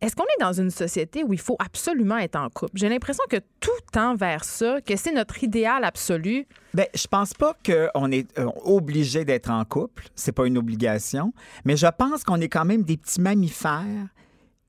est-ce 0.00 0.16
qu'on 0.16 0.24
est 0.24 0.40
dans 0.40 0.52
une 0.52 0.70
société 0.70 1.22
où 1.24 1.32
il 1.32 1.40
faut 1.40 1.56
absolument 1.64 2.18
être 2.18 2.36
en 2.36 2.50
couple? 2.50 2.72
J'ai 2.74 2.88
l'impression 2.90 3.24
que 3.30 3.38
tout 3.60 3.70
tend 3.92 4.14
vers 4.16 4.44
ça, 4.44 4.80
que 4.82 4.96
c'est 4.96 5.12
notre 5.12 5.42
idéal 5.42 5.82
absolu. 5.84 6.46
Ben, 6.74 6.86
je 6.94 7.06
pense 7.06 7.32
pas 7.32 7.54
qu'on 7.64 8.10
est 8.10 8.38
euh, 8.38 8.46
obligé 8.64 9.24
d'être 9.24 9.48
en 9.50 9.64
couple. 9.64 10.04
C'est 10.14 10.32
pas 10.32 10.46
une 10.46 10.58
obligation. 10.58 11.32
Mais 11.64 11.76
je 11.76 11.86
pense 11.96 12.22
qu'on 12.24 12.40
est 12.40 12.48
quand 12.48 12.64
même 12.66 12.82
des 12.82 12.96
petits 12.98 13.20
mammifères 13.20 14.08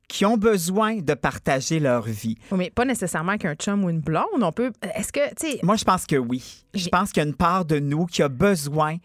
qui 0.08 0.26
ont 0.26 0.38
besoin 0.38 0.97
de 0.97 1.14
partager 1.14 1.80
leur 1.80 2.03
vie. 2.03 2.38
Oui, 2.51 2.58
Mais 2.58 2.70
pas 2.70 2.86
nécessairement 2.86 3.38
qu'un 3.38 3.56
chum 3.56 3.84
ou 3.84 3.89
une 3.89 4.01
blonde. 4.01 4.26
On 4.41 4.51
peut. 4.51 4.72
Est-ce 4.95 5.12
que, 5.12 5.28
tu 5.36 5.51
sais, 5.51 5.60
Moi, 5.64 5.76
je 5.76 5.84
pense 5.84 6.06
que 6.06 6.16
oui. 6.16 6.66
Je 6.74 6.89
pense 6.89 7.12
qu'il 7.12 7.24
y 7.24 7.26
a 7.26 7.30
une 7.30 7.36
part 7.36 7.66
de 7.66 7.80
nous 7.80 8.06
qui 8.06 8.22
a 8.22 8.30
besoin 8.30 8.97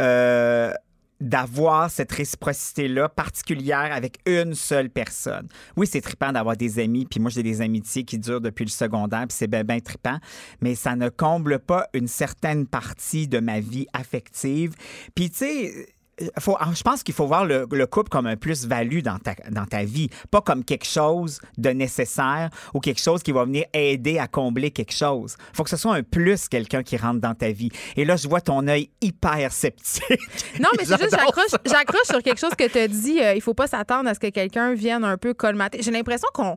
euh, 0.00 0.72
d'avoir 1.20 1.90
cette 1.90 2.12
réciprocité-là 2.12 3.08
particulière 3.08 3.90
avec 3.92 4.18
une 4.26 4.54
seule 4.54 4.88
personne. 4.88 5.48
Oui, 5.76 5.86
c'est 5.86 6.00
trippant 6.00 6.32
d'avoir 6.32 6.56
des 6.56 6.78
amis, 6.78 7.06
puis 7.06 7.18
moi, 7.18 7.30
j'ai 7.30 7.42
des 7.42 7.60
amitiés 7.60 8.04
qui 8.04 8.18
durent 8.18 8.40
depuis 8.40 8.64
le 8.64 8.70
secondaire, 8.70 9.26
puis 9.26 9.36
c'est 9.36 9.48
bien, 9.48 9.64
bien 9.64 9.80
trippant, 9.80 10.18
mais 10.60 10.76
ça 10.76 10.94
ne 10.94 11.08
comble 11.08 11.58
pas 11.58 11.88
une 11.92 12.06
certaine 12.06 12.66
partie 12.66 13.26
de 13.26 13.40
ma 13.40 13.58
vie 13.58 13.86
affective. 13.92 14.74
Puis, 15.14 15.30
tu 15.30 15.38
sais, 15.38 15.88
faut, 16.38 16.56
ah, 16.58 16.70
je 16.74 16.82
pense 16.82 17.02
qu'il 17.02 17.14
faut 17.14 17.26
voir 17.26 17.44
le, 17.44 17.66
le 17.70 17.86
couple 17.86 18.08
comme 18.08 18.26
un 18.26 18.36
plus-value 18.36 19.00
dans 19.00 19.18
ta, 19.18 19.34
dans 19.50 19.66
ta 19.66 19.84
vie, 19.84 20.08
pas 20.30 20.40
comme 20.40 20.64
quelque 20.64 20.86
chose 20.86 21.40
de 21.56 21.70
nécessaire 21.70 22.50
ou 22.74 22.80
quelque 22.80 23.00
chose 23.00 23.22
qui 23.22 23.32
va 23.32 23.44
venir 23.44 23.64
aider 23.72 24.18
à 24.18 24.26
combler 24.26 24.70
quelque 24.70 24.94
chose. 24.94 25.36
faut 25.52 25.64
que 25.64 25.70
ce 25.70 25.76
soit 25.76 25.94
un 25.94 26.02
plus, 26.02 26.48
quelqu'un 26.48 26.82
qui 26.82 26.96
rentre 26.96 27.20
dans 27.20 27.34
ta 27.34 27.50
vie. 27.50 27.70
Et 27.96 28.04
là, 28.04 28.16
je 28.16 28.28
vois 28.28 28.40
ton 28.40 28.66
œil 28.68 28.90
hyper 29.00 29.52
sceptique. 29.52 30.04
Non, 30.60 30.68
mais 30.76 30.84
c'est 30.84 30.98
juste, 30.98 31.10
j'accroche, 31.16 31.52
j'accroche 31.64 32.06
sur 32.06 32.22
quelque 32.22 32.38
chose 32.40 32.54
que 32.56 32.68
tu 32.68 32.78
as 32.78 32.88
dit. 32.88 33.20
euh, 33.20 33.34
il 33.34 33.40
faut 33.40 33.54
pas 33.54 33.66
s'attendre 33.66 34.08
à 34.08 34.14
ce 34.14 34.18
que 34.20 34.28
quelqu'un 34.28 34.74
vienne 34.74 35.04
un 35.04 35.16
peu 35.16 35.34
colmater. 35.34 35.82
J'ai 35.82 35.90
l'impression 35.90 36.28
qu'on. 36.34 36.56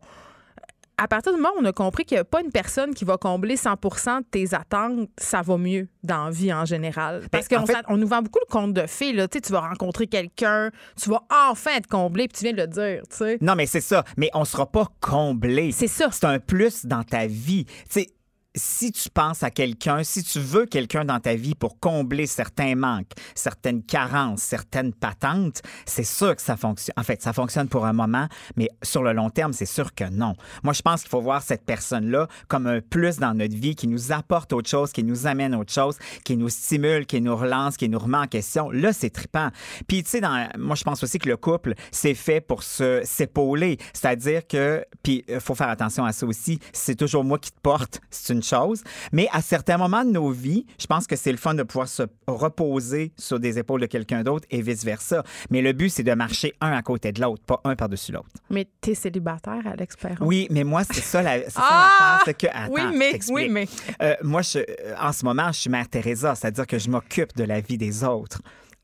À 1.03 1.07
partir 1.07 1.33
du 1.33 1.39
moment 1.41 1.53
où 1.57 1.61
on 1.61 1.65
a 1.65 1.71
compris 1.73 2.05
qu'il 2.05 2.15
n'y 2.15 2.19
a 2.19 2.25
pas 2.25 2.41
une 2.41 2.51
personne 2.51 2.93
qui 2.93 3.05
va 3.05 3.17
combler 3.17 3.57
100 3.57 3.71
de 4.19 4.25
tes 4.29 4.53
attentes, 4.53 5.09
ça 5.17 5.41
va 5.41 5.57
mieux 5.57 5.87
dans 6.03 6.25
la 6.25 6.31
vie 6.31 6.53
en 6.53 6.63
général. 6.63 7.23
Parce 7.31 7.47
Ben, 7.47 7.57
qu'on 7.57 7.63
en 7.63 7.65
fait- 7.65 7.73
s'att- 7.73 7.85
on 7.87 7.97
nous 7.97 8.07
vend 8.07 8.21
beaucoup 8.21 8.39
le 8.47 8.51
conte 8.51 8.73
de 8.73 8.85
fées. 8.85 9.11
Là. 9.11 9.27
Tu 9.27 9.37
sais, 9.37 9.41
tu 9.41 9.51
vas 9.51 9.61
rencontrer 9.61 10.05
quelqu'un, 10.05 10.69
tu 11.01 11.09
vas 11.09 11.23
enfin 11.49 11.71
être 11.77 11.87
comblé, 11.87 12.27
puis 12.27 12.37
tu 12.37 12.43
viens 12.43 12.53
de 12.53 12.61
le 12.61 12.67
dire. 12.67 13.01
tu 13.09 13.17
sais. 13.17 13.37
Non, 13.41 13.55
mais 13.55 13.65
c'est 13.65 13.81
ça. 13.81 14.03
Mais 14.17 14.29
on 14.35 14.45
sera 14.45 14.65
pas 14.71 14.87
comblé. 14.99 15.71
C'est 15.71 15.87
ça. 15.87 16.09
C'est 16.11 16.25
un 16.25 16.37
plus 16.39 16.85
dans 16.85 17.03
ta 17.03 17.25
vie. 17.25 17.65
Tu 17.65 17.73
sais, 17.89 18.07
si 18.55 18.91
tu 18.91 19.09
penses 19.09 19.43
à 19.43 19.51
quelqu'un, 19.51 20.03
si 20.03 20.23
tu 20.23 20.39
veux 20.39 20.65
quelqu'un 20.65 21.05
dans 21.05 21.19
ta 21.19 21.35
vie 21.35 21.55
pour 21.55 21.79
combler 21.79 22.25
certains 22.25 22.75
manques, 22.75 23.11
certaines 23.35 23.83
carences, 23.83 24.41
certaines 24.41 24.93
patentes, 24.93 25.61
c'est 25.85 26.03
sûr 26.03 26.35
que 26.35 26.41
ça 26.41 26.57
fonctionne. 26.57 26.93
En 26.97 27.03
fait, 27.03 27.21
ça 27.21 27.33
fonctionne 27.33 27.67
pour 27.67 27.85
un 27.85 27.93
moment, 27.93 28.27
mais 28.57 28.69
sur 28.83 29.03
le 29.03 29.13
long 29.13 29.29
terme, 29.29 29.53
c'est 29.53 29.65
sûr 29.65 29.93
que 29.93 30.03
non. 30.03 30.35
Moi, 30.63 30.73
je 30.73 30.81
pense 30.81 31.01
qu'il 31.01 31.09
faut 31.09 31.21
voir 31.21 31.41
cette 31.41 31.65
personne-là 31.65 32.27
comme 32.47 32.67
un 32.67 32.81
plus 32.81 33.17
dans 33.17 33.33
notre 33.33 33.55
vie 33.55 33.75
qui 33.75 33.87
nous 33.87 34.11
apporte 34.11 34.51
autre 34.53 34.69
chose, 34.69 34.91
qui 34.91 35.03
nous 35.03 35.27
amène 35.27 35.55
autre 35.55 35.71
chose, 35.71 35.97
qui 36.25 36.35
nous 36.35 36.49
stimule, 36.49 37.05
qui 37.05 37.21
nous 37.21 37.35
relance, 37.35 37.77
qui 37.77 37.87
nous 37.87 37.99
remet 37.99 38.17
en 38.17 38.27
question. 38.27 38.69
Là, 38.71 38.91
c'est 38.93 39.09
trippant. 39.09 39.49
Puis, 39.87 40.03
tu 40.03 40.09
sais, 40.09 40.21
moi, 40.57 40.75
je 40.75 40.83
pense 40.83 41.03
aussi 41.03 41.19
que 41.19 41.29
le 41.29 41.37
couple, 41.37 41.73
c'est 41.91 42.15
fait 42.15 42.41
pour 42.41 42.63
se 42.63 43.01
s'épauler. 43.03 43.77
C'est-à-dire 43.93 44.45
que, 44.45 44.85
puis, 45.03 45.23
il 45.27 45.39
faut 45.39 45.55
faire 45.55 45.69
attention 45.69 46.05
à 46.05 46.11
ça 46.11 46.25
aussi. 46.25 46.59
C'est 46.73 46.95
toujours 46.95 47.23
moi 47.23 47.39
qui 47.39 47.51
te 47.51 47.59
porte, 47.61 48.01
c'est 48.09 48.33
une 48.33 48.40
chose. 48.43 48.83
Mais 49.11 49.27
à 49.31 49.41
certains 49.41 49.77
moments 49.77 50.03
de 50.05 50.11
nos 50.11 50.29
vies, 50.31 50.65
je 50.79 50.85
pense 50.87 51.07
que 51.07 51.15
c'est 51.15 51.31
le 51.31 51.37
fun 51.37 51.53
de 51.53 51.63
pouvoir 51.63 51.87
se 51.87 52.03
reposer 52.27 53.13
sur 53.17 53.39
des 53.39 53.57
épaules 53.59 53.81
de 53.81 53.85
quelqu'un 53.85 54.23
d'autre 54.23 54.45
et 54.51 54.61
vice-versa. 54.61 55.23
Mais 55.49 55.61
le 55.61 55.73
but, 55.73 55.89
c'est 55.89 56.03
de 56.03 56.13
marcher 56.13 56.53
un 56.61 56.71
à 56.71 56.81
côté 56.81 57.11
de 57.11 57.21
l'autre, 57.21 57.43
pas 57.43 57.61
un 57.63 57.75
par-dessus 57.75 58.11
l'autre. 58.11 58.29
Mais 58.49 58.67
t'es 58.81 58.95
célibataire, 58.95 59.61
Alex 59.65 59.95
Perron. 59.95 60.25
Oui, 60.25 60.47
mais 60.49 60.63
moi, 60.63 60.83
c'est 60.83 61.01
ça 61.01 61.21
la, 61.21 61.39
c'est 61.49 61.51
Ah! 61.57 62.19
que. 62.37 62.47
Attends, 62.47 62.71
Oui, 62.73 62.81
je 62.91 62.97
mais, 62.97 63.11
t'explique. 63.11 63.35
oui, 63.37 63.49
mais. 63.49 63.67
Euh, 64.01 64.15
moi, 64.23 64.41
je, 64.41 64.59
euh, 64.59 64.63
en 64.99 65.11
ce 65.11 65.23
moment, 65.25 65.51
je 65.51 65.59
suis 65.59 65.69
mère 65.69 65.87
Teresa, 65.87 66.35
c'est-à-dire 66.35 66.67
que 66.67 66.77
je 66.79 66.89
m'occupe 66.89 67.35
de 67.35 67.43
la 67.43 67.59
vie 67.61 67.77
des 67.77 68.03
autres 68.03 68.41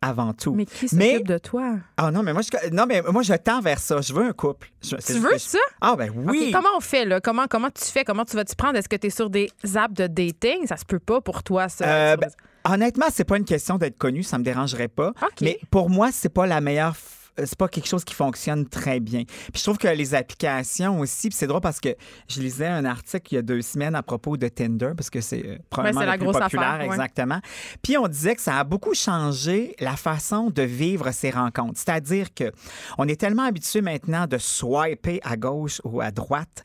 avant 0.08 0.34
tout. 0.34 0.54
Mais 0.54 0.66
qui 0.66 0.88
Mais- 0.96 1.12
s'occupe 1.14 1.28
de 1.28 1.38
toi? 1.38 1.76
Ah 1.98 2.12
non, 2.12 2.24
mais 2.24 2.34
moi, 2.34 2.42
je, 2.42 2.70
non, 2.72 2.86
mais 2.88 3.02
moi, 3.12 3.22
je 3.24 3.34
tends 3.34 3.62
vers 3.62 3.80
ça. 3.80 4.02
Je 4.02 4.14
veux 4.14 4.24
un 4.24 4.34
couple. 4.34 4.70
Je- 4.84 4.96
Tu 4.98 5.14
veux 5.14 5.34
je- 5.34 5.38
ça? 5.40 5.60
Ah, 5.82 5.96
ben 5.98 6.12
oui. 6.16 6.52
Comment 6.54 6.70
on 6.76 6.80
fait, 6.80 7.06
là? 7.06 7.20
Comment, 7.22 7.46
comment 7.50 7.70
tu 7.70 7.86
fais? 7.86 8.04
Comment 8.04 8.26
tu 8.26 8.36
vas 8.36 8.46
t'y 8.46 8.56
prendre? 8.56 8.78
Est-ce 8.78 8.90
que 8.90 8.96
tu 8.96 9.08
es 9.08 9.10
sur 9.12 9.30
des 9.30 9.50
apps 9.76 9.94
de 9.94 10.08
dating? 10.08 10.66
Ça 10.68 10.78
se 10.78 10.86
peut 10.86 11.00
pas 11.00 11.22
pour 11.22 11.44
toi, 11.44 11.70
ça. 11.70 11.86
Euh, 11.86 12.16
ben, 12.18 12.30
honnêtement, 12.70 13.08
c'est 13.12 13.24
pas 13.26 13.38
une 13.38 13.46
question 13.46 13.78
d'être 13.78 13.98
connu, 13.98 14.24
ça 14.24 14.38
me 14.38 14.44
dérangerait 14.44 14.88
pas. 14.88 15.14
Mais 15.42 15.60
pour 15.72 15.90
moi, 15.90 16.10
c'est 16.12 16.30
pas 16.30 16.46
la 16.48 16.62
meilleure. 16.62 16.96
C'est 17.38 17.58
pas 17.58 17.68
quelque 17.68 17.88
chose 17.88 18.04
qui 18.04 18.14
fonctionne 18.14 18.68
très 18.68 19.00
bien. 19.00 19.24
Puis 19.26 19.58
je 19.58 19.64
trouve 19.64 19.78
que 19.78 19.88
les 19.88 20.16
applications 20.16 21.00
aussi, 21.00 21.30
puis 21.30 21.38
c'est 21.38 21.48
drôle 21.48 21.62
parce 21.62 21.80
que 21.80 21.96
je 22.28 22.42
lisais 22.42 22.68
un 22.68 22.86
article 22.86 23.34
il 23.34 23.36
y 23.36 23.38
a 23.40 23.42
deux 23.42 23.62
semaines 23.62 23.96
à 23.96 24.04
propos 24.04 24.38
de 24.38 24.48
Tinder, 24.48 24.92
parce 24.96 25.10
que 25.10 25.22
c'est 25.22 25.46
euh, 25.46 25.58
probablement 25.70 26.02
le 26.02 26.08
la 26.08 26.18
plus 26.18 26.26
grosse 26.26 26.40
populaire, 26.40 26.68
affaire, 26.70 26.88
ouais. 26.88 26.94
exactement. 26.94 27.40
Puis 27.82 27.98
on 27.98 28.08
disait 28.08 28.36
que 28.36 28.42
ça 28.42 28.58
a 28.58 28.64
beaucoup 28.64 28.94
changé 28.94 29.76
la 29.80 29.96
façon 29.96 30.50
de 30.50 30.62
vivre 30.62 31.12
ces 31.12 31.30
rencontres. 31.30 31.80
C'est-à-dire 31.80 32.34
que 32.34 32.52
on 32.98 33.08
est 33.08 33.20
tellement 33.20 33.44
habitué 33.44 33.82
maintenant 33.82 34.28
de 34.28 34.38
swiper 34.38 35.20
à 35.24 35.38
gauche 35.38 35.82
ou 35.84 36.02
à 36.02 36.12
droite 36.12 36.64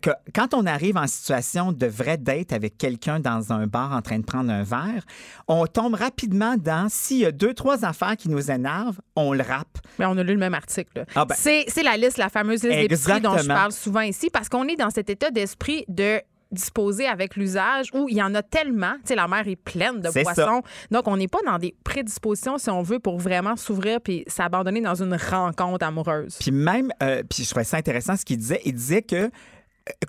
que 0.00 0.10
quand 0.34 0.54
on 0.54 0.66
arrive 0.66 0.96
en 0.96 1.06
situation 1.06 1.72
de 1.72 1.86
vraie 1.86 2.18
date 2.18 2.52
avec 2.52 2.78
quelqu'un 2.78 3.20
dans 3.20 3.52
un 3.52 3.66
bar 3.66 3.92
en 3.92 4.02
train 4.02 4.18
de 4.18 4.24
prendre 4.24 4.50
un 4.50 4.62
verre, 4.62 5.04
on 5.48 5.66
tombe 5.66 5.94
rapidement 5.94 6.56
dans 6.56 6.88
s'il 6.88 7.18
y 7.18 7.26
a 7.26 7.32
deux, 7.32 7.54
trois 7.54 7.84
affaires 7.84 8.16
qui 8.16 8.28
nous 8.28 8.50
énervent, 8.50 9.00
on 9.14 9.32
le 9.32 9.42
rappe. 9.42 9.78
Mais 9.98 10.05
on 10.08 10.16
a 10.18 10.22
lu 10.22 10.32
le 10.32 10.38
même 10.38 10.54
article. 10.54 11.04
Ah 11.14 11.24
ben. 11.24 11.34
c'est, 11.36 11.66
la 11.82 11.96
liste, 11.96 12.18
la 12.18 12.28
fameuse 12.28 12.62
liste 12.62 12.88
des 12.88 12.96
prix 12.96 13.20
dont 13.20 13.36
je 13.38 13.46
parle 13.46 13.72
souvent 13.72 14.00
ici, 14.00 14.30
parce 14.30 14.48
qu'on 14.48 14.66
est 14.68 14.76
dans 14.76 14.90
cet 14.90 15.10
état 15.10 15.30
d'esprit 15.30 15.84
de 15.88 16.20
disposer 16.52 17.06
avec 17.06 17.36
l'usage 17.36 17.88
où 17.92 18.08
il 18.08 18.16
y 18.16 18.22
en 18.22 18.34
a 18.34 18.42
tellement. 18.42 18.94
Tu 19.00 19.08
sais, 19.08 19.14
la 19.14 19.28
mer 19.28 19.46
est 19.48 19.56
pleine 19.56 20.00
de 20.00 20.10
poissons. 20.10 20.62
Donc, 20.90 21.08
on 21.08 21.16
n'est 21.16 21.28
pas 21.28 21.40
dans 21.44 21.58
des 21.58 21.74
prédispositions, 21.84 22.58
si 22.58 22.70
on 22.70 22.82
veut, 22.82 22.98
pour 22.98 23.18
vraiment 23.18 23.56
s'ouvrir 23.56 24.00
puis 24.00 24.24
s'abandonner 24.26 24.80
dans 24.80 25.02
une 25.02 25.14
rencontre 25.14 25.84
amoureuse. 25.84 26.36
Puis 26.40 26.52
même, 26.52 26.92
euh, 27.02 27.22
puis 27.28 27.44
je 27.44 27.50
trouvais 27.50 27.64
ça 27.64 27.76
intéressant 27.76 28.16
ce 28.16 28.24
qu'il 28.24 28.38
disait. 28.38 28.60
Il 28.64 28.74
disait 28.74 29.02
que 29.02 29.30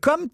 comme 0.01 0.28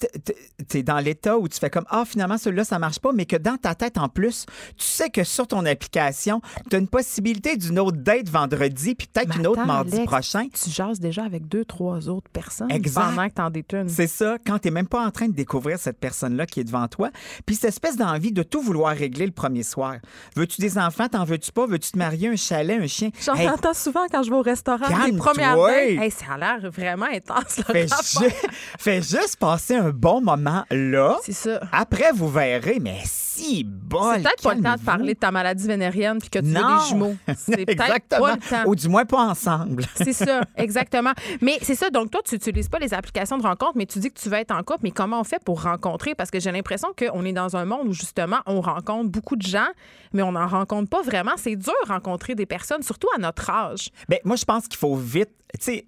tu 0.69 0.77
es 0.77 0.83
dans 0.83 0.99
l'état 0.99 1.37
où 1.37 1.47
tu 1.47 1.59
fais 1.59 1.69
comme 1.69 1.85
ah 1.89 2.03
finalement 2.05 2.37
celui-là 2.37 2.63
ça 2.63 2.79
marche 2.79 2.99
pas 2.99 3.11
mais 3.13 3.25
que 3.25 3.35
dans 3.35 3.57
ta 3.57 3.75
tête 3.75 3.97
en 3.97 4.07
plus 4.09 4.45
tu 4.77 4.85
sais 4.85 5.09
que 5.09 5.23
sur 5.23 5.47
ton 5.47 5.65
application 5.65 6.41
tu 6.69 6.75
as 6.75 6.79
une 6.79 6.87
possibilité 6.87 7.57
d'une 7.57 7.77
autre 7.79 7.97
date 7.97 8.29
vendredi 8.29 8.95
puis 8.95 9.07
peut-être 9.07 9.37
une 9.37 9.47
autre 9.47 9.65
mardi 9.65 9.95
Alex, 9.95 10.05
prochain 10.09 10.47
Tu 10.53 10.69
jases 10.69 10.99
déjà 10.99 11.23
avec 11.25 11.47
deux, 11.47 11.65
trois 11.65 12.07
autres 12.09 12.29
personnes 12.31 12.71
Exact. 12.71 13.01
pendant 13.09 13.27
que 13.29 13.33
t'en 13.33 13.49
détunes. 13.49 13.89
C'est 13.89 14.07
ça, 14.07 14.37
quand 14.45 14.59
tu 14.59 14.71
même 14.71 14.87
pas 14.87 15.05
en 15.05 15.11
train 15.11 15.27
de 15.27 15.33
découvrir 15.33 15.77
cette 15.77 15.99
personne-là 15.99 16.45
qui 16.45 16.59
est 16.59 16.63
devant 16.63 16.87
toi. 16.87 17.09
Puis 17.45 17.55
cette 17.55 17.69
espèce 17.69 17.97
d'envie 17.97 18.31
de 18.31 18.43
tout 18.43 18.61
vouloir 18.61 18.95
régler 18.95 19.25
le 19.25 19.31
premier 19.31 19.63
soir. 19.63 19.95
Veux-tu 20.35 20.61
des 20.61 20.77
enfants? 20.77 21.07
T'en 21.09 21.25
veux-tu 21.25 21.51
pas? 21.51 21.65
Veux-tu 21.65 21.91
te 21.91 21.97
marier? 21.97 22.29
Un 22.29 22.35
chalet? 22.35 22.81
Un 22.81 22.87
chien? 22.87 23.09
J'en 23.23 23.35
Hey, 23.35 23.49
entends 23.49 23.73
souvent 23.73 24.05
quand 24.11 24.23
je 24.23 24.29
vais 24.29 24.35
au 24.37 24.41
restaurant. 24.41 24.85
Les 25.05 25.13
premières 25.17 25.57
dates. 25.57 25.75
Hey, 26.01 26.11
ça 26.11 26.33
a 26.33 26.37
l'air 26.37 26.71
vraiment 26.71 27.07
intense. 27.11 27.57
le 27.57 27.63
fais, 27.65 27.85
rapport. 27.85 28.21
ju- 28.23 28.47
fais 28.79 29.01
juste 29.01 29.32
passer 29.37 29.75
un 29.75 29.89
bon 29.91 30.21
moment 30.21 30.63
là. 30.71 31.17
C'est 31.23 31.31
ça. 31.33 31.59
Après, 31.71 32.11
vous 32.13 32.29
verrez, 32.29 32.79
mais 32.81 32.99
si 33.05 33.63
bol. 33.63 34.15
C'est 34.15 34.23
peut-être 34.23 34.43
pas 34.43 34.53
le 34.55 34.61
temps 34.61 34.75
de 34.75 34.81
parler 34.81 35.13
de 35.13 35.19
ta 35.19 35.31
maladie 35.31 35.67
vénérienne 35.67 36.19
puis 36.19 36.29
que 36.29 36.39
tu 36.39 36.45
Non. 36.45 36.77
des 36.81 36.87
jumeaux. 36.89 37.15
C'est 37.35 37.55
peut-être 37.65 37.69
Exactement. 37.81 38.21
pas 38.25 38.33
le 38.35 38.39
temps. 38.49 38.63
Ou 38.69 38.75
du 38.75 38.87
moins 38.89 39.05
pas 39.05 39.21
ensemble. 39.23 39.83
C'est 39.95 40.13
ça, 40.13 40.41
exactement. 40.55 41.11
Mais 41.41 41.57
c'est 41.61 41.75
ça, 41.75 41.89
donc 41.89 42.11
toi, 42.11 42.21
tu 42.23 42.35
n'utilises 42.35 42.69
pas 42.69 42.79
les 42.79 42.93
applications 42.93 43.37
de 43.37 43.43
rencontre, 43.43 43.73
mais 43.75 43.85
tu 43.85 43.99
dis 43.99 44.09
que 44.11 44.19
tu 44.19 44.29
vas 44.29 44.39
être 44.39 44.51
en 44.51 44.61
couple. 44.63 44.79
Mais 44.83 44.91
comment 44.91 45.19
on 45.19 45.23
fait 45.23 45.43
pour 45.43 45.63
rencontrer? 45.63 46.15
Parce 46.15 46.29
que 46.31 46.39
j'ai 46.39 46.51
l'impression 46.51 46.89
qu'on 46.97 47.25
est 47.25 47.33
dans 47.33 47.55
un 47.55 47.65
monde 47.65 47.87
où, 47.87 47.93
justement, 47.93 48.37
on 48.45 48.61
rencontre 48.61 49.09
beaucoup 49.09 49.35
de 49.35 49.41
gens, 49.45 49.67
mais 50.13 50.21
on 50.21 50.33
n'en 50.33 50.47
rencontre 50.47 50.89
pas 50.89 51.01
vraiment. 51.01 51.31
C'est 51.37 51.55
dur 51.55 51.73
de 51.85 51.91
rencontrer 51.91 52.35
des 52.35 52.45
personnes, 52.45 52.83
surtout 52.83 53.07
à 53.15 53.19
notre 53.19 53.49
âge. 53.49 53.89
Ben, 54.09 54.19
moi, 54.23 54.35
je 54.35 54.45
pense 54.45 54.67
qu'il 54.67 54.77
faut 54.77 54.95
vite. 54.95 55.29
Tu 55.59 55.83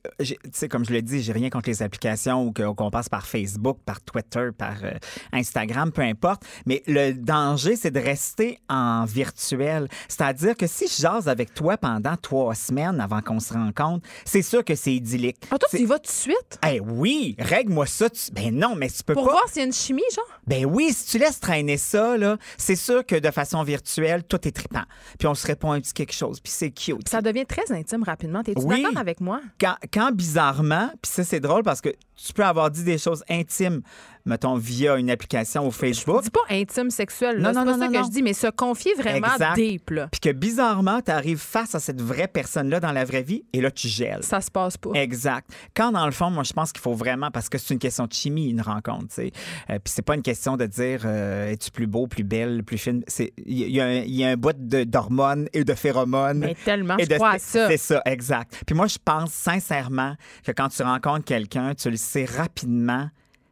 sais, 0.54 0.70
comme 0.70 0.86
je 0.86 0.94
le 0.94 1.02
dis, 1.02 1.22
j'ai 1.24 1.32
rien 1.34 1.50
contre 1.50 1.70
les 1.70 1.82
applications 1.82 2.46
ou 2.46 2.54
qu'on 2.54 2.92
passe 2.92 3.10
par 3.10 3.26
Facebook, 3.26 3.80
par 3.84 4.00
Twitter, 4.00 4.50
par 4.56 4.76
euh, 4.84 4.92
Instagram, 5.34 5.92
peu 5.92 6.04
importe. 6.04 6.44
Mais 6.68 6.84
le 6.86 7.14
danger, 7.14 7.76
c'est 7.76 7.90
de 7.92 8.00
rester 8.00 8.60
en 8.70 9.06
virtuel. 9.06 9.88
C'est-à-dire 10.08 10.56
que 10.56 10.68
si 10.68 10.88
je 10.88 11.02
jase 11.02 11.28
avec 11.28 11.54
toi 11.56 11.78
pendant 11.78 12.16
trois 12.16 12.54
semaines 12.54 13.02
avant 13.02 13.22
qu'on 13.22 13.40
se 13.40 13.54
rencontre, 13.54 14.08
c'est 14.24 14.44
sûr 14.44 14.64
que 14.64 14.76
c'est 14.76 14.94
idyllique. 14.94 15.38
Ah, 15.50 15.58
toi, 15.58 15.68
tu 15.70 15.80
y 15.80 15.86
vas 15.86 15.98
tout 15.98 16.04
de 16.12 16.16
suite? 16.16 16.60
Eh 16.70 16.80
oui, 16.80 17.36
règle-moi 17.40 17.88
ça. 17.88 18.10
tu- 18.10 18.32
Ben 18.34 18.56
non, 18.56 18.76
mais 18.76 18.90
tu 18.90 19.04
peux 19.04 19.14
Pour 19.16 19.26
pas. 19.26 19.32
voir 19.32 19.48
s'il 19.50 19.58
y 19.58 19.64
a 19.64 19.66
une 19.66 19.74
chimie, 19.74 20.04
genre? 20.16 20.40
Ben 20.46 20.66
oui, 20.68 20.94
si 20.94 21.08
tu 21.08 21.18
laisses 21.18 21.40
traîner 21.40 21.78
ça, 21.78 22.18
là, 22.18 22.38
c'est 22.58 22.76
sûr 22.76 23.04
que 23.06 23.16
de 23.16 23.32
façon 23.32 23.64
virtuelle, 23.64 24.24
tout 24.24 24.48
est 24.48 24.52
trippant. 24.52 24.84
Puis 25.18 25.28
on 25.28 25.34
se 25.34 25.48
répond 25.48 25.72
un 25.72 25.82
petit 25.82 25.94
quelque 25.94 26.14
chose, 26.14 26.40
puis 26.40 26.52
c'est 26.56 26.70
cute. 26.72 27.10
Ça 27.10 27.22
devient 27.22 27.46
très 27.48 27.72
intime 27.72 28.04
rapidement. 28.04 28.44
T'es-tu 28.44 28.62
Oui. 28.64 28.84
d'accord 28.84 28.98
avec 29.00 29.20
moi? 29.22 29.42
Quand, 29.60 29.76
quand 29.94 30.12
bizarrement, 30.12 30.90
puis 31.02 31.12
ça, 31.12 31.24
c'est 31.24 31.40
drôle 31.40 31.64
parce 31.64 31.82
que 31.82 31.90
tu 32.16 32.34
peux 32.34 32.44
avoir 32.46 32.72
dit 32.72 32.84
des 32.84 32.98
choses 32.98 33.24
intimes, 33.30 33.82
mettons, 34.26 34.56
via 34.56 34.96
une 34.98 35.10
application 35.12 35.68
ou 35.68 35.72
Je 35.72 35.78
Facebook. 35.78 36.24
dis 36.24 36.30
pas 36.32 36.40
intime 36.50 36.90
sexuel, 36.90 37.38
là. 37.38 37.52
Non, 37.52 37.60
non, 37.60 37.66
pas 37.66 37.72
non, 37.74 37.80
ça 37.80 37.86
non, 37.88 37.92
que 37.92 37.98
non. 38.00 38.04
je 38.06 38.10
dis, 38.12 38.24
mais 38.24 38.34
se 38.34 38.48
confier 38.48 38.94
vraiment 38.96 39.34
Exact. 39.34 39.56
deep, 39.56 39.90
là. 39.92 40.08
Puis 40.12 40.20
que 40.20 40.32
bizarrement, 40.32 41.02
tu 41.02 41.12
arrives 41.12 41.38
face 41.38 41.76
à 41.76 41.80
cette 41.80 42.02
vraie 42.02 42.28
personne-là 42.28 42.80
dans 42.80 42.92
la 42.92 43.06
vraie 43.06 43.22
vie 43.22 43.44
et 43.54 43.62
là, 43.62 43.70
tu 43.70 43.88
gèles. 43.88 44.24
Ça 44.24 44.42
se 44.42 44.50
passe 44.50 44.78
pas. 44.78 44.92
Exact. 44.96 45.50
Quand 45.76 45.92
dans 45.92 46.06
le 46.06 46.12
fond, 46.12 46.32
moi, 46.32 46.44
je 46.44 46.54
pense 46.54 46.72
qu'il 46.72 46.82
faut 46.82 46.94
vraiment, 46.96 47.30
parce 47.30 47.50
que 47.50 47.58
c'est 47.58 47.74
une 47.74 47.80
question 47.80 48.08
de 48.08 48.14
chimie, 48.14 48.50
une 48.50 48.62
rencontre, 48.62 49.08
tu 49.10 49.16
sais. 49.16 49.32
Euh, 49.70 49.78
Puis 49.84 49.94
c'est 49.96 50.02
pas 50.02 50.16
une 50.16 50.24
question 50.24 50.58
de 50.58 50.66
dire 50.66 51.02
euh, 51.06 51.52
es-tu 51.52 51.70
plus 51.70 51.86
beau, 51.88 52.08
plus 52.08 52.24
belle, 52.24 52.64
plus 52.64 52.78
fine? 52.80 53.04
C'est 53.08 53.34
il 53.46 53.70
y, 53.70 53.80
a- 53.82 54.04
il 54.04 54.16
y 54.16 54.24
a 54.24 54.30
un- 54.30 54.38
bout 54.38 54.56
de- 54.58 54.84
d'hormones 54.86 55.48
et 55.54 55.64
de 55.64 55.74
phéromones. 55.74 56.40
Mais 56.40 56.56
tellement, 56.66 56.98
et 56.98 57.04
je 57.04 57.10
de- 57.10 57.16
crois 57.16 57.32
à 57.34 57.40
ça. 57.40 57.68
C'est 57.68 57.78
ça, 57.78 58.02
exact. 58.06 58.64
Puis 58.66 58.76
moi, 58.76 58.88
je 58.88 58.98
pense 59.04 59.32
sincèrement 59.32 60.16
que 60.44 60.52
quand 60.52 60.70
tu 60.70 60.82
rencontres 60.84 61.26
quelqu'un, 61.26 61.74
tu 61.76 61.90
le 61.92 61.98
sais 62.06 62.26
rapidement 62.26 63.10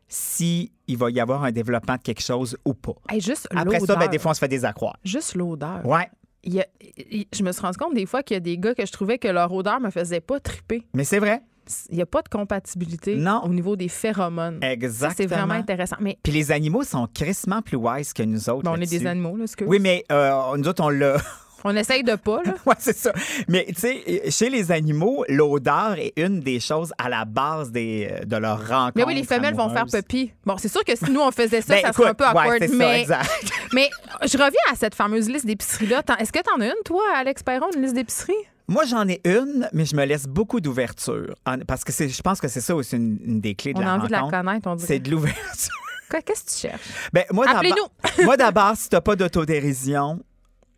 si 0.08 0.72
il 0.88 0.98
va 0.98 1.10
y 1.10 1.20
avoir 1.20 1.44
un 1.44 1.52
développement 1.52 1.96
de 1.96 2.02
quelque 2.02 2.22
chose 2.22 2.58
ou 2.66 2.74
pas. 2.74 2.94
Hey, 3.10 3.20
juste 3.22 3.48
Après 3.56 3.80
ça, 3.80 3.96
ben, 3.96 4.08
des 4.08 4.20
fois, 4.20 4.32
on 4.32 4.34
se 4.34 4.40
fait 4.40 4.48
des 4.48 4.64
accroires. 4.66 4.98
Juste 5.04 5.36
l'odeur. 5.36 5.86
Ouais. 5.86 6.08
Il 6.44 6.54
y 6.54 6.62
a- 6.62 6.68
il- 7.10 7.26
je 7.34 7.42
me 7.44 7.52
suis 7.52 7.62
rendu 7.62 7.78
compte 7.78 7.94
des 7.96 8.06
fois 8.06 8.22
qu'il 8.22 8.36
y 8.36 8.38
a 8.38 8.42
des 8.42 8.58
gars 8.58 8.76
que 8.76 8.86
je 8.86 8.92
trouvais 8.92 9.18
que 9.18 9.28
leur 9.30 9.52
odeur 9.54 9.80
me 9.80 9.90
faisait 9.90 10.20
pas 10.20 10.40
triper. 10.40 10.86
Mais 10.94 11.04
c'est 11.06 11.20
vrai. 11.20 11.42
Il 11.90 11.96
n'y 11.96 12.02
a 12.02 12.06
pas 12.06 12.22
de 12.22 12.28
compatibilité 12.28 13.16
Non. 13.16 13.42
au 13.46 13.50
niveau 13.50 13.78
des 13.78 13.88
phéromones. 13.88 14.60
Exactement. 14.62 15.14
c'est 15.16 15.26
vraiment 15.34 15.54
intéressant. 15.54 15.96
Mais 16.02 16.18
Puis 16.22 16.34
les 16.34 16.52
animaux 16.52 16.84
sont 16.84 17.08
crissement 17.14 17.62
plus 17.62 17.78
wise 17.78 18.12
que 18.12 18.22
nous 18.24 18.50
autres. 18.50 18.64
bon, 18.64 18.72
on 18.72 18.82
est 18.82 18.90
des 18.90 19.08
animaux, 19.08 19.38
là, 19.38 19.48
ce 19.48 19.56
que 19.56 19.64
Oui, 19.64 19.80
mais 19.80 20.04
euh, 20.12 20.58
nous 20.58 20.68
autres, 20.68 20.84
on 20.84 20.90
l'a. 20.90 21.16
on 21.64 21.76
essaye 21.76 22.04
de 22.04 22.16
pas, 22.16 22.42
là. 22.44 22.54
ouais, 22.66 22.76
c'est 22.80 22.96
ça. 22.98 23.12
Mais 23.48 23.66
tu 23.70 23.76
sais, 23.76 24.32
chez 24.32 24.50
les 24.50 24.72
animaux, 24.72 25.26
l'odeur 25.30 25.96
est 25.98 26.14
une 26.18 26.40
des 26.40 26.60
choses 26.60 26.94
à 26.98 27.10
la 27.10 27.26
base 27.26 27.72
des, 27.72 28.10
euh, 28.12 28.26
de 28.26 28.36
leur 28.38 28.60
rencontre. 28.68 28.94
Mais 28.96 29.04
oui, 29.06 29.16
les 29.16 29.24
femelles 29.24 29.56
vont 29.56 29.70
faire 29.70 29.86
pipi. 29.86 30.32
Bon, 30.46 30.58
c'est 30.58 30.70
sûr 30.70 30.84
que 30.84 30.96
si 30.96 31.10
nous, 31.12 31.22
on 31.22 31.32
faisait 31.32 31.62
ça, 31.62 31.76
Ben, 31.76 31.82
ça 31.86 31.94
serait 31.94 32.10
un 32.10 32.14
peu 32.14 32.24
ouais, 32.26 32.30
awkward. 32.30 32.64
ça, 32.68 32.76
mais, 32.76 33.02
exact. 33.02 33.30
mais 33.74 33.90
je 34.24 34.38
reviens 34.38 34.52
à 34.72 34.76
cette 34.76 34.96
fameuse 34.96 35.30
liste 35.30 35.46
d'épicerie-là. 35.46 36.04
T'en- 36.04 36.16
Est-ce 36.18 36.32
que 36.32 36.40
tu 36.40 36.50
en 36.56 36.62
as 36.62 36.68
une, 36.68 36.84
toi, 36.86 37.04
Alex 37.16 37.44
Perron, 37.44 37.68
une 37.76 37.82
liste 37.82 37.96
d'épicerie? 37.96 38.34
Moi, 38.68 38.86
j'en 38.86 39.08
ai 39.10 39.20
une, 39.26 39.68
mais 39.74 39.84
je 39.86 39.96
me 39.96 40.06
laisse 40.06 40.26
beaucoup 40.26 40.62
d'ouverture. 40.62 41.36
Parce 41.68 41.84
que 41.84 41.92
c'est- 41.92 42.08
je 42.10 42.22
pense 42.22 42.40
que 42.40 42.48
c'est 42.48 42.62
ça 42.62 42.74
aussi 42.76 42.96
une, 42.96 43.18
une 43.26 43.42
des 43.42 43.56
clés 43.56 43.74
de 43.74 43.80
On 43.80 43.82
la 43.82 43.94
a 43.94 43.98
envie 43.98 44.08
de 44.08 44.12
la 44.14 44.22
rencontre. 44.22 44.42
connaître, 44.44 44.70
on 44.70 44.76
dirait. 44.76 44.88
C'est 44.88 45.00
de 45.00 45.12
l'ouverture. 45.12 45.74
Qu'est-ce 46.26 46.44
que 46.46 46.50
tu 46.52 46.68
cherches? 46.70 47.10
Ben, 47.12 47.24
moi, 47.32 47.46
d'abord- 47.46 47.60
Appelez-nous. 47.60 48.24
moi, 48.26 48.38
d'abord, 48.38 48.74
si 48.78 48.88
t'as 48.88 49.02
pas 49.02 49.16
d'autodérision 49.16 50.20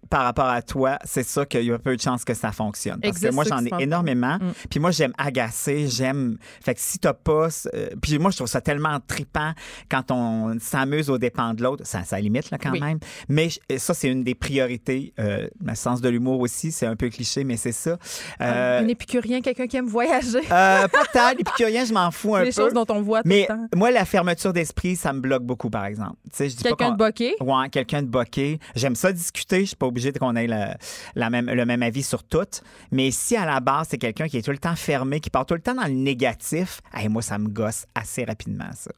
par 0.09 0.23
rapport 0.23 0.47
à 0.49 0.61
toi, 0.61 0.97
c'est 1.03 1.23
ça 1.23 1.45
qu'il 1.45 1.63
y 1.63 1.71
a 1.71 1.79
peu 1.79 1.95
de 1.95 2.01
chances 2.01 2.23
que 2.23 2.33
ça 2.33 2.51
fonctionne. 2.51 2.99
Parce 3.01 3.17
Existe 3.17 3.29
que 3.29 3.35
moi, 3.35 3.43
j'en 3.43 3.63
ai 3.65 3.83
énormément. 3.83 4.37
Mm. 4.37 4.51
Puis 4.69 4.79
moi, 4.79 4.91
j'aime 4.91 5.13
agacer, 5.17 5.87
j'aime... 5.87 6.37
Fait 6.63 6.73
que 6.75 6.79
si 6.81 6.99
t'as 6.99 7.13
pas... 7.13 7.47
euh, 7.73 7.89
Puis 8.01 8.17
moi, 8.19 8.31
je 8.31 8.37
trouve 8.37 8.47
ça 8.47 8.61
tellement 8.61 8.99
tripant 9.05 9.51
quand 9.89 10.11
on 10.11 10.57
s'amuse 10.59 11.09
aux 11.09 11.17
dépens 11.17 11.53
de 11.53 11.63
l'autre. 11.63 11.85
Ça, 11.85 12.03
ça 12.03 12.19
limite, 12.19 12.51
là, 12.51 12.57
quand 12.61 12.71
Oui. 12.71 12.79
même. 12.79 12.99
Mais 13.29 13.49
ça, 13.77 13.93
c'est 13.93 14.09
une 14.09 14.23
des 14.23 14.35
priorités. 14.35 15.13
Euh, 15.19 15.47
le 15.63 15.75
sens 15.75 16.01
de 16.01 16.09
l'humour 16.09 16.39
aussi, 16.39 16.71
c'est 16.71 16.85
un 16.85 16.95
peu 16.95 17.09
cliché, 17.09 17.43
mais 17.43 17.57
c'est 17.57 17.71
ça. 17.71 17.97
Euh, 18.41 18.81
Un 18.81 18.87
épicurien, 18.87 19.41
quelqu'un 19.41 19.67
qui 19.67 19.77
aime 19.77 19.87
voyager. 19.87 20.39
euh, 20.51 20.87
pas 20.87 21.05
tant. 21.13 21.29
L'épicurien, 21.37 21.85
je 21.85 21.93
m'en 21.93 22.11
fous 22.11 22.35
un 22.35 22.43
les 22.43 22.51
peu. 22.51 22.61
choses 22.61 22.73
dont 22.73 22.85
on 22.89 23.01
voit 23.01 23.21
tout 23.23 23.29
Mais 23.29 23.41
le 23.49 23.55
temps. 23.55 23.67
moi, 23.75 23.91
la 23.91 24.05
fermeture 24.05 24.53
d'esprit, 24.53 24.95
ça 24.95 25.13
me 25.13 25.19
bloque 25.19 25.43
beaucoup, 25.43 25.69
par 25.69 25.85
exemple. 25.85 26.15
Quelqu'un 26.37 26.91
de 26.91 26.97
boqué? 26.97 27.35
Ouais, 27.41 27.69
quelqu'un 27.69 28.01
de 28.01 28.07
boqué. 28.07 28.59
J'aime 28.75 28.95
ça 28.95 29.11
discuter. 29.11 29.61
Je 29.61 29.65
suis 29.67 29.75
pas 29.75 29.87
obligé 29.95 30.11
qu'on 30.11 30.35
ait 30.35 30.47
le, 30.47 31.29
même, 31.29 31.49
le 31.49 31.65
même 31.65 31.81
avis 31.81 32.03
sur 32.03 32.23
tout. 32.23 32.61
Mais 32.91 33.11
si 33.11 33.37
à 33.37 33.45
la 33.45 33.61
base, 33.61 33.87
c'est 33.91 33.97
quelqu'un 33.97 34.27
qui 34.27 34.37
est 34.37 34.41
tout 34.41 34.51
le 34.51 34.57
temps 34.57 34.75
fermé, 34.75 35.21
qui 35.21 35.29
part 35.29 35.45
tout 35.45 35.53
le 35.53 35.61
temps 35.61 35.75
dans 35.75 35.87
le 35.87 35.93
négatif, 35.93 36.81
hey, 36.93 37.07
moi, 37.07 37.21
ça 37.21 37.37
me 37.37 37.47
gosse 37.47 37.85
assez 37.95 38.25
rapidement, 38.25 38.69
ça. 38.73 38.91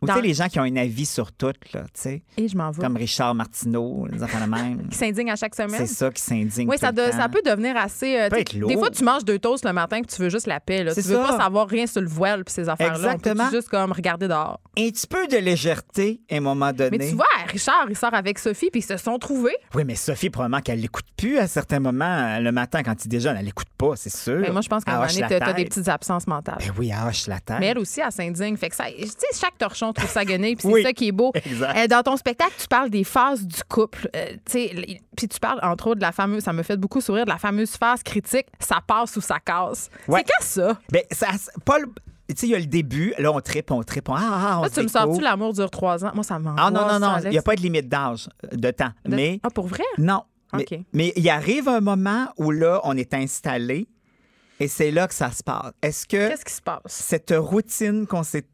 Ou 0.00 0.06
tu 0.06 0.12
sais, 0.12 0.20
les 0.22 0.34
gens 0.34 0.46
qui 0.48 0.60
ont 0.60 0.62
un 0.62 0.76
avis 0.76 1.06
sur 1.06 1.32
tout, 1.32 1.52
là, 1.74 1.82
tu 1.82 1.88
sais, 1.94 2.22
Et 2.36 2.46
je 2.46 2.56
m'en 2.56 2.70
vais. 2.70 2.80
comme 2.80 2.96
Richard 2.96 3.34
Martineau, 3.34 4.06
les 4.10 4.22
enfants 4.22 4.44
de 4.44 4.50
même. 4.50 4.88
Qui 4.90 4.96
s'indigne 4.96 5.30
à 5.30 5.36
chaque 5.36 5.54
semaine. 5.56 5.70
C'est 5.76 5.86
ça 5.88 6.10
qui 6.10 6.22
s'indigne. 6.22 6.68
Oui, 6.68 6.78
ça, 6.78 6.92
de- 6.92 7.10
ça 7.10 7.28
peut 7.28 7.42
devenir 7.44 7.76
assez. 7.76 8.16
euh, 8.16 8.28
peut 8.28 8.36
tu 8.36 8.42
être 8.42 8.52
lourd. 8.54 8.70
Des 8.70 8.76
fois, 8.76 8.90
tu 8.90 9.02
manges 9.02 9.24
deux 9.24 9.38
toasts 9.40 9.64
le 9.64 9.72
matin 9.72 10.00
puis 10.02 10.14
tu 10.14 10.22
veux 10.22 10.28
juste 10.28 10.46
la 10.46 10.60
paix. 10.60 10.84
Là. 10.84 10.94
Tu 10.94 11.02
C'est 11.02 11.08
veux 11.08 11.16
ça. 11.16 11.28
pas 11.32 11.38
savoir 11.38 11.66
rien 11.68 11.86
sur 11.88 12.00
le 12.00 12.06
voile 12.06 12.44
puis 12.44 12.54
ces 12.54 12.68
affaires-là. 12.68 12.98
Peut 12.98 13.14
Exactement. 13.30 13.50
juste 13.50 13.68
comme 13.70 13.90
regarder 13.92 14.28
dehors. 14.28 14.60
Un 14.78 14.88
petit 14.90 15.06
peu 15.08 15.26
de 15.26 15.36
légèreté 15.36 16.20
à 16.30 16.36
un 16.36 16.40
moment 16.40 16.72
donné. 16.72 16.96
Mais 16.96 17.08
tu 17.08 17.14
vois, 17.16 17.26
Richard, 17.48 17.86
il 17.90 17.96
sort 17.96 18.14
avec 18.14 18.38
Sophie 18.38 18.70
puis 18.70 18.80
ils 18.80 18.84
se 18.84 18.96
sont 18.96 19.18
trouvés. 19.18 19.56
Oui, 19.74 19.82
mais 19.84 19.96
Sophie, 19.96 20.30
probablement 20.30 20.60
qu'elle 20.60 20.80
l'écoute 20.80 21.06
plus 21.16 21.38
à 21.38 21.46
certains 21.48 21.80
moments. 21.80 22.04
euh, 22.36 22.38
Le 22.40 22.52
matin, 22.52 22.82
quand 22.84 23.04
il 23.04 23.08
déjeune, 23.08 23.36
elle 23.36 23.44
l'écoute 23.46 23.68
pas, 23.76 23.96
c'est 23.96 24.14
sûr. 24.14 24.38
Mais 24.38 24.50
moi, 24.50 24.60
je 24.60 24.68
pense 24.68 24.84
qu'à 24.84 24.92
un 24.92 24.98
moment 25.00 25.08
donné, 25.08 25.26
t'as 25.28 25.40
t'as 25.40 25.52
des 25.52 25.64
petites 25.64 25.88
absences 25.88 26.26
mentales. 26.28 26.58
Ben 26.60 26.72
oui, 26.78 26.92
elle 26.94 27.08
hoche 27.08 27.26
la 27.26 27.40
tête. 27.40 27.56
Mais 27.58 27.66
elle 27.66 27.78
aussi, 27.78 28.00
elle 28.00 28.12
s'indigne. 28.12 28.56
Fait 28.56 28.68
que 28.68 28.76
ça, 28.76 28.84
tu 28.86 29.04
sais, 29.06 29.26
chaque 29.40 29.58
torchon 29.58 29.87
trouve 29.92 30.10
sa 30.10 30.24
guenille, 30.24 30.56
puis 30.56 30.62
c'est 30.68 30.72
Oui. 30.74 30.82
ça 30.82 30.92
qui 30.92 31.08
est 31.08 31.12
beau. 31.12 31.32
Exact. 31.34 31.76
Euh, 31.76 31.86
dans 31.86 32.02
ton 32.02 32.16
spectacle, 32.16 32.52
tu 32.58 32.66
parles 32.68 32.90
des 32.90 33.04
phases 33.04 33.46
du 33.46 33.62
couple. 33.68 34.08
Euh, 34.14 34.26
tu 34.44 34.52
sais, 34.52 34.66
l- 34.70 34.98
puis 35.16 35.28
tu 35.28 35.38
parles, 35.40 35.60
entre 35.62 35.88
autres, 35.88 35.96
de 35.96 36.02
la 36.04 36.12
fameuse, 36.12 36.42
ça 36.44 36.52
me 36.52 36.62
fait 36.62 36.76
beaucoup 36.76 37.00
sourire, 37.00 37.24
de 37.24 37.30
la 37.30 37.38
fameuse 37.38 37.76
phase 37.76 38.02
critique, 38.02 38.46
ça 38.60 38.78
passe 38.86 39.16
ou 39.16 39.20
ça 39.20 39.38
casse. 39.40 39.90
Ouais. 40.06 40.24
C'est 40.26 40.32
quand 40.32 40.44
ça? 40.72 40.80
Ben, 40.92 41.02
ça, 41.10 41.28
pas 41.64 41.78
le- 41.78 41.86
Tu 42.28 42.34
sais, 42.36 42.46
il 42.46 42.50
y 42.50 42.54
a 42.54 42.58
le 42.58 42.66
début, 42.66 43.14
là, 43.18 43.32
on 43.32 43.40
tripe, 43.40 43.70
on 43.70 43.82
tripe, 43.82 44.08
on. 44.10 44.14
Ah, 44.14 44.20
ah, 44.20 44.58
on 44.58 44.62
Là, 44.64 44.68
tu 44.70 44.82
me 44.82 44.88
sors-tu 44.88 45.22
l'amour 45.22 45.54
dure 45.54 45.70
trois 45.70 46.04
ans? 46.04 46.10
Moi, 46.14 46.22
ça 46.24 46.38
m'angoisse. 46.38 46.62
Ah, 46.66 46.70
non, 46.70 46.86
non, 46.86 46.98
non, 46.98 47.16
il 47.24 47.30
n'y 47.30 47.38
a 47.38 47.42
pas 47.42 47.56
de 47.56 47.62
limite 47.62 47.88
d'âge, 47.88 48.28
euh, 48.44 48.54
de 48.56 48.70
temps. 48.70 48.90
De- 49.06 49.16
Mais, 49.16 49.40
Ah, 49.42 49.48
pour 49.50 49.66
vrai? 49.66 49.84
non. 49.96 50.24
Mais 50.92 51.12
il 51.16 51.28
arrive 51.30 51.68
un 51.68 51.80
moment 51.80 52.26
où, 52.36 52.50
là, 52.50 52.80
on 52.84 52.96
est 52.96 53.12
installé 53.14 53.86
et 54.60 54.68
c'est 54.68 54.90
là 54.90 55.06
que 55.08 55.14
ça 55.14 55.30
se 55.30 55.42
passe. 55.42 55.72
Est-ce 55.82 56.06
que 56.06 56.28
Qu'est-ce 56.28 56.44
qui 56.44 56.52
se 56.54 56.62
passe? 56.62 56.80
cette 56.86 57.32
routine 57.36 58.06
qu'on 58.06 58.22
s'est 58.22 58.46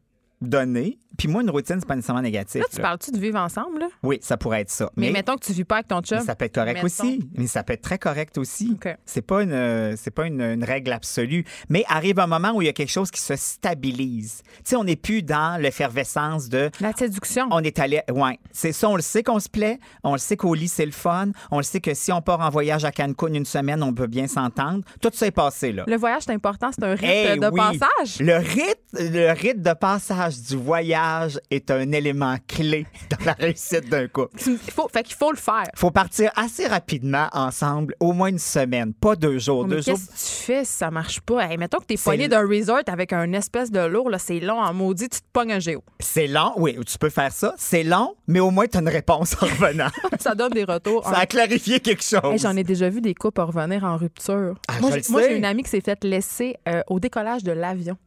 donnée, 0.45 0.97
puis 1.17 1.29
moi, 1.29 1.41
une 1.43 1.49
routine, 1.49 1.77
c'est 1.79 1.87
pas 1.87 1.95
nécessairement 1.95 2.21
négatif. 2.21 2.59
Là, 2.61 2.67
tu 2.69 2.75
là. 2.77 2.81
parles-tu 2.83 3.11
de 3.11 3.17
vivre 3.17 3.39
ensemble? 3.39 3.79
Là? 3.79 3.87
Oui, 4.03 4.19
ça 4.21 4.35
pourrait 4.35 4.61
être 4.61 4.69
ça. 4.69 4.89
Mais, 4.97 5.11
mettons 5.11 5.35
que 5.37 5.45
tu 5.45 5.53
vis 5.53 5.63
pas 5.63 5.75
avec 5.75 5.87
ton 5.87 6.01
chum. 6.01 6.17
Mais 6.19 6.25
ça 6.25 6.35
peut 6.35 6.43
être 6.45 6.55
correct 6.55 6.75
Mettons. 6.83 6.85
aussi. 6.87 7.29
Mais 7.35 7.47
ça 7.47 7.63
peut 7.63 7.71
être 7.73 7.81
très 7.81 7.97
correct 7.97 8.37
aussi. 8.37 8.71
OK. 8.75 8.93
C'est 9.05 9.21
pas 9.21 9.41
une 9.43 9.53
euh, 9.53 9.95
c'est 9.97 10.11
pas 10.11 10.25
une, 10.27 10.41
une 10.41 10.63
règle 10.65 10.91
absolue. 10.91 11.45
Mais 11.69 11.85
arrive 11.87 12.19
un 12.19 12.27
moment 12.27 12.51
où 12.53 12.61
il 12.61 12.65
y 12.65 12.69
a 12.69 12.73
quelque 12.73 12.91
chose 12.91 13.11
qui 13.11 13.21
se 13.21 13.35
stabilise. 13.37 14.41
Tu 14.57 14.61
sais, 14.65 14.75
on 14.75 14.83
n'est 14.83 14.95
plus 14.97 15.23
dans 15.23 15.59
l'effervescence 15.61 16.49
de 16.49 16.69
La 16.81 16.91
séduction. 16.93 17.47
on 17.51 17.59
est 17.63 17.79
allé. 17.79 18.01
Ouais. 18.11 18.37
C'est 18.51 18.73
ça, 18.73 18.89
on 18.89 18.95
le 18.97 19.01
sait 19.01 19.23
qu'on 19.23 19.39
se 19.39 19.49
plaît. 19.49 19.79
On 20.03 20.13
le 20.13 20.17
sait 20.17 20.35
qu'au 20.37 20.53
lit, 20.53 20.67
c'est 20.67 20.85
le 20.85 20.91
fun. 20.91 21.29
On 21.51 21.57
le 21.57 21.63
sait 21.63 21.79
que 21.79 21.93
si 21.93 22.11
on 22.11 22.21
part 22.21 22.41
en 22.41 22.49
voyage 22.49 22.83
à 22.85 22.91
Cancun 22.91 23.33
une 23.33 23.45
semaine, 23.45 23.81
on 23.83 23.93
peut 23.93 24.07
bien 24.07 24.27
s'entendre. 24.27 24.83
Tout 25.01 25.09
ça 25.13 25.27
est 25.27 25.31
passé, 25.31 25.71
là. 25.71 25.83
Le 25.87 25.95
voyage, 25.95 26.23
c'est 26.25 26.33
important. 26.33 26.71
C'est 26.73 26.83
un 26.83 26.93
rite 26.95 27.03
Eh 27.09 27.37
de 27.39 27.47
oui. 27.47 27.59
passage. 27.79 28.19
Le 28.19 28.35
rite, 28.35 28.81
le 28.93 29.31
rite 29.31 29.61
de 29.61 29.73
passage 29.73 30.34
du 30.41 30.57
voyage 30.57 31.39
est 31.49 31.71
un 31.71 31.91
élément 31.91 32.35
clé 32.47 32.85
dans 33.09 33.25
la 33.25 33.33
réussite 33.33 33.89
d'un 33.89 34.07
couple. 34.07 34.37
Faut, 34.71 34.87
fait 34.91 35.03
qu'il 35.03 35.15
faut 35.15 35.31
le 35.31 35.37
faire. 35.37 35.65
faut 35.75 35.91
partir 35.91 36.31
assez 36.35 36.67
rapidement 36.67 37.27
ensemble, 37.31 37.95
au 37.99 38.13
moins 38.13 38.29
une 38.29 38.39
semaine, 38.39 38.93
pas 38.93 39.15
deux 39.15 39.39
jours. 39.39 39.59
Oh, 39.59 39.67
Mais 39.67 39.75
deux 39.77 39.81
jours. 39.81 39.95
qu'est-ce 39.97 40.07
que 40.07 40.37
tu 40.37 40.43
fais 40.43 40.65
si 40.65 40.73
ça 40.73 40.91
marche 40.91 41.21
pas? 41.21 41.45
Hey, 41.45 41.57
mettons 41.57 41.79
que 41.79 41.85
t'es 41.85 41.97
poigné 41.97 42.27
d'un 42.27 42.47
resort 42.47 42.81
avec 42.87 43.13
un 43.13 43.31
espèce 43.33 43.71
de 43.71 43.79
lourd, 43.79 44.09
là, 44.09 44.19
c'est 44.19 44.39
long 44.39 44.59
en 44.59 44.73
maudit, 44.73 45.09
tu 45.09 45.19
te 45.19 45.25
pognes 45.31 45.53
un 45.53 45.59
géo. 45.59 45.83
C'est 45.99 46.27
long, 46.27 46.53
oui, 46.57 46.77
tu 46.85 46.97
peux 46.97 47.09
faire 47.09 47.31
ça. 47.31 47.53
C'est 47.57 47.83
long, 47.83 48.15
mais 48.27 48.39
au 48.39 48.51
moins 48.51 48.67
tu 48.67 48.77
as 48.77 48.81
une 48.81 48.89
réponse 48.89 49.35
en 49.41 49.45
revenant. 49.45 49.89
ça 50.19 50.35
donne 50.35 50.51
des 50.51 50.63
retours. 50.63 51.03
ça 51.03 51.19
a 51.19 51.25
clarifié 51.25 51.79
quelque 51.79 52.03
chose. 52.03 52.21
Hey, 52.33 52.39
J'en 52.39 52.55
ai 52.55 52.63
déjà 52.63 52.89
vu 52.89 53.01
des 53.01 53.13
couples 53.13 53.41
revenir 53.41 53.83
en 53.83 53.97
rupture. 53.97 54.55
Ah, 54.67 54.73
moi, 54.81 54.91
j'ai 55.21 55.37
une 55.37 55.45
amie 55.45 55.63
qui 55.63 55.69
s'est 55.69 55.81
faite 55.81 56.03
laisser 56.03 56.55
euh, 56.67 56.81
au 56.87 56.99
décollage 56.99 57.43
de 57.43 57.51
l'avion. 57.51 57.97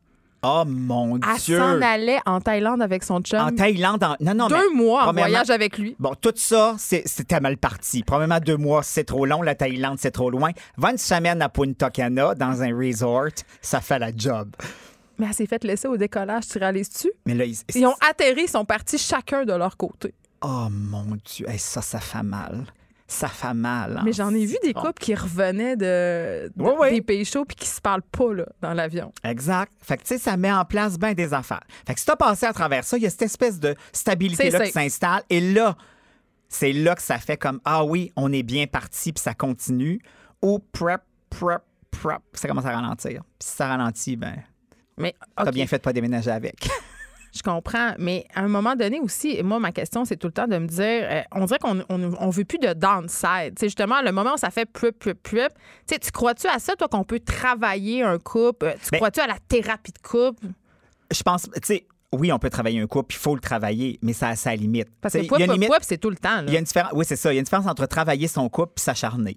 Oh 0.43 0.63
mon 0.67 1.17
Elle 1.17 1.39
Dieu. 1.41 1.59
s'en 1.59 1.83
allait 1.83 2.21
en 2.25 2.41
Thaïlande 2.41 2.81
avec 2.81 3.03
son 3.03 3.21
chum. 3.21 3.41
En 3.41 3.51
Thaïlande, 3.51 4.05
en- 4.05 4.17
non, 4.21 4.35
non, 4.35 4.47
Deux 4.49 4.55
mais 4.73 4.83
mois 4.85 5.09
en 5.09 5.13
voyage 5.13 5.51
avec 5.51 5.79
lui. 5.79 5.97
Bon, 5.99 6.15
tout 6.21 6.33
ça, 6.37 6.77
c'était 6.79 7.41
mal 7.41 7.57
parti. 7.57 8.05
Premièrement, 8.05 8.39
deux 8.39 8.57
mois, 8.57 8.83
c'est 8.85 9.03
trop 9.05 9.27
long. 9.27 9.43
La 9.43 9.55
Thaïlande, 9.57 9.99
c'est 10.01 10.13
trop 10.13 10.31
loin. 10.31 10.51
20 10.77 10.99
semaines 10.99 11.43
à 11.43 11.49
Punta 11.49 11.91
Cana, 11.91 12.35
dans 12.37 12.63
un 12.63 12.77
resort, 12.77 13.31
ça 13.61 13.81
fait 13.81 13.99
la 13.99 14.11
job. 14.17 14.55
Mais 15.19 15.27
elle 15.27 15.35
s'est 15.35 15.47
faite 15.47 15.65
laisser 15.65 15.89
au 15.89 15.97
décollage, 15.97 16.47
tu 16.47 16.59
réalises-tu? 16.59 17.11
Mais 17.27 17.35
là, 17.35 17.45
ils... 17.45 17.57
Ils 17.75 17.85
ont 17.87 17.97
atterri, 18.09 18.43
ils 18.45 18.49
sont 18.49 18.65
partis 18.65 18.99
chacun 18.99 19.45
de 19.45 19.53
leur 19.53 19.77
côté. 19.77 20.15
Oh 20.43 20.69
mon 20.71 21.17
Dieu, 21.25 21.49
Hey, 21.49 21.59
ça, 21.59 21.83
ça 21.83 21.99
fait 21.99 22.23
mal. 22.23 22.65
Ça 23.11 23.29
fait 23.29 23.55
mal. 23.55 23.97
hein. 23.97 24.03
Mais 24.05 24.13
j'en 24.13 24.35
ai 24.35 24.45
vu 24.45 24.57
des 24.63 24.75
couples 24.75 25.01
qui 25.01 25.15
revenaient 25.15 25.77
de, 25.77 26.53
de- 26.55 26.63
Oui, 26.63 26.73
oui. 26.79 26.91
des 26.91 27.01
pays 27.03 27.25
chauds 27.25 27.47
puis 27.47 27.57
qui 27.57 27.67
se 27.67 27.81
parlent 27.81 28.03
pas 28.03 28.35
là, 28.35 28.45
dans 28.61 28.75
l'avion. 28.75 29.13
Exact. 29.25 29.73
Fait 29.81 29.97
que, 29.97 30.03
tu 30.03 30.09
sais, 30.09 30.19
ça 30.19 30.37
met 30.37 30.53
en 30.53 30.65
place 30.67 30.99
bien 30.99 31.15
des 31.15 31.33
affaires. 31.33 31.65
Fait 31.87 31.95
que 31.95 32.01
si 32.01 32.05
t'as 32.07 32.17
passé 32.17 32.45
à 32.45 32.53
travers 32.53 32.85
ça, 32.85 32.99
il 32.99 33.03
y 33.03 33.07
a 33.07 33.11
cette 33.11 33.23
espèce 33.23 33.59
de 33.59 33.75
stabilité-là 33.95 34.59
C'est 34.59 34.67
qui 34.67 34.73
s'installe. 34.73 35.23
Et 35.31 35.41
là, 35.41 35.75
c'est 36.51 36.73
là 36.75 36.95
que 36.95 37.03
ça 37.03 37.19
fait 37.19 37.39
comme, 37.39 37.61
ah 37.65 37.83
oui, 37.83 38.13
on 38.15 38.31
est 38.31 38.43
bien 38.43 38.67
parti, 38.67 39.13
puis 39.15 39.23
ça 39.23 39.33
continue. 39.33 40.01
Ou 40.43 40.59
prep, 40.59 41.01
prep, 41.31 41.63
prep, 41.91 42.21
ça 42.35 42.47
commence 42.47 42.67
à 42.67 42.73
ralentir. 42.79 43.23
Puis 43.39 43.49
si 43.49 43.57
ça 43.57 43.69
ralentit, 43.69 44.17
ben, 44.17 44.37
Mais 44.99 45.15
t'as 45.35 45.45
OK. 45.45 45.53
bien 45.53 45.67
fait 45.67 45.79
de 45.79 45.83
pas 45.83 45.95
déménager 45.95 46.31
avec. 46.31 46.69
Je 47.37 47.43
comprends, 47.43 47.93
mais 47.99 48.27
à 48.35 48.41
un 48.41 48.49
moment 48.49 48.75
donné 48.75 49.01
aussi, 49.01 49.43
moi, 49.43 49.59
ma 49.59 49.71
question, 49.73 50.05
c'est 50.05 50.17
tout 50.17 50.29
le 50.29 50.33
temps 50.33 50.47
de 50.47 50.57
me 50.59 50.67
dire, 50.67 50.81
euh, 51.11 51.23
on 51.33 51.45
dirait 51.45 51.59
qu'on 51.59 51.81
on, 51.89 52.13
on 52.19 52.31
veut 52.31 52.45
plus 52.45 52.59
de 52.59 52.73
downside. 52.73 53.55
C'est 53.59 53.67
justement 53.67 54.01
le 54.03 54.13
moment 54.13 54.35
où 54.35 54.39
ça 54.39 54.51
fait 54.51 54.65
plup, 54.67 54.99
plup, 54.99 55.23
plup. 55.23 55.53
Tu 55.87 55.95
sais, 55.95 55.99
tu 55.99 56.11
crois-tu 56.11 56.47
à 56.47 56.59
ça, 56.59 56.75
toi, 56.77 56.89
qu'on 56.89 57.05
peut 57.05 57.21
travailler 57.21 58.03
un 58.03 58.19
couple? 58.19 58.67
Euh, 58.67 58.73
Tu 58.83 58.91
Ben- 58.93 58.97
crois-tu 58.99 59.21
à 59.21 59.27
la 59.27 59.37
thérapie 59.49 59.93
de 59.93 59.99
couple? 60.07 60.47
Je 61.13 61.23
pense, 61.23 61.43
tu 61.43 61.51
sais, 61.63 61.87
oui, 62.13 62.33
on 62.33 62.39
peut 62.39 62.49
travailler 62.51 62.81
un 62.81 62.87
couple, 62.87 63.15
il 63.15 63.19
faut 63.19 63.35
le 63.35 63.41
travailler, 63.41 63.99
mais 64.03 64.15
ça 64.15 64.29
a 64.29 64.37
sa 64.37 64.55
limite. 64.57 64.89
Parce 65.01 65.13
que 65.15 65.27
poup, 65.27 65.37
c'est 65.83 65.99
tout 65.99 66.11
le 66.11 66.17
temps. 66.17 66.37
là. 66.37 66.45
il 66.47 66.53
y 66.55 66.57
a 66.57 66.59
une 66.59 66.65
différence, 66.65 66.93
oui, 66.95 67.05
c'est 67.07 67.17
ça. 67.17 67.31
Il 67.33 67.37
y 67.37 67.39
a 67.39 67.41
une 67.41 67.45
différence 67.45 67.67
entre 67.67 67.85
travailler 67.87 68.29
son 68.29 68.49
couple 68.49 68.73
et 68.77 68.81
s'acharner. 68.81 69.37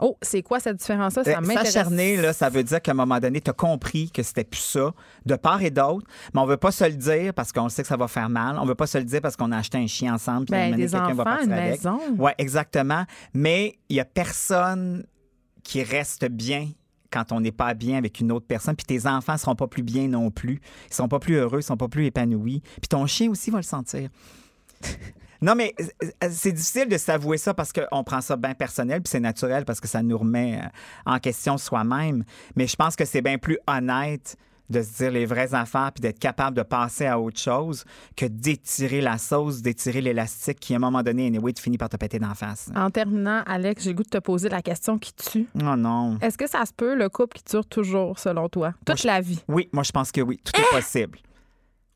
Oh, 0.00 0.16
c'est 0.22 0.42
quoi 0.42 0.58
cette 0.58 0.78
différence-là? 0.78 1.22
Ça 1.22 1.38
Euh, 1.38 1.40
m'intéresse. 1.42 1.72
S'acharner, 1.72 2.16
là, 2.16 2.32
ça 2.32 2.48
veut 2.48 2.64
dire 2.64 2.80
qu'à 2.80 2.92
un 2.92 2.94
moment 2.94 3.20
donné, 3.20 3.40
tu 3.42 3.50
as 3.50 3.52
compris 3.52 4.10
que 4.10 4.22
c'était 4.22 4.42
plus 4.44 4.60
ça, 4.60 4.92
de 5.26 5.34
part 5.36 5.62
et 5.62 5.70
d'autre, 5.70 6.06
mais 6.32 6.40
on 6.40 6.46
veut 6.46 6.56
pas 6.56 6.72
se 6.72 6.84
le 6.84 6.94
dire 6.94 7.34
parce 7.34 7.52
qu'on 7.52 7.68
sait 7.68 7.82
que 7.82 7.88
ça 7.88 7.96
va 7.98 8.08
faire 8.08 8.30
mal. 8.30 8.58
On 8.58 8.64
veut 8.64 8.74
pas 8.74 8.86
se 8.86 8.96
le 8.98 9.04
dire 9.04 9.20
parce 9.20 9.36
qu'on 9.36 9.52
a 9.52 9.58
acheté 9.58 9.76
un 9.78 9.86
chien 9.86 10.14
ensemble. 10.14 10.46
puis 10.46 10.52
Ben, 10.52 10.74
quelqu'un 10.76 11.12
va 11.14 11.24
partir 11.24 11.46
une 11.46 11.52
avec. 11.52 11.70
maison. 11.72 12.00
Oui, 12.18 12.30
exactement. 12.38 13.04
Mais 13.34 13.76
il 13.90 13.96
y 13.96 14.00
a 14.00 14.04
personne 14.06 15.04
qui 15.62 15.82
reste 15.82 16.24
bien 16.26 16.68
quand 17.10 17.30
on 17.30 17.40
n'est 17.42 17.52
pas 17.52 17.74
bien 17.74 17.98
avec 17.98 18.18
une 18.20 18.32
autre 18.32 18.46
personne, 18.46 18.74
puis 18.74 18.86
tes 18.86 19.06
enfants 19.06 19.36
seront 19.36 19.54
pas 19.54 19.66
plus 19.66 19.82
bien 19.82 20.08
non 20.08 20.30
plus. 20.30 20.62
Ils 20.90 20.94
seront 20.94 21.08
pas 21.08 21.18
plus 21.18 21.34
heureux, 21.34 21.58
ils 21.60 21.62
seront 21.62 21.76
pas 21.76 21.88
plus 21.88 22.06
épanouis. 22.06 22.62
Puis 22.80 22.88
ton 22.88 23.06
chien 23.06 23.30
aussi 23.30 23.50
va 23.50 23.58
le 23.58 23.62
sentir. 23.62 24.08
Non, 25.42 25.54
mais 25.56 25.74
euh, 25.80 26.28
c'est 26.30 26.52
difficile 26.52 26.88
de 26.88 26.96
s'avouer 26.96 27.36
ça 27.36 27.52
parce 27.52 27.72
qu'on 27.72 28.04
prend 28.04 28.20
ça 28.20 28.36
bien 28.36 28.54
personnel, 28.54 29.02
puis 29.02 29.10
c'est 29.10 29.20
naturel 29.20 29.64
parce 29.64 29.80
que 29.80 29.88
ça 29.88 30.02
nous 30.02 30.16
remet 30.16 30.60
euh, 30.62 30.68
en 31.04 31.18
question 31.18 31.58
soi-même. 31.58 32.24
Mais 32.54 32.68
je 32.68 32.76
pense 32.76 32.94
que 32.94 33.04
c'est 33.04 33.22
bien 33.22 33.38
plus 33.38 33.58
honnête 33.66 34.36
de 34.70 34.80
se 34.82 34.98
dire 34.98 35.10
les 35.10 35.26
vraies 35.26 35.52
affaires 35.52 35.90
puis 35.92 36.00
d'être 36.00 36.18
capable 36.18 36.56
de 36.56 36.62
passer 36.62 37.06
à 37.06 37.20
autre 37.20 37.38
chose 37.38 37.84
que 38.16 38.24
d'étirer 38.24 39.00
la 39.00 39.18
sauce, 39.18 39.62
d'étirer 39.62 40.00
l'élastique 40.00 40.60
qui, 40.60 40.74
à 40.74 40.76
un 40.76 40.80
moment 40.80 41.02
donné, 41.02 41.26
anyway, 41.26 41.52
tu 41.52 41.60
finis 41.62 41.76
par 41.76 41.88
te 41.88 41.96
péter 41.96 42.18
d'en 42.18 42.34
face. 42.34 42.70
En 42.74 42.90
terminant, 42.90 43.42
Alex, 43.46 43.82
j'ai 43.82 43.90
le 43.90 43.96
goût 43.96 44.04
de 44.04 44.08
te 44.08 44.18
poser 44.18 44.48
la 44.48 44.62
question 44.62 44.98
qui 44.98 45.12
tue. 45.12 45.46
Oh 45.56 45.76
non. 45.76 46.18
Est-ce 46.20 46.38
que 46.38 46.48
ça 46.48 46.64
se 46.64 46.72
peut, 46.72 46.94
le 46.94 47.08
couple 47.08 47.38
qui 47.38 47.44
dure 47.50 47.66
toujours, 47.66 48.18
selon 48.18 48.48
toi? 48.48 48.72
Toute 48.86 49.04
la 49.04 49.20
vie. 49.20 49.42
Oui, 49.48 49.68
moi, 49.72 49.82
je 49.82 49.92
pense 49.92 50.10
que 50.12 50.20
oui. 50.20 50.40
Tout 50.42 50.60
est 50.60 50.76
possible. 50.76 51.18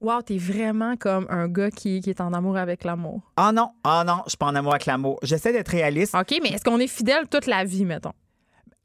Wow, 0.00 0.20
t'es 0.22 0.36
vraiment 0.36 0.96
comme 0.96 1.26
un 1.30 1.48
gars 1.48 1.70
qui, 1.70 2.00
qui 2.00 2.10
est 2.10 2.20
en 2.20 2.32
amour 2.34 2.56
avec 2.58 2.84
l'amour. 2.84 3.22
Ah 3.36 3.50
non, 3.52 3.70
ah 3.82 4.04
non, 4.06 4.22
je 4.26 4.30
suis 4.30 4.36
pas 4.38 4.46
en 4.46 4.54
amour 4.54 4.72
avec 4.72 4.86
l'amour. 4.86 5.18
J'essaie 5.22 5.52
d'être 5.52 5.68
réaliste. 5.70 6.14
OK, 6.14 6.38
mais 6.42 6.50
est-ce 6.50 6.64
qu'on 6.64 6.78
est 6.78 6.86
fidèle 6.86 7.26
toute 7.28 7.46
la 7.46 7.64
vie, 7.64 7.84
mettons? 7.86 8.12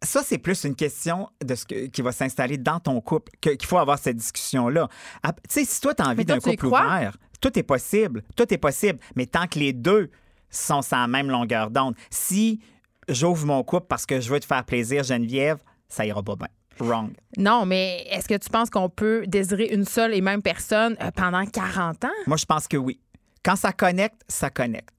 Ça, 0.03 0.21
c'est 0.23 0.37
plus 0.39 0.63
une 0.63 0.73
question 0.75 1.29
de 1.45 1.53
ce 1.53 1.65
que- 1.65 1.85
qui 1.87 2.01
va 2.01 2.11
s'installer 2.11 2.57
dans 2.57 2.79
ton 2.79 2.99
couple, 3.01 3.31
qu'il 3.41 3.65
faut 3.65 3.77
avoir 3.77 3.99
cette 3.99 4.15
discussion-là. 4.15 4.87
Ah, 5.21 5.33
Tu 5.33 5.39
sais, 5.49 5.65
si 5.65 5.79
toi, 5.81 5.93
tu 5.93 6.01
as 6.01 6.07
envie 6.07 6.25
d'un 6.25 6.39
couple 6.39 6.65
ouvert, 6.67 7.17
tout 7.39 7.59
est 7.59 7.63
possible. 7.63 8.23
Tout 8.35 8.51
est 8.51 8.57
possible. 8.57 8.97
Mais 9.15 9.25
tant 9.27 9.45
que 9.47 9.59
les 9.59 9.73
deux 9.73 10.09
sont 10.49 10.81
sur 10.81 10.97
la 10.97 11.07
même 11.07 11.29
longueur 11.29 11.69
d'onde, 11.69 11.95
si 12.09 12.61
j'ouvre 13.09 13.45
mon 13.45 13.63
couple 13.63 13.85
parce 13.87 14.05
que 14.07 14.19
je 14.21 14.29
veux 14.31 14.39
te 14.39 14.45
faire 14.45 14.63
plaisir, 14.63 15.03
Geneviève, 15.03 15.57
ça 15.87 16.05
ira 16.05 16.23
pas 16.23 16.35
bien. 16.35 16.47
Wrong. 16.79 17.11
Non, 17.37 17.65
mais 17.65 18.05
est-ce 18.09 18.27
que 18.27 18.37
tu 18.37 18.49
penses 18.49 18.69
qu'on 18.69 18.89
peut 18.89 19.23
désirer 19.27 19.65
une 19.71 19.85
seule 19.85 20.13
et 20.13 20.21
même 20.21 20.41
personne 20.41 20.95
euh, 21.01 21.11
pendant 21.11 21.45
40 21.45 22.05
ans? 22.05 22.09
Moi, 22.27 22.37
je 22.37 22.45
pense 22.45 22.67
que 22.67 22.77
oui. 22.77 22.99
Quand 23.43 23.55
ça 23.55 23.71
connecte, 23.71 24.21
ça 24.27 24.49
connecte. 24.49 24.89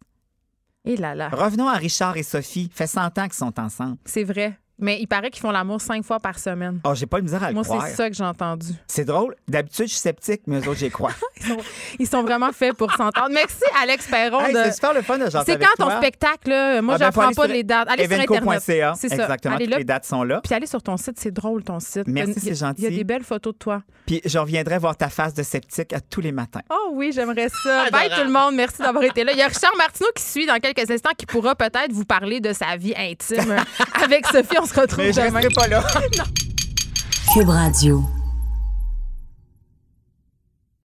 Et 0.84 0.96
là 0.96 1.14
là, 1.14 1.28
Revenons 1.28 1.68
à 1.68 1.74
Richard 1.74 2.16
et 2.16 2.22
Sophie. 2.24 2.68
Fait 2.74 2.86
100 2.88 3.18
ans 3.18 3.24
qu'ils 3.24 3.32
sont 3.34 3.58
ensemble. 3.60 3.96
c'est 4.04 4.24
vrai. 4.24 4.58
Mais 4.82 4.98
il 5.00 5.06
paraît 5.06 5.30
qu'ils 5.30 5.40
font 5.40 5.50
l'amour 5.50 5.80
cinq 5.80 6.04
fois 6.04 6.20
par 6.20 6.38
semaine. 6.38 6.80
Oh, 6.84 6.94
j'ai 6.94 7.06
pas 7.06 7.16
le 7.18 7.22
misère 7.22 7.42
à 7.42 7.48
le 7.48 7.54
Moi, 7.54 7.62
croire. 7.64 7.86
c'est 7.86 7.94
ça 7.94 8.10
que 8.10 8.16
j'ai 8.16 8.24
entendu. 8.24 8.68
C'est 8.86 9.04
drôle. 9.04 9.34
D'habitude, 9.48 9.86
je 9.86 9.92
suis 9.92 10.00
sceptique, 10.00 10.42
mais 10.46 10.58
eux 10.60 10.68
autres, 10.68 10.80
j'y 10.80 10.90
crois. 10.90 11.12
Ils 11.40 11.46
sont, 11.48 11.56
ils 11.98 12.06
sont 12.06 12.22
vraiment 12.22 12.52
faits 12.52 12.74
pour 12.76 12.92
s'entendre. 12.92 13.30
Merci, 13.32 13.64
Alex 13.82 14.06
Perron. 14.08 14.40
Hey, 14.44 14.52
de- 14.54 14.58
c'est 14.64 14.72
super 14.74 14.94
le 14.94 15.02
fun 15.02 15.18
de 15.18 15.28
C'est 15.28 15.36
avec 15.38 15.58
quand 15.60 15.74
ton 15.76 15.90
toi. 15.90 15.96
spectacle? 15.98 16.50
Là? 16.50 16.80
Moi, 16.82 16.94
Ah, 16.94 16.98
ben, 16.98 17.04
j'apprends 17.06 17.32
pas 17.32 17.44
sur 17.46 17.52
les 17.52 17.64
dates. 17.64 17.88
Allez 17.90 18.04
sur 18.04 18.12
Internet. 18.12 18.42
Evenco.ca. 18.42 18.94
C'est 18.96 19.08
ça. 19.08 19.14
Exactement. 19.14 19.54
Allez 19.56 19.64
Toutes 19.64 19.72
là. 19.72 19.78
les 19.78 19.84
dates 19.84 20.04
sont 20.04 20.22
là. 20.22 20.40
Puis 20.44 20.54
allez 20.54 20.66
sur 20.66 20.82
ton 20.82 20.96
site, 20.96 21.18
c'est 21.18 21.32
drôle 21.32 21.64
ton 21.64 21.80
site. 21.80 22.04
Merci, 22.06 22.38
c'est 22.40 22.54
gentil. 22.54 22.82
Il 22.82 22.84
y 22.84 22.94
a 22.94 22.96
des 22.96 23.04
belles 23.04 23.24
photos 23.24 23.54
de 23.54 23.58
toi. 23.58 23.82
Puis 24.06 24.20
je 24.24 24.38
reviendrai 24.38 24.78
voir 24.78 24.96
ta 24.96 25.08
face 25.08 25.34
de 25.34 25.42
sceptique 25.42 25.92
à 25.92 26.00
tous 26.00 26.20
les 26.20 26.30
matins. 26.32 26.60
Oh 26.70 26.90
oui, 26.92 27.10
j'aimerais 27.12 27.48
ça. 27.64 27.90
Bye 27.92 28.10
tout 28.10 28.24
le 28.24 28.30
monde. 28.30 28.54
Merci 28.54 28.80
d'avoir 28.82 29.02
été 29.04 29.24
là. 29.24 29.32
Il 29.32 29.38
y 29.38 29.42
a 29.42 29.48
Richard 29.48 29.74
Martineau 29.76 30.10
qui 30.14 30.22
suit 30.22 30.46
dans 30.46 30.58
quelques 30.60 30.88
instants 30.90 31.10
qui 31.16 31.26
pourra 31.26 31.54
peut-être 31.56 31.90
vous 31.92 32.04
parler 32.04 32.38
de 32.40 32.52
sa 32.52 32.76
vie 32.76 32.94
intime. 32.96 33.56
Avec 34.04 34.26
Sophie, 34.28 34.58
on 34.60 34.66
se 34.72 34.80
retrouve 34.80 35.04
Mais 35.04 35.12
je 35.12 35.20
demain. 35.20 35.40
pas 35.54 35.68
là. 35.68 35.82
Cube 37.34 37.48
Radio. 37.48 38.04